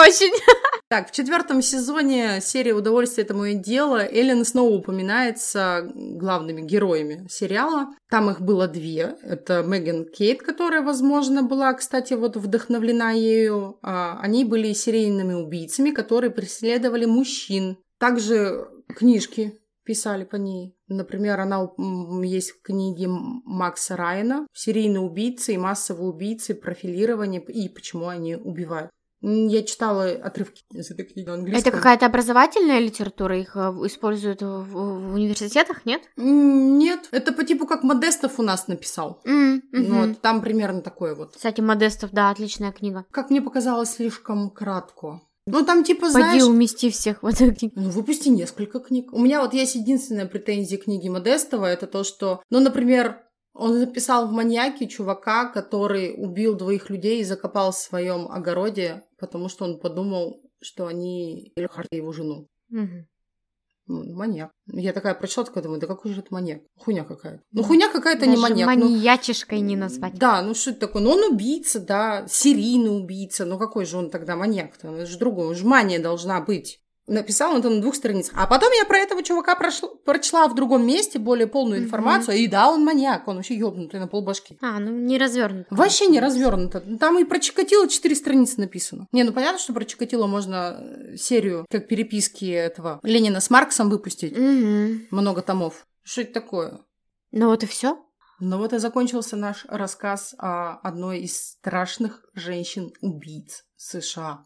Очень. 0.00 0.32
Так, 0.90 1.08
в 1.08 1.12
четвертом 1.12 1.60
сезоне 1.62 2.40
серии 2.40 2.70
«Удовольствие– 2.70 3.24
это 3.24 3.34
мое 3.34 3.54
дело» 3.54 4.04
Эллен 4.06 4.44
снова 4.44 4.70
упоминается 4.74 5.90
главными 5.94 6.60
героями 6.60 7.26
сериала. 7.28 7.88
Там 8.10 8.30
их 8.30 8.40
было 8.42 8.68
две. 8.68 9.16
Это 9.22 9.62
Меган 9.62 10.04
Кейт, 10.04 10.42
которая, 10.42 10.82
возможно, 10.82 11.42
была, 11.42 11.72
кстати, 11.72 12.12
вот 12.12 12.36
вдохновлена 12.36 13.10
ею. 13.12 13.78
А, 13.82 14.18
Они 14.20 14.44
были 14.44 14.72
серийными 14.72 15.32
убийцами, 15.32 15.90
которые 15.90 16.23
преследовали 16.30 17.04
мужчин. 17.04 17.78
Также 17.98 18.68
книжки 18.88 19.60
писали 19.84 20.24
по 20.24 20.36
ней. 20.36 20.76
Например, 20.88 21.40
она 21.40 21.68
есть 22.22 22.50
в 22.52 22.62
книге 22.62 23.08
Макса 23.08 23.96
Райана 23.96 24.46
«Серийные 24.52 25.00
убийцы 25.00 25.54
и 25.54 25.58
массовые 25.58 26.08
убийцы, 26.08 26.54
профилирование 26.54 27.42
и 27.42 27.68
почему 27.68 28.08
они 28.08 28.34
убивают». 28.36 28.90
Я 29.26 29.62
читала 29.62 30.10
отрывки 30.10 30.64
из 30.70 30.90
этой 30.90 31.06
книги 31.06 31.26
на 31.26 31.34
английском. 31.34 31.62
Это 31.62 31.74
какая-то 31.74 32.04
образовательная 32.04 32.78
литература? 32.78 33.38
Их 33.38 33.56
э, 33.56 33.60
используют 33.86 34.42
в, 34.42 34.64
в 34.64 35.14
университетах, 35.14 35.86
нет? 35.86 36.02
Нет, 36.16 37.08
это 37.10 37.32
по 37.32 37.42
типу 37.42 37.66
как 37.66 37.84
Модестов 37.84 38.38
у 38.38 38.42
нас 38.42 38.68
написал. 38.68 39.22
Ну, 39.24 40.08
вот 40.08 40.20
там 40.20 40.42
примерно 40.42 40.82
такое 40.82 41.14
вот. 41.14 41.36
Кстати, 41.36 41.62
Модестов, 41.62 42.10
да, 42.12 42.28
отличная 42.28 42.70
книга. 42.70 43.06
Как 43.10 43.30
мне 43.30 43.40
показалось, 43.40 43.92
слишком 43.92 44.50
кратко. 44.50 45.22
Ну, 45.46 45.64
там 45.64 45.84
типа, 45.84 46.12
Пойди 46.12 46.40
знаешь... 46.40 46.42
умести 46.44 46.90
всех 46.90 47.22
в 47.22 47.26
эту 47.26 47.54
книгу. 47.54 47.74
Ну, 47.76 47.90
выпусти 47.90 48.28
несколько 48.28 48.80
книг. 48.80 49.12
У 49.12 49.18
меня 49.18 49.42
вот 49.42 49.52
есть 49.52 49.74
единственная 49.74 50.26
претензия 50.26 50.78
к 50.78 50.84
книге 50.84 51.10
Модестова, 51.10 51.66
это 51.66 51.86
то, 51.86 52.02
что, 52.02 52.42
ну, 52.50 52.60
например, 52.60 53.20
он 53.52 53.74
записал 53.74 54.26
в 54.26 54.32
маньяке 54.32 54.88
чувака, 54.88 55.48
который 55.50 56.14
убил 56.16 56.56
двоих 56.56 56.90
людей 56.90 57.20
и 57.20 57.24
закопал 57.24 57.72
в 57.72 57.78
своем 57.78 58.26
огороде, 58.28 59.04
потому 59.18 59.48
что 59.48 59.64
он 59.64 59.78
подумал, 59.78 60.42
что 60.60 60.86
они 60.86 61.52
или 61.56 61.96
его 61.96 62.12
жену. 62.12 62.48
Мгм. 62.70 63.06
Ну, 63.86 64.14
маньяк. 64.14 64.50
Я 64.66 64.92
такая 64.92 65.14
прочла, 65.14 65.44
такая 65.44 65.62
думаю, 65.62 65.80
да 65.80 65.86
какой 65.86 66.12
же 66.12 66.20
это 66.20 66.28
маньяк? 66.30 66.62
Хуйня 66.78 67.04
какая-то. 67.04 67.42
Ну, 67.52 67.62
хуйня 67.62 67.90
какая-то 67.90 68.26
не 68.26 68.36
маньяк. 68.36 68.66
ну, 68.76 68.88
маньячишкой 68.88 69.60
не 69.60 69.76
назвать. 69.76 70.14
Да, 70.14 70.40
ну 70.40 70.54
что 70.54 70.70
это 70.70 70.80
такое? 70.80 71.02
Ну, 71.02 71.10
он 71.10 71.32
убийца, 71.32 71.80
да, 71.80 72.26
серийный 72.26 72.96
убийца. 72.96 73.44
Ну, 73.44 73.58
какой 73.58 73.84
же 73.84 73.98
он 73.98 74.10
тогда 74.10 74.36
маньяк-то? 74.36 74.88
Это 74.94 75.06
же 75.06 75.18
другой, 75.18 75.48
он 75.48 75.54
же 75.54 75.66
мания 75.66 75.98
должна 75.98 76.40
быть. 76.40 76.80
Написал 77.06 77.52
он 77.52 77.58
это 77.60 77.68
на 77.68 77.82
двух 77.82 77.94
страницах. 77.96 78.32
А 78.34 78.46
потом 78.46 78.72
я 78.72 78.86
про 78.86 78.96
этого 78.96 79.22
чувака 79.22 79.54
прошла- 79.60 79.94
прочла 80.06 80.48
в 80.48 80.54
другом 80.54 80.86
месте 80.86 81.18
более 81.18 81.46
полную 81.46 81.80
Мгм. 81.80 81.86
информацию. 81.88 82.38
И 82.38 82.46
да, 82.46 82.70
он 82.70 82.82
маньяк, 82.82 83.28
он 83.28 83.36
вообще 83.36 83.56
ёбнутый 83.56 84.00
на 84.00 84.06
полбашки. 84.08 84.56
А, 84.62 84.78
ну 84.78 84.90
не 84.90 85.18
развернут. 85.18 85.66
Вообще 85.68 86.06
не 86.06 86.18
развернуто. 86.18 86.80
Там 86.98 87.18
и 87.18 87.24
про 87.24 87.38
Чикатило 87.40 87.86
четыре 87.88 88.14
страницы 88.14 88.58
написано. 88.58 89.06
Не, 89.12 89.22
ну 89.24 89.32
понятно, 89.34 89.58
что 89.58 89.74
про 89.74 89.84
Чикатило 89.84 90.26
можно 90.26 90.78
э, 90.80 91.16
серию, 91.18 91.66
как 91.70 91.88
переписки 91.88 92.46
этого 92.46 93.00
Ленина 93.02 93.40
с 93.40 93.50
Марксом 93.50 93.90
выпустить. 93.90 94.34
Мгм. 94.36 95.06
Много 95.10 95.42
томов. 95.42 95.86
Что 96.02 96.22
это 96.22 96.32
такое? 96.32 96.80
Ну 97.32 97.48
вот 97.48 97.62
и 97.62 97.66
все. 97.66 97.98
Ну 98.40 98.56
вот 98.58 98.72
и 98.72 98.78
закончился 98.78 99.36
наш 99.36 99.66
рассказ 99.68 100.34
о 100.38 100.78
одной 100.82 101.20
из 101.20 101.38
страшных 101.38 102.24
женщин-убийц 102.34 103.64
США. 103.76 104.42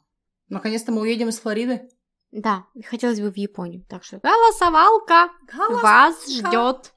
Наконец-то 0.49 0.93
мы 0.93 1.03
уедем 1.03 1.29
из 1.29 1.39
Флориды. 1.39 1.89
Да, 2.31 2.67
хотелось 2.85 3.21
бы 3.21 3.31
в 3.31 3.37
Японию. 3.37 3.85
Так 3.89 4.05
что 4.05 4.19
голосовалка 4.19 5.31
вас 5.83 6.31
ждет. 6.31 6.93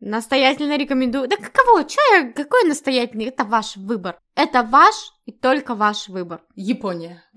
Настоятельно 0.00 0.76
рекомендую. 0.76 1.28
Да 1.28 1.36
каково? 1.36 1.84
Чё 1.84 2.00
я? 2.12 2.32
Какой 2.32 2.64
настоятельный? 2.64 3.26
Это 3.26 3.44
ваш 3.44 3.76
выбор. 3.76 4.20
Это 4.36 4.62
ваш 4.62 4.94
и 5.24 5.32
только 5.32 5.74
ваш 5.74 6.08
выбор. 6.08 6.40
Япония. 6.54 7.24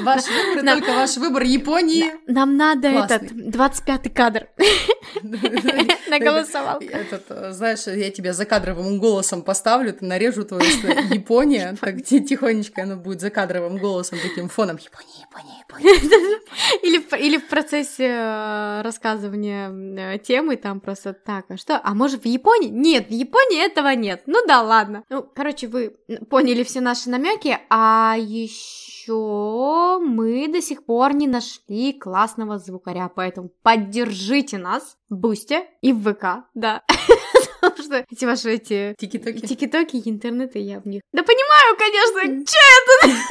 Ваш 0.00 0.24
выбор, 0.26 0.64
и 0.64 0.66
только 0.66 0.92
ваш 0.92 1.16
выбор 1.16 1.42
Японии. 1.44 2.12
Нам 2.26 2.56
надо 2.56 2.88
этот 2.88 3.22
25-й 3.32 4.10
кадр 4.10 4.48
на 5.22 6.18
голосовалку. 6.18 6.84
Этот, 6.84 7.24
э, 7.30 7.52
знаешь, 7.52 7.86
я 7.86 8.10
тебя 8.10 8.32
закадровым 8.32 8.98
голосом 8.98 9.42
поставлю, 9.42 9.92
ты 9.92 10.04
нарежу 10.04 10.44
твою 10.44 10.64
Япония, 10.64 11.76
так 11.80 12.02
ти- 12.02 12.20
тихонечко 12.24 12.82
оно 12.82 12.96
будет 12.96 13.20
закадровым 13.20 13.78
голосом, 13.78 14.18
таким 14.20 14.48
фоном. 14.48 14.78
Япония, 14.78 15.26
Япония, 15.28 15.58
Япония. 15.68 16.40
Или, 16.82 16.98
в- 16.98 17.12
или 17.16 17.38
в 17.38 17.46
процессе 17.48 18.06
э, 18.08 18.82
рассказывания 18.82 19.70
э, 19.70 20.18
темы 20.18 20.56
там 20.56 20.80
просто 20.80 21.12
так, 21.12 21.44
а 21.50 21.56
что? 21.56 21.80
А 21.82 21.94
может 21.94 22.22
в 22.24 22.26
Японии? 22.26 22.68
Нет, 22.68 23.08
в 23.08 23.12
Японии 23.12 23.64
этого 23.64 23.94
нет. 23.94 24.22
Ну 24.26 24.44
да, 24.46 24.62
ладно. 24.62 25.04
Ну, 25.08 25.22
короче, 25.22 25.53
вы 25.62 25.94
поняли 26.28 26.64
все 26.64 26.80
наши 26.80 27.08
намеки, 27.08 27.56
а 27.70 28.16
еще 28.18 30.00
мы 30.00 30.48
до 30.48 30.60
сих 30.60 30.84
пор 30.84 31.14
не 31.14 31.28
нашли 31.28 31.92
классного 31.92 32.58
звукаря, 32.58 33.08
поэтому 33.08 33.50
поддержите 33.62 34.58
нас 34.58 34.96
в 35.08 35.16
Бусте 35.16 35.66
и 35.82 35.92
в 35.92 36.02
ВК, 36.02 36.46
да. 36.54 36.82
Потому 37.60 37.82
что 37.82 38.04
эти 38.10 38.24
ваши 38.24 38.50
эти 38.50 38.94
Тики-токи. 38.98 39.46
тики-токи, 39.46 40.02
интернеты, 40.04 40.58
я 40.58 40.80
в 40.80 40.86
них... 40.86 41.02
Да 41.12 41.22
понимаю, 41.22 41.76
конечно, 41.78 42.44
че 42.44 42.58
я 42.58 43.10
тут 43.10 43.10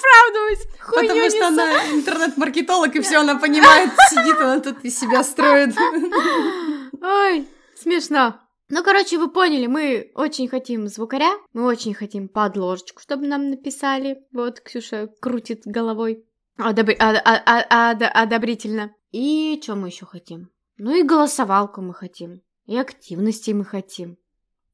оправдываюсь? 0.00 0.66
Потому 0.86 1.30
что 1.30 1.46
она 1.48 1.90
интернет-маркетолог, 1.94 2.94
и 2.96 3.00
все 3.00 3.18
она 3.18 3.36
понимает, 3.36 3.90
сидит, 4.10 4.36
она 4.40 4.60
тут 4.60 4.82
из 4.84 4.98
себя 4.98 5.22
строит. 5.22 5.74
Ой, 7.02 7.46
смешно. 7.76 8.40
Ну, 8.70 8.84
короче, 8.84 9.18
вы 9.18 9.28
поняли, 9.30 9.66
мы 9.66 10.12
очень 10.14 10.48
хотим 10.48 10.86
звукаря, 10.86 11.32
мы 11.52 11.64
очень 11.64 11.92
хотим 11.92 12.28
подложечку, 12.28 13.02
чтобы 13.02 13.26
нам 13.26 13.50
написали. 13.50 14.22
Вот, 14.32 14.60
Ксюша 14.60 15.08
крутит 15.20 15.62
головой 15.64 16.24
одобри- 16.56 16.96
а- 17.00 17.20
а- 17.24 17.42
а- 17.44 17.90
ад- 17.90 18.10
одобрительно. 18.14 18.94
И 19.10 19.58
что 19.62 19.74
мы 19.74 19.88
еще 19.88 20.06
хотим? 20.06 20.50
Ну 20.78 20.94
и 20.94 21.02
голосовалку 21.02 21.82
мы 21.82 21.92
хотим, 21.94 22.42
и 22.66 22.76
активности 22.76 23.50
мы 23.50 23.64
хотим. 23.64 24.16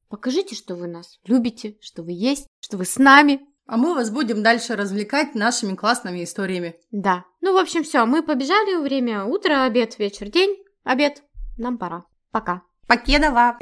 Покажите, 0.09 0.55
что 0.55 0.75
вы 0.75 0.87
нас 0.87 1.19
любите, 1.25 1.75
что 1.81 2.03
вы 2.03 2.11
есть, 2.11 2.47
что 2.59 2.77
вы 2.77 2.85
с 2.85 2.97
нами. 2.97 3.41
А 3.65 3.75
мы 3.77 3.93
вас 3.95 4.11
будем 4.11 4.43
дальше 4.43 4.75
развлекать 4.75 5.35
нашими 5.35 5.75
классными 5.75 6.23
историями. 6.23 6.75
Да. 6.91 7.25
Ну, 7.41 7.53
в 7.53 7.57
общем, 7.57 7.83
все, 7.83 8.05
мы 8.05 8.23
побежали. 8.23 8.81
Время 8.81 9.25
утро, 9.25 9.63
обед, 9.63 9.99
вечер, 9.99 10.29
день. 10.29 10.55
Обед. 10.83 11.23
Нам 11.57 11.77
пора. 11.77 12.05
Пока. 12.31 12.61
Покедова. 12.87 13.57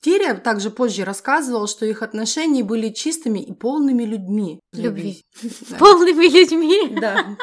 Тиря 0.00 0.34
также 0.34 0.70
позже 0.70 1.04
рассказывал, 1.04 1.66
что 1.68 1.84
их 1.84 2.02
отношения 2.02 2.64
были 2.64 2.88
чистыми 2.88 3.38
и 3.38 3.52
полными 3.52 4.04
людьми. 4.04 4.60
Любви. 4.72 5.24
Полными 5.78 6.26
людьми. 6.26 6.98
Да. 6.98 7.36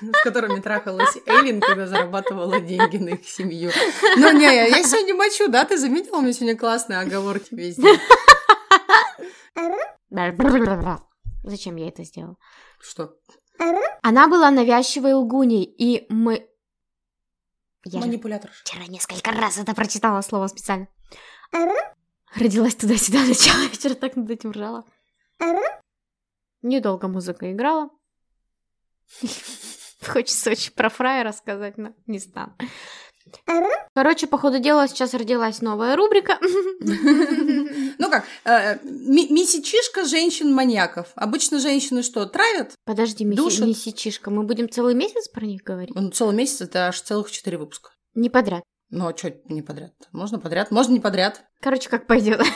С 0.00 0.22
которыми 0.22 0.60
трахалась 0.60 1.16
Эйлин, 1.26 1.60
когда 1.60 1.86
зарабатывала 1.86 2.60
деньги 2.60 2.96
на 2.98 3.10
их 3.10 3.28
семью. 3.28 3.70
Ну 4.16 4.32
не, 4.32 4.44
я 4.44 4.82
сегодня 4.82 5.14
мочу, 5.14 5.48
да? 5.48 5.64
Ты 5.64 5.76
заметила? 5.76 6.18
У 6.18 6.20
меня 6.22 6.32
сегодня 6.32 6.56
классные 6.56 7.00
оговорки 7.00 7.54
везде. 7.54 7.88
Зачем 11.42 11.76
я 11.76 11.88
это 11.88 12.04
сделала? 12.04 12.36
Что? 12.80 13.14
Она 14.02 14.28
была 14.28 14.50
навязчивой 14.50 15.14
лгуней, 15.14 15.64
и 15.64 16.06
мы... 16.08 16.48
Я 17.84 18.00
же 18.00 18.06
Манипулятор. 18.06 18.50
вчера 18.64 18.86
несколько 18.86 19.30
раз 19.30 19.58
это 19.58 19.74
прочитала 19.74 20.20
слово 20.22 20.46
специально. 20.46 20.88
Родилась 22.34 22.74
туда-сюда, 22.74 23.20
начала, 23.24 23.68
вчера 23.68 23.94
так 23.94 24.16
над 24.16 24.30
этим 24.30 24.50
ржала. 24.52 24.84
Недолго 26.62 27.08
музыка 27.08 27.52
играла. 27.52 27.90
Хочется 30.04 30.50
очень 30.50 30.72
про 30.72 30.88
фрая 30.88 31.24
рассказать, 31.24 31.76
но 31.78 31.94
не 32.06 32.18
стану. 32.18 32.56
Короче, 33.94 34.26
по 34.26 34.38
ходу 34.38 34.58
дела 34.58 34.88
сейчас 34.88 35.14
родилась 35.14 35.60
новая 35.62 35.96
рубрика. 35.96 36.38
Ну 37.98 38.10
как, 38.10 38.24
э, 38.44 38.78
месячишка 38.84 40.04
женщин-маньяков. 40.04 41.08
Обычно 41.14 41.58
женщины 41.58 42.02
что, 42.02 42.26
травят? 42.26 42.72
Подожди, 42.84 43.24
Душат. 43.24 43.66
Мисичишка, 43.66 44.30
мы 44.30 44.42
будем 44.44 44.68
целый 44.68 44.94
месяц 44.94 45.28
про 45.28 45.44
них 45.44 45.62
говорить? 45.62 45.94
Ну, 45.94 46.10
целый 46.10 46.34
месяц, 46.34 46.62
это 46.62 46.88
аж 46.88 47.00
целых 47.00 47.30
четыре 47.30 47.58
выпуска. 47.58 47.90
Не 48.14 48.30
подряд. 48.30 48.62
Ну, 48.90 49.08
а 49.08 49.16
что 49.16 49.34
не 49.48 49.62
подряд? 49.62 49.92
Можно 50.12 50.38
подряд, 50.38 50.70
можно 50.70 50.92
не 50.92 51.00
подряд. 51.00 51.42
Короче, 51.60 51.88
как 51.88 52.06
пойдет. 52.06 52.42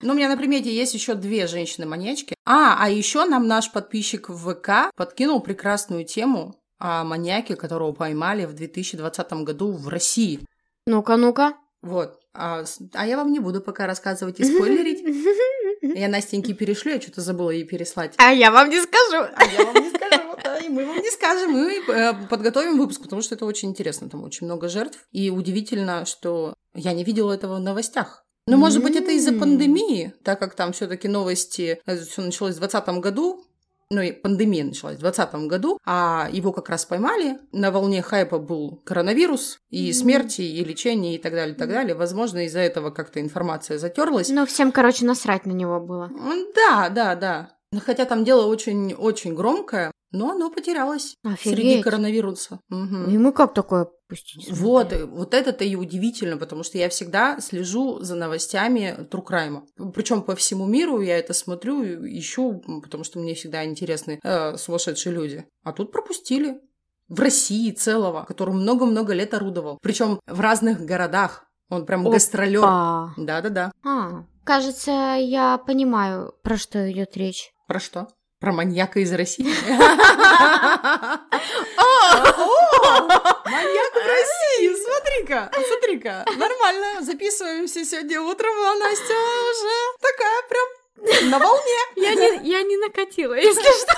Ну, 0.00 0.12
у 0.12 0.16
меня 0.16 0.28
на 0.28 0.36
примете 0.36 0.72
есть 0.72 0.94
еще 0.94 1.14
две 1.14 1.48
женщины-маньячки. 1.48 2.36
А, 2.46 2.76
а 2.78 2.88
еще 2.88 3.24
нам 3.24 3.48
наш 3.48 3.72
подписчик 3.72 4.28
в 4.28 4.54
ВК 4.54 4.94
подкинул 4.94 5.40
прекрасную 5.40 6.04
тему 6.04 6.54
о 6.78 7.02
маньяке, 7.02 7.56
которого 7.56 7.90
поймали 7.90 8.44
в 8.44 8.54
2020 8.54 9.32
году 9.42 9.72
в 9.72 9.88
России. 9.88 10.38
Ну-ка, 10.86 11.16
ну-ка. 11.16 11.54
Вот. 11.82 12.20
А, 12.40 12.64
а 12.94 13.06
я 13.06 13.16
вам 13.16 13.32
не 13.32 13.40
буду 13.40 13.60
пока 13.60 13.86
рассказывать 13.86 14.38
и 14.38 14.44
спойлерить. 14.54 15.02
Я 15.82 16.08
Настеньке 16.08 16.54
перешлю, 16.54 16.92
я 16.92 17.00
что-то 17.00 17.20
забыла 17.20 17.50
ей 17.50 17.64
переслать. 17.64 18.14
А 18.18 18.32
я 18.32 18.52
вам 18.52 18.70
не 18.70 18.80
скажу. 18.80 19.28
А 19.34 19.44
я 19.44 19.64
вам 19.64 19.74
не 19.74 19.90
скажу, 19.90 20.36
да, 20.44 20.58
и 20.58 20.68
мы 20.68 20.86
вам 20.86 20.98
не 20.98 21.10
скажем. 21.10 21.50
Мы 21.50 21.82
э, 21.88 22.14
подготовим 22.28 22.78
выпуск, 22.78 23.02
потому 23.02 23.22
что 23.22 23.34
это 23.34 23.44
очень 23.44 23.70
интересно. 23.70 24.08
Там 24.08 24.22
очень 24.22 24.46
много 24.46 24.68
жертв. 24.68 25.06
И 25.10 25.30
удивительно, 25.30 26.04
что 26.04 26.54
я 26.74 26.92
не 26.92 27.02
видела 27.02 27.32
этого 27.32 27.56
в 27.56 27.60
новостях. 27.60 28.24
Ну, 28.46 28.56
может 28.56 28.82
быть, 28.82 28.96
это 28.96 29.10
из-за 29.10 29.34
пандемии, 29.34 30.14
так 30.22 30.38
как 30.38 30.54
там 30.54 30.72
все-таки 30.72 31.06
новости, 31.06 31.82
это 31.84 32.06
все 32.06 32.22
началось 32.22 32.54
в 32.54 32.60
2020 32.60 33.02
году, 33.02 33.44
ну 33.90 34.02
и 34.02 34.12
пандемия 34.12 34.64
началась 34.64 34.96
в 34.96 35.00
2020 35.00 35.48
году, 35.48 35.78
а 35.86 36.28
его 36.30 36.52
как 36.52 36.68
раз 36.68 36.84
поймали. 36.84 37.38
На 37.52 37.70
волне 37.70 38.02
хайпа 38.02 38.38
был 38.38 38.82
коронавирус, 38.84 39.58
и 39.70 39.92
смерти, 39.92 40.42
и 40.42 40.62
лечение, 40.64 41.14
и 41.14 41.18
так 41.18 41.32
далее, 41.32 41.54
и 41.54 41.58
так 41.58 41.68
далее. 41.68 41.94
Возможно, 41.94 42.44
из-за 42.46 42.60
этого 42.60 42.90
как-то 42.90 43.20
информация 43.20 43.78
затерлась. 43.78 44.28
Ну, 44.28 44.44
всем, 44.46 44.72
короче, 44.72 45.04
насрать 45.06 45.46
на 45.46 45.52
него 45.52 45.80
было. 45.80 46.10
Да, 46.54 46.88
да, 46.90 47.14
да. 47.14 47.50
Хотя 47.84 48.04
там 48.04 48.24
дело 48.24 48.46
очень-очень 48.46 49.34
громкое, 49.34 49.90
но 50.10 50.30
оно 50.30 50.50
потерялось 50.50 51.14
Офигеть. 51.24 51.58
среди 51.58 51.82
коронавируса. 51.82 52.60
Мгм. 52.68 53.10
Ему 53.10 53.32
как 53.32 53.54
такое 53.54 53.88
пустить? 54.08 54.50
Вот, 54.50 54.92
э, 54.92 55.04
вот 55.04 55.34
это-то 55.34 55.64
и 55.64 55.76
удивительно, 55.76 56.36
потому 56.36 56.62
что 56.62 56.78
я 56.78 56.88
всегда 56.88 57.40
слежу 57.40 58.00
за 58.00 58.16
новостями 58.16 59.06
Трукрайма. 59.10 59.66
Причем 59.94 60.22
по 60.22 60.34
всему 60.34 60.66
миру 60.66 61.00
я 61.00 61.18
это 61.18 61.34
смотрю, 61.34 61.82
ищу, 62.06 62.62
потому 62.82 63.04
что 63.04 63.18
мне 63.18 63.34
всегда 63.34 63.64
интересны 63.64 64.18
э, 64.22 64.56
сумасшедшие 64.56 65.14
люди. 65.14 65.46
А 65.62 65.72
тут 65.72 65.92
пропустили. 65.92 66.60
В 67.08 67.20
России 67.20 67.70
целого, 67.70 68.24
который 68.24 68.52
много-много 68.52 69.14
лет 69.14 69.32
орудовал. 69.32 69.78
Причем 69.80 70.20
в 70.26 70.40
разных 70.40 70.80
городах. 70.80 71.46
Он 71.70 71.86
прям 71.86 72.02
Опа. 72.02 72.12
гастролер. 72.12 72.60
Да-да-да. 73.16 73.72
А, 73.82 74.24
кажется, 74.44 75.16
я 75.18 75.56
понимаю, 75.56 76.34
про 76.42 76.58
что 76.58 76.90
идет 76.90 77.16
речь. 77.16 77.50
Про 77.66 77.80
что? 77.80 78.08
Про 78.40 78.52
маньяка 78.52 79.00
из 79.00 79.12
России. 79.12 79.46
Маньяк 83.50 83.92
в 83.92 84.06
России! 84.06 84.84
Смотри-ка, 84.84 85.50
смотри-ка. 85.68 86.24
Нормально, 86.36 87.02
записываемся 87.02 87.84
сегодня 87.84 88.20
утром, 88.20 88.52
а 88.60 88.74
Настя 88.76 89.14
уже 89.14 89.78
такая 90.00 90.42
прям 90.48 91.30
на 91.30 91.38
волне. 91.38 91.80
Я 91.96 92.14
не, 92.14 92.48
я 92.48 92.62
не 92.62 92.76
накатила, 92.76 93.34
если 93.34 93.62
что. 93.62 93.94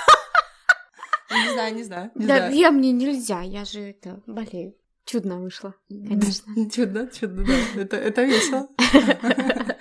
Не 1.30 1.53
знаю, 1.53 1.74
не 1.74 1.82
знаю. 1.84 2.11
не 2.14 2.26
Да, 2.26 2.36
знаю. 2.36 2.55
я 2.55 2.70
мне 2.70 2.92
нельзя, 2.92 3.40
я 3.42 3.64
же 3.64 3.80
это 3.80 4.20
болею. 4.26 4.74
Чудно 5.05 5.38
вышло, 5.40 5.74
конечно. 5.88 6.70
Чудно, 6.70 7.07
чудно, 7.09 7.44
да. 7.44 7.80
Это, 7.80 7.96
это 7.96 8.22
весело. 8.22 8.68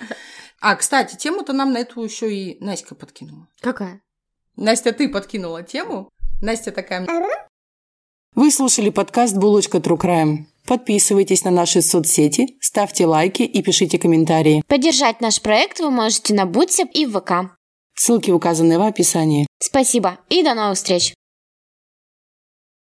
А, 0.61 0.75
кстати, 0.75 1.15
тему-то 1.15 1.53
нам 1.53 1.71
на 1.71 1.77
эту 1.77 2.03
еще 2.03 2.29
и 2.33 2.61
Настя 2.61 2.93
подкинула. 2.93 3.47
Какая? 3.61 4.01
Настя, 4.57 4.91
ты 4.91 5.07
подкинула 5.07 5.63
тему. 5.63 6.09
Настя 6.41 6.73
такая... 6.73 7.07
Вы 8.35 8.51
слушали 8.51 8.89
подкаст 8.89 9.35
«Булочка 9.35 9.79
True 9.79 9.97
Crime». 9.97 10.45
Подписывайтесь 10.67 11.43
на 11.43 11.51
наши 11.51 11.81
соцсети, 11.81 12.55
ставьте 12.61 13.07
лайки 13.07 13.41
и 13.41 13.61
пишите 13.63 13.97
комментарии. 13.97 14.61
Поддержать 14.67 15.19
наш 15.19 15.41
проект 15.41 15.79
вы 15.79 15.89
можете 15.89 16.35
на 16.35 16.45
Бутсе 16.45 16.85
и 16.93 17.07
в 17.07 17.19
ВК. 17.19 17.57
Ссылки 17.95 18.29
указаны 18.29 18.77
в 18.77 18.83
описании. 18.83 19.47
Спасибо 19.59 20.19
и 20.29 20.43
до 20.43 20.53
новых 20.53 20.77
встреч! 20.77 21.13